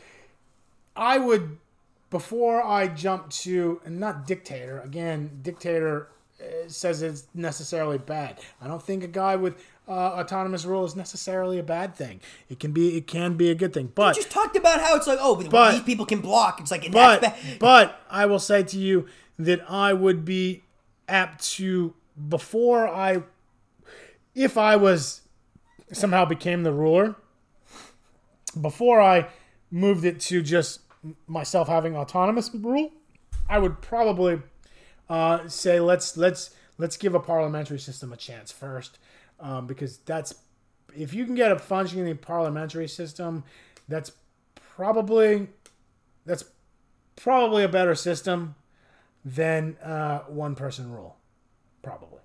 [0.97, 1.59] i would
[2.15, 6.09] before i jump to not dictator again dictator
[6.41, 8.41] uh, says it's necessarily bad.
[8.61, 9.55] I don't think a guy with
[9.87, 12.21] uh, autonomous rule is necessarily a bad thing.
[12.49, 15.07] It can be it can be a good thing but just talked about how it's
[15.07, 16.61] like, oh, but, these people can block.
[16.61, 19.07] It's like, but but I will say to you
[19.39, 20.65] that I would be
[21.09, 21.95] apt to
[22.29, 23.23] before I
[24.35, 25.21] if I was
[25.93, 27.15] somehow became the ruler
[28.61, 29.29] before I
[29.71, 30.81] moved it to just
[31.27, 32.91] myself having autonomous rule
[33.49, 34.41] I would probably
[35.09, 38.99] uh, say let's let's let's give a parliamentary system a chance first
[39.41, 40.35] um, because that's
[40.97, 43.45] if you can get a functioning parliamentary system
[43.89, 44.13] that's
[44.55, 45.49] probably
[46.25, 46.45] that's
[47.17, 48.55] probably a better system
[49.25, 51.17] than uh, one person rule.
[51.83, 52.21] Probably.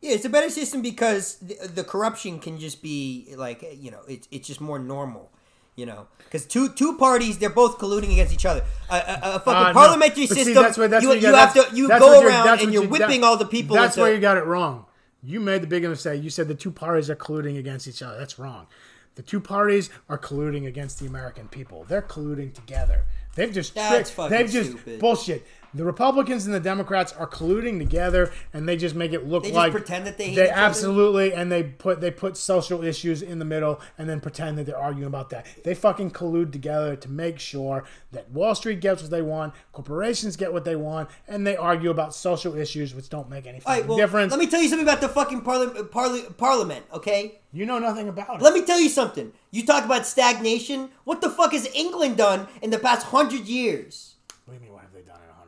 [0.00, 4.02] Yeah, it's a better system because the, the corruption can just be like you know
[4.08, 5.32] it's it's just more normal.
[5.78, 8.62] You know, because two two parties they're both colluding against each other.
[8.90, 9.72] A, a, a fucking Uh, no.
[9.74, 10.54] parliamentary see, system.
[10.54, 13.20] that's where- that's you you you have to you go around and you're you- whipping
[13.20, 13.76] that- all the people.
[13.76, 14.86] That's into- where you got it wrong.
[15.22, 16.20] You made the big mistake.
[16.22, 18.18] You said the two parties are colluding against each other.
[18.18, 18.66] That's wrong.
[19.14, 21.84] The two parties are colluding against the American people.
[21.88, 23.04] They're colluding together.
[23.36, 24.30] They've just That's tricked.
[24.30, 24.98] They've just stupid.
[24.98, 25.46] bullshit.
[25.74, 29.50] The Republicans and the Democrats are colluding together, and they just make it look They
[29.50, 33.22] just like pretend that they hate they absolutely and they put they put social issues
[33.22, 35.46] in the middle, and then pretend that they're arguing about that.
[35.64, 40.36] They fucking collude together to make sure that Wall Street gets what they want, corporations
[40.36, 43.82] get what they want, and they argue about social issues which don't make any fucking
[43.82, 44.30] right, well, difference.
[44.30, 47.40] let me tell you something about the fucking parli- parli- parliament, okay?
[47.52, 48.42] you know nothing about it.
[48.42, 49.32] Let me tell you something.
[49.50, 50.90] You talk about stagnation.
[51.04, 54.07] What the fuck has England done in the past hundred years?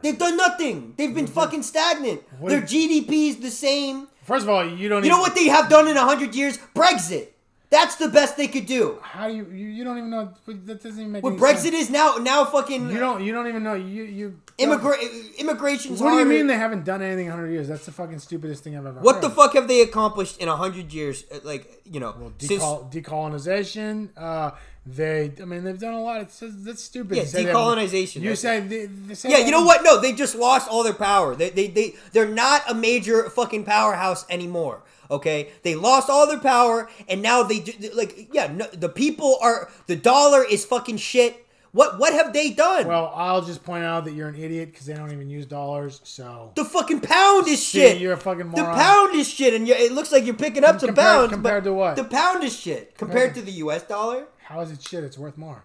[0.02, 0.94] They've done nothing.
[0.96, 2.22] They've been fucking stagnant.
[2.38, 4.08] What Their GDP is the same.
[4.24, 5.04] First of all, you don't.
[5.04, 6.58] You know what they have done in hundred years?
[6.74, 7.28] Brexit.
[7.70, 8.98] That's the best they could do.
[9.00, 9.68] How do you, you?
[9.68, 10.32] You don't even know.
[10.46, 11.22] That doesn't even make.
[11.22, 11.76] What Brexit sense.
[11.76, 13.22] is now, now fucking You don't.
[13.24, 13.74] You don't even know.
[13.74, 14.40] You you.
[14.58, 14.98] immigra-
[15.38, 17.68] immigration's What do you mean they haven't done anything in 100 years?
[17.68, 19.04] That's the fucking stupidest thing I've ever heard.
[19.04, 19.22] What heard.
[19.24, 21.24] the fuck have they accomplished in hundred years?
[21.32, 24.10] Uh, Like you know, since Decol- decolonization.
[24.16, 24.50] Uh,
[24.86, 25.32] they.
[25.40, 26.20] I mean, they've done a lot.
[26.22, 27.16] It's that's stupid.
[27.16, 28.16] Yeah, to say they haven't- decolonization.
[28.16, 28.60] You That's- say.
[28.60, 29.82] They, they Yeah, you know what?
[29.84, 31.34] No, they just lost all their power.
[31.34, 34.82] They they they they're not a major fucking powerhouse anymore.
[35.10, 37.62] Okay, they lost all their power, and now they
[37.94, 38.46] like yeah.
[38.52, 41.46] No, the people are the dollar is fucking shit.
[41.72, 42.88] What what have they done?
[42.88, 46.00] Well, I'll just point out that you're an idiot because they don't even use dollars.
[46.04, 48.00] So the fucking pound is See, shit.
[48.00, 48.66] you're a fucking moron.
[48.72, 51.32] the pound is shit, and it looks like you're picking up some Compared- pounds.
[51.32, 51.94] compared to what?
[51.96, 53.84] The pound is shit compared to the U.S.
[53.84, 54.26] dollar.
[54.44, 55.04] how is it shit?
[55.04, 55.64] It's worth more.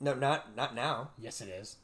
[0.00, 1.10] No, not not now.
[1.18, 1.76] Yes, it is.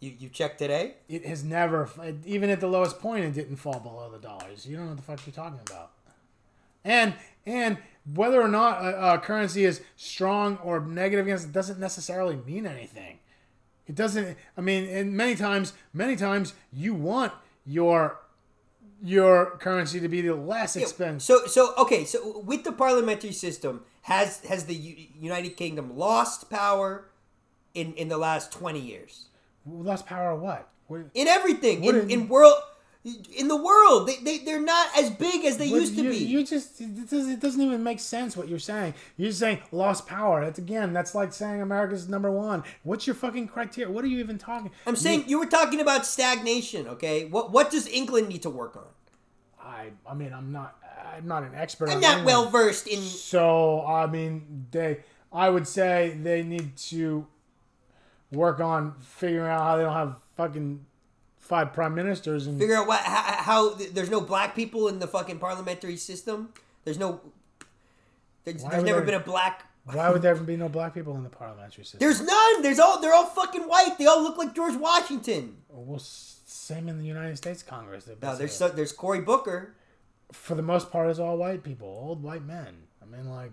[0.00, 0.96] You you checked today?
[1.08, 1.88] It has never,
[2.26, 4.66] even at the lowest point, it didn't fall below the dollars.
[4.66, 5.92] You don't know what the fuck you're talking about.
[6.84, 7.14] And
[7.46, 7.78] and
[8.12, 12.66] whether or not a, a currency is strong or negative against it doesn't necessarily mean
[12.66, 13.18] anything.
[13.86, 14.36] It doesn't.
[14.56, 17.32] I mean, and many times, many times you want
[17.66, 18.18] your
[19.02, 21.22] your currency to be the less expensive.
[21.22, 26.48] So so okay, so with the parliamentary system, has has the U- United Kingdom lost
[26.50, 27.10] power
[27.74, 29.26] in in the last twenty years
[29.66, 30.68] Lost power what?
[30.86, 32.54] what in everything What in, in- in world
[33.36, 36.10] in the world they, they they're not as big as they what- used to you,
[36.10, 36.16] be.
[36.16, 38.94] You just it doesn't, it doesn't even make sense what you're saying.
[39.16, 40.44] You're saying lost power.
[40.44, 40.92] That's again.
[40.92, 42.64] That's like saying America's number one.
[42.82, 43.92] What's your fucking criteria?
[43.92, 44.70] What are you even talking?
[44.86, 46.88] I'm saying you were talking about stagnation.
[46.88, 48.84] Okay, what what does England need to work on?
[49.60, 50.76] I I mean I'm not
[51.14, 51.90] I'm not an expert.
[51.90, 52.26] I'm not England.
[52.26, 53.02] well versed in.
[53.02, 55.00] So I mean they
[55.30, 57.26] I would say they need to
[58.32, 60.86] work on figuring out how they don't have fucking
[61.44, 65.06] five prime ministers and Figure out what how, how there's no black people in the
[65.06, 66.48] fucking parliamentary system.
[66.84, 67.20] There's no.
[68.44, 69.66] There's, there's never there- been a black.
[69.84, 72.00] why would there be no black people in the parliamentary system?
[72.00, 72.62] There's none.
[72.62, 73.00] There's all.
[73.00, 73.96] They're all fucking white.
[73.98, 75.58] They all look like George Washington.
[75.68, 78.08] well, same in the United States Congress.
[78.22, 79.74] No, there's so, there's Cory Booker.
[80.32, 82.74] for the most part it's all white people, old white men.
[83.02, 83.50] I mean, like,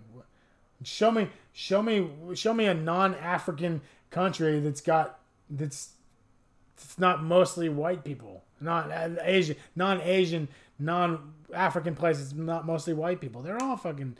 [0.82, 5.18] show me, show me, show me a non-African country that's got
[5.50, 5.90] that's
[6.76, 13.42] it's not mostly white people, not uh, Asian, non-Asian, non-African places, not mostly white people.
[13.42, 14.16] They're all fucking.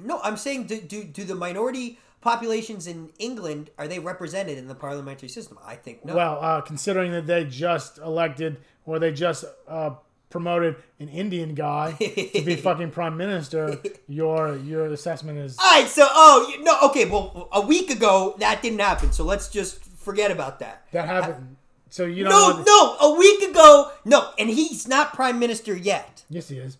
[0.00, 4.68] No, I'm saying do, do do the minority populations in England are they represented in
[4.68, 5.58] the parliamentary system?
[5.64, 6.14] I think no.
[6.14, 9.90] Well, uh, considering that they just elected or they just uh,
[10.30, 13.78] promoted an Indian guy to be fucking prime minister,
[14.08, 17.04] your your assessment is All right, so oh no, okay.
[17.04, 20.86] Well, a week ago that didn't happen, so let's just forget about that.
[20.92, 21.56] that happened.
[21.92, 22.66] So you don't No, what-
[23.02, 26.24] no, a week ago, no, and he's not prime minister yet.
[26.30, 26.78] Yes, he is.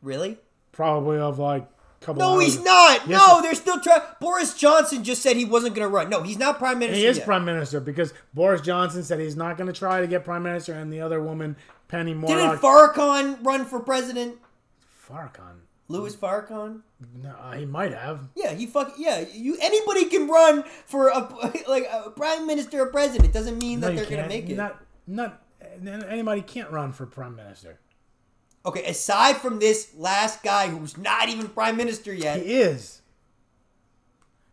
[0.00, 0.38] Really?
[0.70, 1.64] Probably of like
[2.00, 2.20] a couple.
[2.20, 2.44] No, hours.
[2.44, 3.08] he's not.
[3.08, 4.02] Yes, no, he- they're still trying.
[4.20, 6.08] Boris Johnson just said he wasn't going to run.
[6.08, 7.00] No, he's not prime minister.
[7.00, 7.26] He is yet.
[7.26, 10.72] prime minister because Boris Johnson said he's not going to try to get prime minister,
[10.72, 11.56] and the other woman,
[11.88, 14.36] Penny Didn't Farrakhan run for president?
[15.10, 15.63] Farrakhan.
[15.88, 16.80] Louis Farrakhan?
[17.22, 18.28] No, he might have.
[18.34, 19.24] Yeah, he fuck yeah.
[19.32, 21.18] You anybody can run for a
[21.68, 23.26] like a prime minister or president.
[23.26, 24.56] It Doesn't mean No, that they're gonna make it.
[24.56, 25.42] Not, not
[25.86, 27.78] anybody can't run for prime minister.
[28.66, 32.40] Okay, aside from this last guy who's not even prime minister yet.
[32.40, 33.02] He is.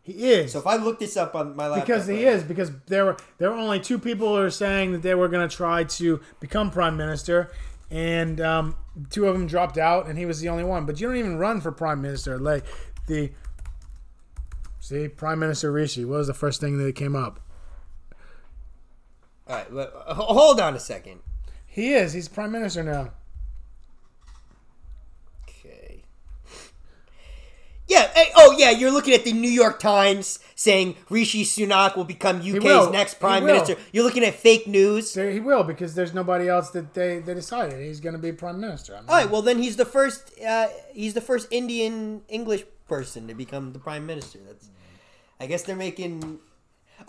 [0.04, 0.52] He is.
[0.52, 3.06] so if I look this up on my laptop, because he right is because there
[3.06, 5.84] were there were only two people who are saying that they were going to try
[5.84, 7.52] to become prime minister,
[7.92, 8.76] and um,
[9.10, 10.86] two of them dropped out, and he was the only one.
[10.86, 12.40] But you don't even run for prime minister.
[12.40, 12.66] Like
[13.08, 13.32] the
[14.80, 16.06] see, Prime Minister Rishi.
[16.06, 17.40] What was the first thing that came up?
[19.48, 21.20] All right, but, uh, hold on a second.
[21.66, 22.14] He is.
[22.14, 23.12] He's prime minister now.
[25.44, 26.04] Okay.
[27.92, 28.10] Yeah.
[28.14, 28.70] Hey, oh, yeah.
[28.70, 32.90] You're looking at the New York Times saying Rishi Sunak will become UK's will.
[32.90, 33.76] next prime minister.
[33.92, 35.10] You're looking at fake news.
[35.10, 38.32] So he will because there's nobody else that they, they decided he's going to be
[38.32, 38.96] prime minister.
[38.96, 39.30] I mean, All right.
[39.30, 40.32] Well, then he's the first.
[40.40, 44.40] Uh, he's the first Indian English person to become the prime minister.
[44.48, 44.70] That's.
[45.42, 46.40] I guess they're making.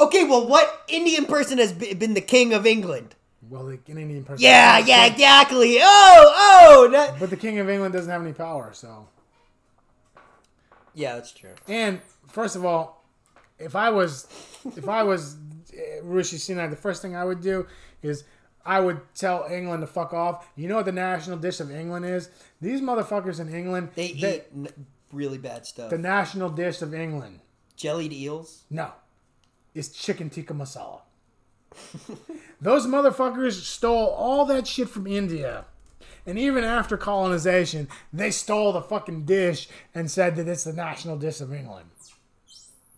[0.01, 0.25] Okay.
[0.25, 3.15] Well, what Indian person has been the king of England?
[3.49, 4.43] well, the an Indian person.
[4.43, 4.79] Yeah.
[4.79, 5.07] Yeah.
[5.07, 5.79] Exactly.
[5.81, 6.91] Oh.
[6.93, 7.17] Oh.
[7.21, 9.07] But the King of England doesn't have any power, so.
[10.95, 11.51] Yeah, that's true.
[11.69, 13.05] And first of all,
[13.59, 14.27] if I was,
[14.77, 15.37] if I was
[15.73, 17.67] uh, Rishi Sunak, the first thing I would do
[18.03, 18.25] is
[18.65, 20.49] I would tell England to fuck off.
[20.57, 22.29] You know what the national dish of England is?
[22.61, 24.69] These motherfuckers in England, They eat n-
[25.13, 25.91] really bad stuff.
[25.91, 27.41] the national dish of England.
[27.77, 28.63] Jellied eels.
[28.71, 28.93] No,
[29.75, 31.01] it's chicken tikka masala.
[32.61, 35.65] Those motherfuckers stole all that shit from India.
[36.27, 41.17] And even after colonization, they stole the fucking dish and said that it's the national
[41.17, 41.87] dish of England.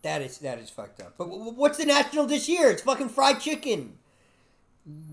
[0.03, 1.15] That is that is fucked up.
[1.17, 2.71] But what's the national dish here?
[2.71, 3.97] It's fucking fried chicken.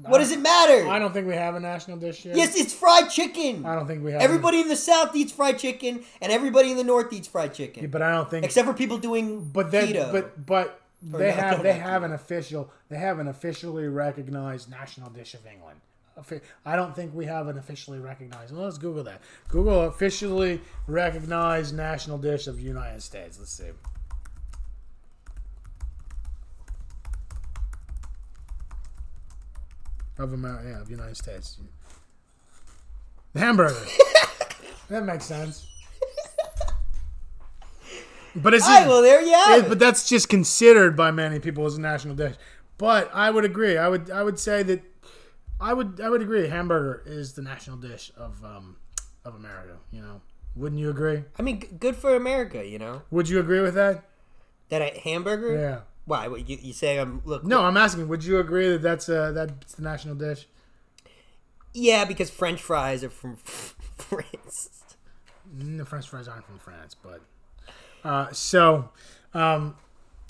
[0.02, 0.90] What does it matter?
[0.90, 2.36] I don't think we have a national dish here.
[2.36, 3.66] Yes, it's fried chicken.
[3.66, 4.22] I don't think we have.
[4.22, 7.90] Everybody in the South eats fried chicken, and everybody in the North eats fried chicken,
[7.90, 8.44] but I don't think.
[8.44, 10.12] except for people doing but then, keto.
[10.12, 12.06] but but they have no, they have keto.
[12.06, 15.80] an official they have an officially recognized national dish of England.
[16.66, 18.54] I don't think we have an officially recognized.
[18.54, 19.22] Well, let's Google that.
[19.48, 23.40] Google officially recognized national dish of the United States.
[23.40, 23.70] Let's see.
[30.20, 31.58] Of America, yeah, of United States.
[33.34, 33.74] The hamburger.
[34.90, 35.68] that makes sense.
[38.36, 39.68] But it's right, well there you it.
[39.68, 42.36] but that's just considered by many people as a national dish.
[42.78, 43.78] But I would agree.
[43.78, 44.84] I would I would say that
[45.62, 46.48] I would I would agree.
[46.48, 48.78] Hamburger is the national dish of um
[49.24, 49.78] of America.
[49.92, 50.22] You know,
[50.56, 51.24] wouldn't you agree?
[51.38, 53.04] I mean, g- good for America, you know.
[53.12, 54.04] Would you agree with that?
[54.70, 55.58] That a hamburger.
[55.58, 55.80] Yeah.
[56.06, 56.28] Why?
[56.28, 57.44] What, you, you say I'm look?
[57.44, 58.08] No, I'm asking.
[58.08, 60.48] Would you agree that that's uh that's the national dish?
[61.74, 63.36] Yeah, because French fries are from
[63.98, 64.70] France.
[65.56, 67.22] Mm, The French fries aren't from France, but
[68.04, 68.90] uh, so
[69.34, 69.76] um,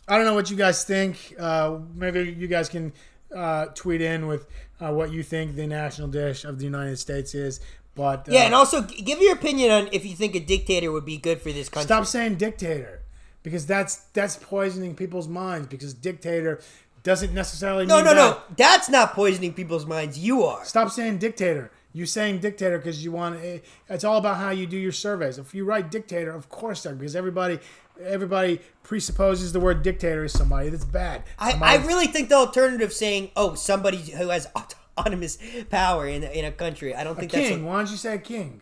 [0.07, 1.33] I don't know what you guys think.
[1.39, 2.93] Uh, maybe you guys can
[3.35, 4.45] uh, tweet in with
[4.81, 7.59] uh, what you think the national dish of the United States is.
[7.95, 11.05] But uh, Yeah, and also give your opinion on if you think a dictator would
[11.05, 11.87] be good for this country.
[11.87, 13.01] stop saying dictator
[13.43, 15.67] because that's that's poisoning people's minds.
[15.67, 16.61] Because dictator
[17.03, 18.15] doesn't necessarily No, mean no, that.
[18.49, 18.55] no.
[18.57, 20.17] That's not poisoning people's minds.
[20.17, 20.63] You are.
[20.65, 21.69] Stop saying dictator.
[21.93, 23.43] You're saying dictator because you want.
[23.43, 23.57] eh,
[23.89, 25.37] It's all about how you do your surveys.
[25.37, 27.59] If you write dictator, of course, that because everybody,
[28.03, 31.23] everybody presupposes the word dictator is somebody that's bad.
[31.39, 34.47] I, I really think the alternative saying, oh, somebody who has
[34.97, 35.37] autonomous
[35.69, 36.93] power in, in a country.
[36.95, 37.65] I don't think king.
[37.65, 38.61] Why don't you say king?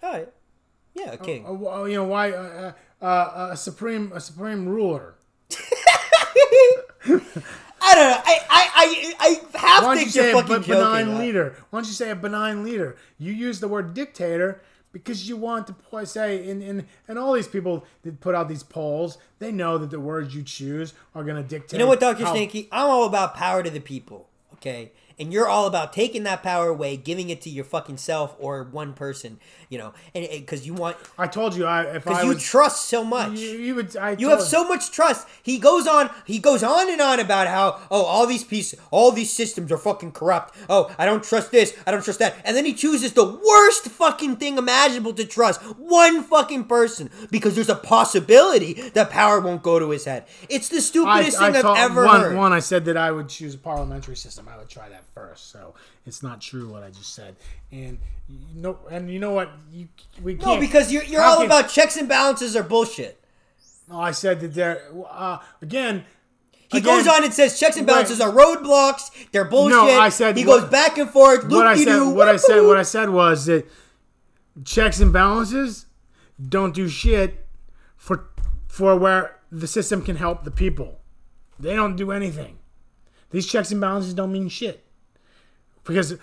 [0.00, 0.04] that's.
[0.04, 0.28] A, all right.
[0.94, 1.46] Yeah, a king.
[1.46, 2.32] Uh, well, you know why?
[2.32, 5.14] Uh, uh, uh, a supreme, a supreme ruler.
[7.84, 8.20] I don't know.
[8.24, 10.66] I, I, I, I have Why to don't you think you're say a fucking b-
[10.68, 11.18] benign joking.
[11.18, 11.56] leader?
[11.70, 12.96] Why don't you say a benign leader?
[13.18, 14.62] You use the word dictator,
[14.92, 18.62] because you want to say and, and and all these people that put out these
[18.62, 22.00] polls they know that the words you choose are going to dictate You know what,
[22.00, 22.24] Dr.
[22.24, 22.32] how-?
[22.70, 24.92] I'm all about power to the people, okay?
[25.18, 28.62] And you're all about taking that power away, giving it to your fucking self or
[28.64, 32.22] one person, you know, and because you want, i told you i if because i
[32.22, 33.32] you would trust so much.
[33.38, 35.26] you, you would i You have so much trust.
[35.42, 36.10] He goes on.
[36.26, 39.78] He goes on and on about how oh all these pieces, all these systems are
[39.78, 40.54] fucking corrupt.
[40.68, 41.76] Oh I don't trust this.
[41.86, 42.36] I don't trust that.
[42.44, 45.60] And then he chooses the worst fucking thing imaginable to trust.
[45.78, 50.26] One fucking person because there's a possibility that power won't go to his head.
[50.48, 52.36] It's the stupidest I thing I've told- ever one, heard.
[52.36, 55.50] one i said that i would choose a parliamentary system i would try that first
[55.50, 55.74] so
[56.06, 57.36] it's not true what i just said
[57.70, 57.98] and
[58.28, 59.86] you know and you know what you
[60.22, 63.18] we can't no, because you're you're all can- about checks and balances are bullshit.
[63.90, 64.88] Oh, I said that there.
[65.10, 66.04] Uh, again,
[66.70, 69.10] He again, goes on and says checks and balances are roadblocks.
[69.32, 69.76] They're bullshit.
[69.76, 71.46] No, I said he what- goes back and forth.
[71.50, 72.00] What I said.
[72.00, 72.60] What I said.
[72.62, 73.66] What I said was that
[74.64, 75.86] checks and balances
[76.48, 77.44] don't do shit
[77.96, 78.30] for
[78.68, 81.00] for where the system can help the people.
[81.58, 82.58] They don't do anything.
[83.30, 84.84] These checks and balances don't mean shit
[85.84, 86.14] because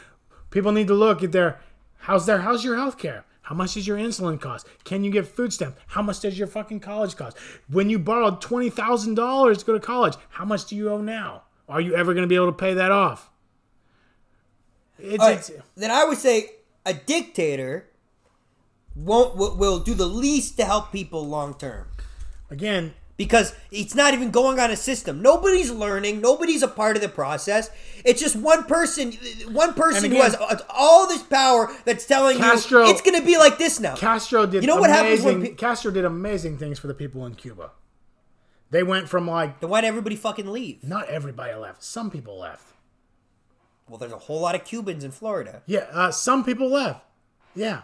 [0.50, 1.60] people need to look at their
[2.00, 3.26] how's their how's your health care.
[3.42, 4.68] How much does your insulin cost?
[4.84, 5.82] Can you get food stamps?
[5.88, 7.36] How much does your fucking college cost?
[7.68, 11.02] When you borrowed twenty thousand dollars to go to college, how much do you owe
[11.02, 11.44] now?
[11.68, 13.30] Are you ever going to be able to pay that off?
[15.00, 16.52] It's, All it's then I would say
[16.86, 17.88] a dictator
[18.96, 21.88] won't will do the least to help people long term
[22.50, 22.94] again.
[23.20, 25.22] Because it's not even going on a system.
[25.22, 26.22] Nobody's learning.
[26.22, 27.70] Nobody's a part of the process.
[28.06, 29.12] It's just one person,
[29.52, 30.38] one person And who has
[30.70, 33.98] all this power that's telling Castro- you it's going to be like this now.
[33.98, 37.26] Castro did You know what happens when pe- Castro did amazing things for the people
[37.26, 37.72] in Cuba.
[38.72, 40.82] They went from like then why'd everybody fucking leave?
[40.82, 41.84] not everybody left.
[41.84, 42.68] Some people left.
[43.90, 45.62] Well, there's a whole lot of Cubans in Florida.
[45.66, 47.04] Yeah, uh, some people left.
[47.54, 47.82] Yeah,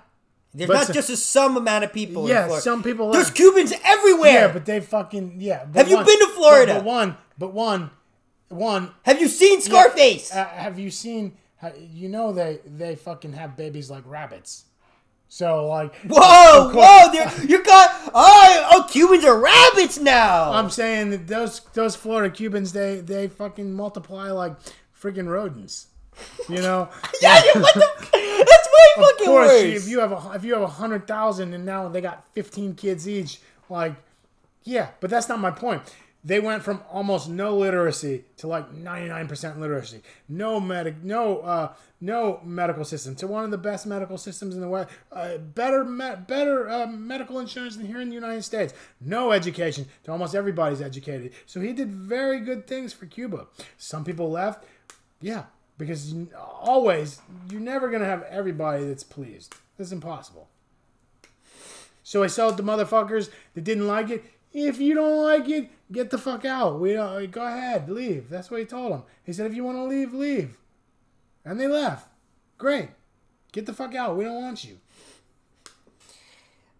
[0.56, 2.30] There's But not so- just a some amount of people.
[2.30, 2.62] Yeah, in Florida.
[2.64, 3.36] some people There's left.
[3.38, 4.32] Cubans everywhere.
[4.48, 5.66] yeah, but they fucking yeah.
[5.76, 6.76] Have you been to Florida?
[6.76, 7.92] But, but one, but one,
[8.48, 8.92] one.
[9.04, 10.34] Have you seen Scarface?
[10.34, 11.38] Uh, have you seen?
[11.94, 14.66] You know they they fucking have babies like rabbits.
[15.28, 17.12] So like, Whoa, whoa!
[17.44, 20.54] You got oh, oh, Cubans are rabbits now.
[20.54, 24.54] I'm saying that those those Florida Cubans they they fucking multiply like
[25.02, 25.88] freaking rodents.
[26.48, 26.88] You know.
[27.22, 27.86] yeah, yeah, what the?
[28.76, 29.84] Way Of fucking course, worse.
[29.84, 32.76] if you have a if you have a hundred thousand and now they got fifteen
[32.76, 33.40] kids each,
[33.70, 33.94] like,
[34.64, 35.82] yeah, but that's not my point.
[36.24, 40.02] They went from almost no literacy to like ninety nine percent literacy.
[40.28, 44.62] No medic, no uh, no medical system to one of the best medical systems in
[44.62, 44.88] the world.
[45.12, 48.74] Uh, better me- better uh, medical insurance than here in the United States.
[49.00, 51.32] No education to almost everybody's educated.
[51.46, 53.46] So he did very good things for Cuba.
[53.78, 54.64] Some people left,
[55.22, 55.44] yeah,
[55.78, 59.56] because always you're never gonna have everybody that's pleased.
[59.78, 60.48] That's impossible.
[62.04, 64.24] So I sold the motherfuckers that didn't like it.
[64.54, 66.80] If you don't like it, get the fuck out.
[66.80, 68.30] We don't, go ahead, leave.
[68.30, 69.04] That's what he told them.
[69.24, 70.58] He said, if you want to leave, leave.
[71.44, 72.08] And they left.
[72.58, 72.90] Great.
[73.52, 74.16] Get the fuck out.
[74.16, 74.78] We don't want you.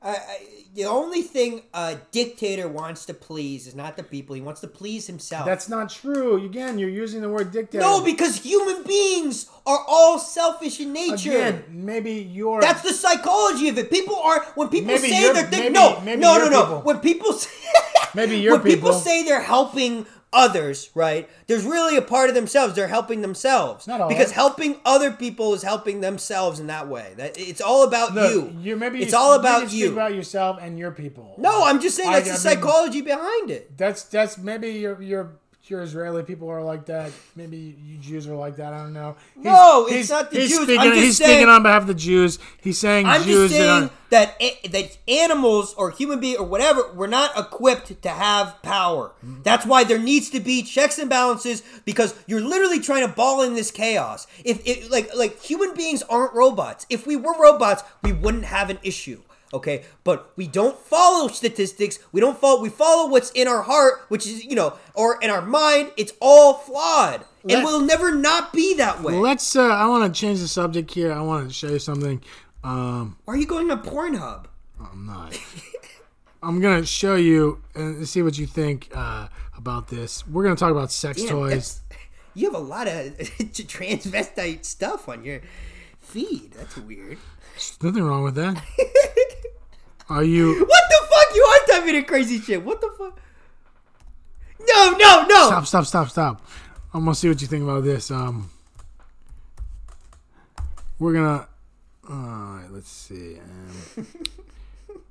[0.06, 0.40] I, I,
[0.76, 4.68] the only thing a dictator wants to please is not the people; he wants to
[4.68, 5.46] please himself.
[5.46, 6.46] That's not true.
[6.46, 7.82] Again, you're using the word dictator.
[7.82, 11.32] no, because human beings are all selfish in nature.
[11.32, 12.62] again, maybe you're.
[12.62, 13.90] That's the psychology of it.
[13.90, 16.62] People are when people Maybe say they're think, maybe- no, maybe no, no, no.
[16.62, 16.82] people.
[16.82, 17.50] When people say,
[18.14, 18.94] Maybe your when people people.
[19.00, 20.06] say they're helping
[20.36, 21.28] others, right?
[21.48, 22.76] There's really a part of themselves.
[22.76, 24.10] They're helping themselves Not all.
[24.10, 27.14] because helping other people is helping themselves in that way.
[27.18, 28.56] That it's all about Look, you.
[28.62, 29.94] You're maybe it's you- all about you.
[29.94, 31.34] About yourself and your people.
[31.38, 33.78] no, I'm just saying I- that's the I mean- psychology behind it.
[33.78, 35.32] That's that's maybe your your
[35.70, 37.12] your Israeli people are like that.
[37.36, 38.74] Maybe you Jews are like that.
[38.74, 39.16] I don't know.
[39.34, 40.64] He's- No, it's not the he's Jews.
[40.64, 42.40] Speaking, he's saying- speaking on behalf of the Jews.
[42.62, 46.92] He's saying I'm Jews just saying that a- that animals or human being or whatever
[46.94, 49.12] we're not equipped to have power.
[49.44, 53.42] That's why there needs to be checks and balances because you're literally trying to ball
[53.42, 54.28] in this chaos.
[54.44, 56.86] If it like like human beings aren't robots.
[56.90, 59.22] If we were robots, we wouldn't have an issue.
[59.56, 61.98] Okay, but we don't follow statistics.
[62.12, 62.62] We don't follow.
[62.62, 65.92] We follow what's in our heart, which is you know, or in our mind.
[65.96, 69.14] It's all flawed, and Let- will never not be that way.
[69.14, 69.56] Let's.
[69.56, 71.14] Uh, I want to change the subject here.
[71.14, 72.22] I want to show you something.
[72.66, 74.48] Um, Why are you going to Pornhub?
[74.80, 75.40] I'm not.
[76.44, 80.28] I'm gonna show you and see what you think uh, about this.
[80.28, 81.82] We're gonna talk about sex toys.
[82.38, 85.40] You have a lot of transvestite stuff on your
[86.02, 86.52] feed.
[86.52, 87.18] That's weird.
[87.54, 88.62] There's nothing wrong with that.
[90.10, 90.66] Are you?
[90.68, 91.36] What the fuck?
[91.36, 92.64] You are typing in crazy shit.
[92.64, 93.20] What the fuck?
[94.60, 95.48] No, no, no.
[95.48, 95.66] Stop!
[95.68, 95.86] Stop!
[95.86, 96.10] Stop!
[96.10, 96.46] Stop!
[96.94, 98.10] I'm gonna see what you think about this.
[98.12, 98.50] Um,
[101.00, 101.48] we're gonna
[102.10, 103.38] All right, let's see.
[103.98, 104.08] Um,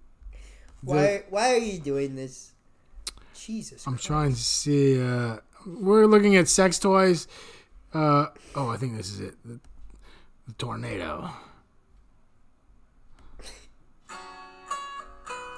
[0.82, 1.22] Why?
[1.28, 2.52] Why are you doing this?
[3.34, 3.86] Jesus.
[3.86, 4.06] I'm Christ.
[4.06, 5.02] trying to see.
[5.02, 7.26] Uh, we're looking at sex toys.
[7.92, 9.34] Uh, oh, I think this is it.
[9.44, 9.60] The,
[10.46, 11.30] the tornado.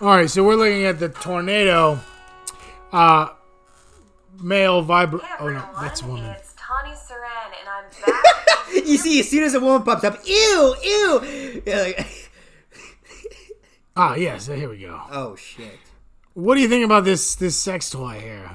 [0.01, 1.99] All right, so we're looking at the tornado.
[2.93, 3.29] Uh,
[4.41, 5.21] male vibra.
[5.23, 6.25] Hey Oh no, that's a woman.
[6.27, 8.87] it's Tani Saran, and I'm back.
[8.87, 11.63] You see, as soon as a woman pops up, ew, ew.
[11.67, 12.31] You're like,
[13.97, 14.47] Ah, yes.
[14.47, 15.01] Here we go.
[15.11, 15.79] oh shit.
[16.35, 18.51] What do you think about this this sex toy here?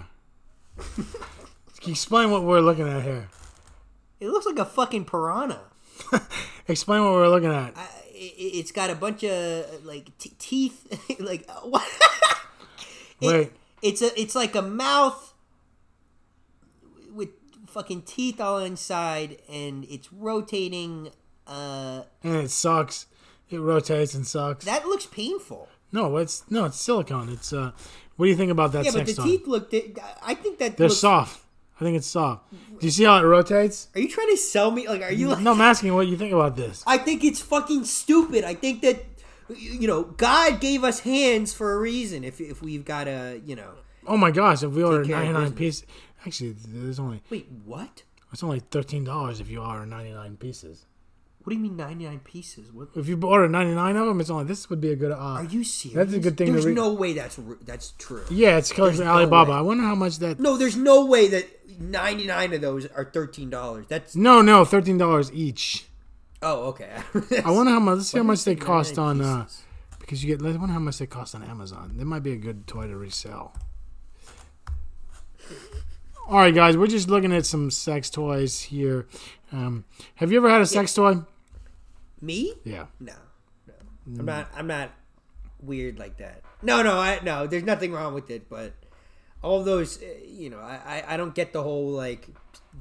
[0.95, 1.05] Can
[1.85, 3.27] you explain what we're looking at here?
[4.19, 5.61] It looks like a fucking piranha.
[6.68, 7.76] Explain what we're looking at.
[7.76, 7.88] I-
[8.22, 10.88] it, it's got a bunch of like t- teeth,
[11.19, 11.88] like what?
[13.22, 13.52] It- Wait.
[13.84, 15.34] it's a it's like a mouth
[17.14, 17.30] with
[17.68, 21.10] fucking teeth all inside, and it's rotating.
[21.45, 23.06] Uh, and it sucks.
[23.49, 24.65] It rotates and sucks.
[24.65, 25.68] that looks painful.
[25.91, 27.30] no, it's no, it's silicone.
[27.30, 27.72] It's uh.
[28.18, 29.72] What do you think about that Yeah, but the teeth look.
[30.23, 31.43] I think that They're looks, soft.
[31.82, 32.52] I think it's soft.
[32.52, 33.88] Do you see how it rotates?
[33.95, 34.88] Are you trying to sell me?
[34.88, 35.40] Like, are you like?
[35.40, 36.84] No, I'm asking what you think about this.
[36.86, 38.44] I think it's fucking stupid.
[38.44, 39.03] I think that
[39.58, 42.24] you know God gave us hands for a reason.
[42.24, 43.72] If if we've got a you know.
[44.06, 44.62] Oh my gosh!
[44.62, 45.58] If we order care of 99 business.
[45.60, 45.86] pieces,
[46.26, 48.03] actually, there's only Wait, what?
[48.32, 50.86] it's only thirteen dollars if you order 99 pieces.
[51.44, 52.72] What do you mean ninety nine pieces?
[52.72, 52.90] What?
[52.95, 55.12] If you order 99 of them, it's only this would be a good.
[55.12, 55.95] Uh, Are you serious?
[55.95, 58.22] That's a good thing to There's no way that's that's true.
[58.30, 59.49] yeah, it's coming from no Alibaba.
[59.49, 59.58] way.
[59.58, 60.40] I wonder how much that.
[60.40, 61.48] No, there's no way that
[61.82, 63.86] ninety nine of those are thirteen dollars.
[63.90, 65.86] That's No, no, thirteen dollars each.
[66.41, 66.91] oh okay.
[67.44, 67.98] I wonder how much.
[67.98, 69.22] Let's see how much they cost on.
[69.22, 69.48] Uh,
[69.99, 70.45] because you get.
[70.45, 71.94] I wonder how much they cost on Amazon.
[71.95, 73.53] They might be a good toy to resell.
[76.28, 79.08] All right, guys, we're just looking at some sex toys here.
[79.52, 79.84] Um,
[80.16, 81.16] have you ever had a sex toy?
[82.22, 82.53] Me?
[82.64, 82.86] Yeah.
[82.99, 83.14] No,
[83.68, 83.74] no.
[84.20, 84.48] I'm not.
[84.56, 84.91] I'm not
[85.62, 86.41] weird like that.
[86.62, 87.48] No, no, I no.
[87.48, 88.74] There's nothing wrong with it, but
[89.43, 92.27] all those, uh, you know, I, I I don't get the whole like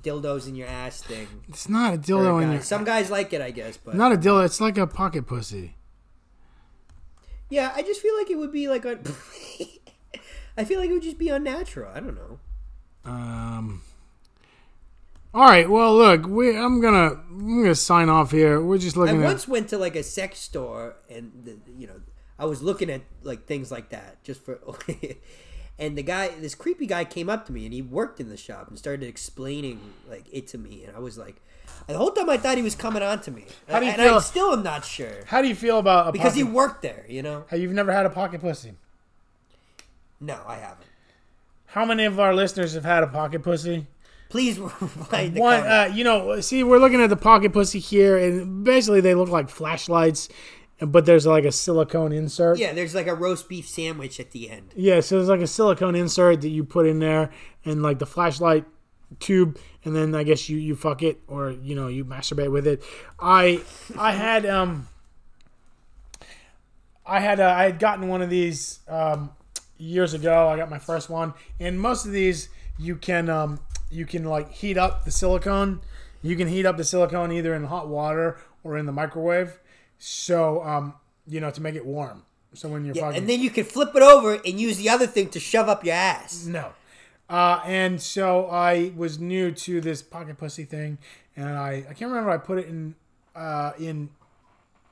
[0.03, 1.27] dildos in your ass thing.
[1.49, 2.55] It's not a dildo in guys.
[2.55, 2.63] your.
[2.63, 4.45] Some guys like it, I guess, but Not a dildo.
[4.45, 5.75] It's like a pocket pussy.
[7.49, 8.99] yeah, I just feel like it would be like a.
[10.57, 11.91] I feel like it would just be unnatural.
[11.95, 12.39] I don't know.
[13.05, 13.83] Um.
[15.33, 15.69] All right.
[15.71, 16.57] Well, look, we.
[16.57, 17.23] I'm gonna.
[17.31, 18.61] I'm gonna sign off here.
[18.61, 19.25] We're just I looking at.
[19.25, 22.01] once went to like a sex store and the, you know
[22.39, 24.59] I was looking at like things like that just for
[25.81, 28.37] and the guy this creepy guy came up to me and he worked in the
[28.37, 30.85] shop and started explaining like it to me.
[30.85, 31.37] And I was like
[31.89, 33.47] the whole time I thought he was coming on to me.
[33.69, 35.25] How do you and feel- I still am not sure.
[35.27, 37.45] How do you feel about a because he worked there you know?
[37.49, 38.75] Hey, you've never had a pocket pussy.
[40.21, 40.87] no I haven't.
[41.67, 43.87] How many of our listeners have had a pocket pussy?
[44.31, 47.81] please reply in the One, uh, you know, see, we're looking at the pocket pussy
[47.81, 50.29] here, and basically they look like flashlights,
[50.81, 52.59] but there's like a silicone insert.
[52.59, 55.47] yeah there's like a roast beef sandwich at the end Yeah, so there's like a
[55.47, 57.31] silicone insert that you put in there,
[57.65, 58.65] and like the flashlight
[59.19, 62.67] tube, and then I guess you you fuck it or you know you masturbate with
[62.67, 62.83] it.
[63.19, 63.63] I
[63.99, 64.89] I had um
[67.07, 69.31] I had uh, I had gotten one of these um,
[69.79, 70.49] years ago.
[70.49, 72.49] I got my first one, and most of these
[72.79, 75.81] you can um, you can like heat up the silicone.
[76.23, 79.59] You can heat up the silicone either in hot water or in the microwave.
[80.01, 80.95] So um,
[81.29, 82.25] you know to make it warm.
[82.55, 84.89] So when you're yeah, fucking and then you can flip it over and use the
[84.89, 86.73] other thing to shove up your ass no.
[87.29, 90.99] Uh, and so I was new to this pocket pussy thing,
[91.37, 92.97] and I, I can't remember I put it in
[93.37, 94.11] uh, in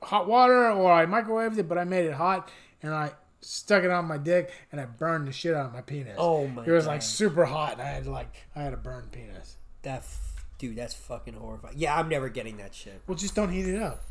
[0.01, 2.49] hot water or I microwaved it, but I made it hot
[2.81, 3.11] and I
[3.41, 6.15] stuck it on my dick and I burned the shit out of my penis.
[6.17, 9.11] Oh my It was like super hot, and I had like I had a burned
[9.11, 9.57] penis.
[9.83, 13.51] that f- dude that's fucking horrifying yeah I'm never getting that shit Well, just don't
[13.51, 14.01] heat it up.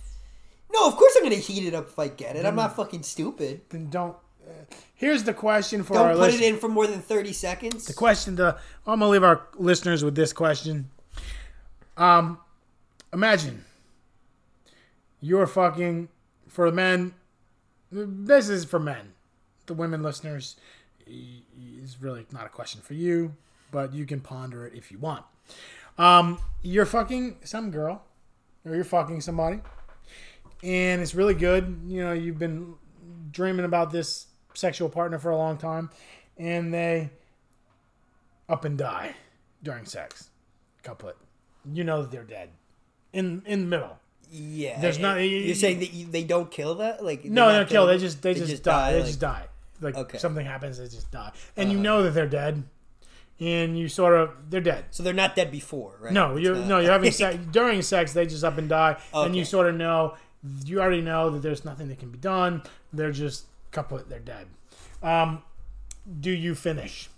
[0.73, 2.45] No, of course I'm gonna heat it up if I get it.
[2.45, 3.63] I'm not fucking stupid.
[3.71, 4.17] Then don't.
[4.47, 4.53] Uh,
[4.95, 6.41] here's the question for our Don't put listeners.
[6.43, 7.87] it in for more than 30 seconds.
[7.87, 10.91] The question to I'm gonna leave our listeners with this question.
[11.97, 12.39] Um,
[13.13, 13.65] imagine
[15.21, 16.09] you're fucking
[16.49, 17.15] for men.
[17.91, 19.15] This is for men.
[19.67, 20.57] The women listeners
[21.07, 23.35] is really not a question for you,
[23.71, 25.25] but you can ponder it if you want.
[25.97, 28.03] Um, you're fucking some girl,
[28.65, 29.61] or you're fucking somebody,
[30.63, 31.81] and it's really good.
[31.87, 32.75] You know, you've been
[33.31, 35.91] dreaming about this sexual partner for a long time,
[36.37, 37.11] and they
[38.49, 39.15] up and die
[39.63, 40.31] during sex.
[40.83, 41.17] Couplet.
[41.71, 42.51] You know that they're dead.
[43.13, 43.99] In in the middle.
[44.31, 44.81] yeah.
[44.81, 47.03] There's not- You're saying that you, they don't kill that?
[47.05, 47.87] Like No, not don't kill.
[47.87, 48.93] They just they, just, die.
[48.93, 49.45] They like- just die.
[49.81, 50.19] Like Okay.
[50.19, 51.33] something happens, they just die.
[51.57, 51.83] And you Uh-huh.
[51.85, 52.65] know that they're dead.
[53.41, 54.87] And you sort of they're dead.
[54.91, 56.13] So they're not dead before, right?
[56.13, 58.13] No, you're not- no, you're having sex during sex.
[58.13, 60.17] They just up and die, and you sort of know
[60.65, 62.63] you already know that there's nothing that can be done.
[62.93, 64.09] They're just kaput.
[64.09, 64.47] They're dead.
[65.03, 65.43] Um,
[66.21, 67.09] do you finish?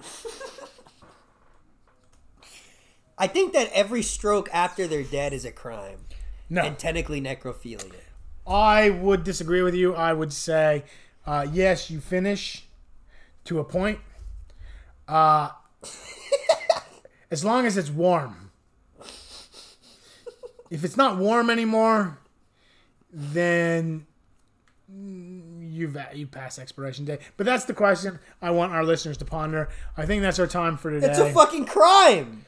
[3.18, 5.98] I think that every stroke after they're dead is a crime
[6.50, 6.62] No.
[6.62, 7.92] and technically necrophilia.
[8.46, 9.94] I would disagree with you.
[9.94, 10.84] I would say,
[11.26, 12.64] uh, yes, you finish
[13.44, 14.00] to a point.
[15.06, 15.50] Uh,
[17.30, 18.50] as long as it's warm.
[20.70, 22.18] If it's not warm anymore,
[23.12, 24.06] then
[24.88, 27.20] you've you pass expiration date.
[27.36, 29.68] But that's the question I want our listeners to ponder.
[29.96, 31.08] I think that's our time for today.
[31.10, 32.44] It's a fucking crime.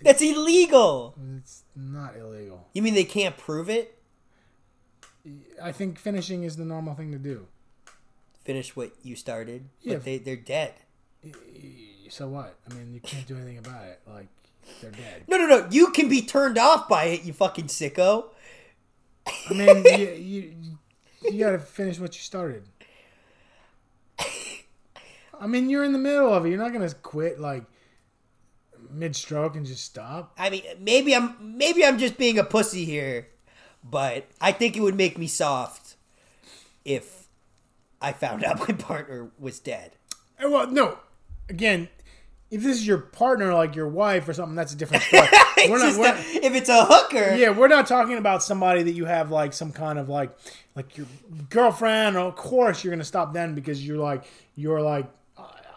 [0.00, 1.14] That's illegal.
[1.38, 2.68] it's not illegal.
[2.72, 3.98] You mean they can't prove it?
[5.62, 7.46] I think finishing is the normal thing to do.
[8.44, 9.94] Finish what you started, Yeah.
[9.94, 10.74] but they they're dead.
[12.08, 12.54] So what?
[12.70, 14.00] I mean, you can't do anything about it.
[14.06, 14.28] Like
[14.80, 15.24] they're dead.
[15.26, 15.66] No, no, no.
[15.70, 18.26] You can be turned off by it, you fucking sicko.
[19.50, 20.54] I mean, you, you,
[21.32, 22.64] you got to finish what you started.
[25.40, 26.48] I mean, you're in the middle of it.
[26.50, 27.64] You're not gonna quit like
[28.90, 30.32] mid-stroke and just stop.
[30.38, 33.28] I mean, maybe I'm maybe I'm just being a pussy here,
[33.84, 35.94] but I think it would make me soft
[36.84, 37.28] if
[38.00, 39.92] I found out my partner was dead.
[40.40, 40.98] Eh, Well, no.
[41.48, 41.88] Again,
[42.50, 45.28] if this is your partner, like your wife or something, that's a different story.
[45.68, 45.98] We're not.
[45.98, 49.30] We're, a- if it's a hooker, yeah, we're not talking about somebody that you have
[49.30, 50.36] like some kind of like
[50.76, 51.06] like your
[51.50, 52.16] girlfriend.
[52.16, 54.24] Of course, you're gonna stop then because you're like
[54.56, 55.06] you're like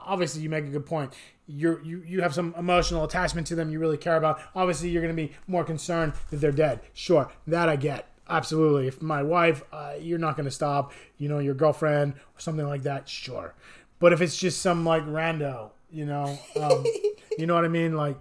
[0.05, 1.13] obviously you make a good point.
[1.47, 3.69] You're you you have some emotional attachment to them.
[3.71, 4.39] You really care about.
[4.55, 6.81] Obviously, you're gonna be more concerned that they're dead.
[6.93, 8.07] Sure, that I get.
[8.29, 8.87] Absolutely.
[8.87, 10.93] If my wife, uh, you're not gonna stop.
[11.17, 13.09] You know, your girlfriend or something like that.
[13.09, 13.53] Sure,
[13.99, 16.85] but if it's just some like rando, you know, um,
[17.37, 18.17] you know what I mean, like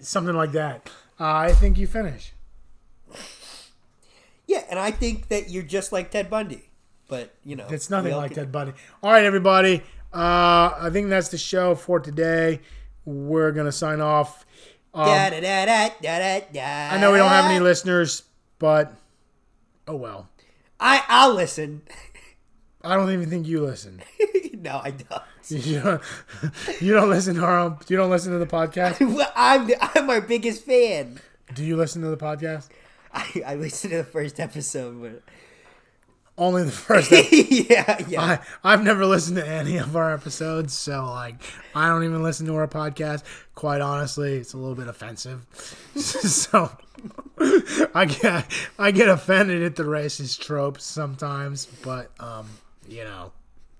[0.00, 0.90] something like that.
[1.20, 2.32] Uh, I think you finish.
[4.46, 6.70] yeah, and I think that you're just like Ted Bundy,
[7.08, 8.72] but you know, It's nothing like can- that, buddy.
[9.02, 9.82] All right, everybody.
[10.12, 12.60] Uh, I think that's the show for today.
[13.04, 14.46] We're gonna sign off.
[14.94, 18.22] Um, da, da, da, I know we don't have any listeners,
[18.58, 18.92] but
[19.86, 20.28] oh well.
[20.80, 21.82] I I'll listen.
[22.82, 24.02] I don't even think you listen.
[24.54, 25.22] no, I don't.
[25.48, 26.02] You don't,
[26.80, 29.00] you don't listen to our own, you don't listen to the podcast.
[29.14, 31.20] Well, I'm the, I'm our biggest fan.
[31.54, 32.68] Do you listen to the podcast?
[33.12, 35.00] I, I listened to the first episode.
[35.00, 35.22] But...
[36.36, 37.10] Only the first.
[37.10, 38.22] yeah, yeah.
[38.22, 41.36] I, I've never listened to any of our episodes, so like
[41.74, 43.24] I don't even listen to our podcast.
[43.54, 45.46] Quite honestly, it's a little bit offensive.
[45.96, 46.70] so
[47.94, 48.46] I get
[48.78, 52.46] I get offended at the racist tropes sometimes, but um,
[52.88, 53.32] you know,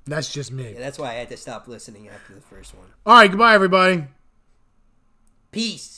[0.07, 0.75] that's just me.
[0.75, 2.87] That's why I had to stop listening after the first one.
[3.05, 4.05] All right, goodbye, everybody.
[5.51, 5.98] Peace.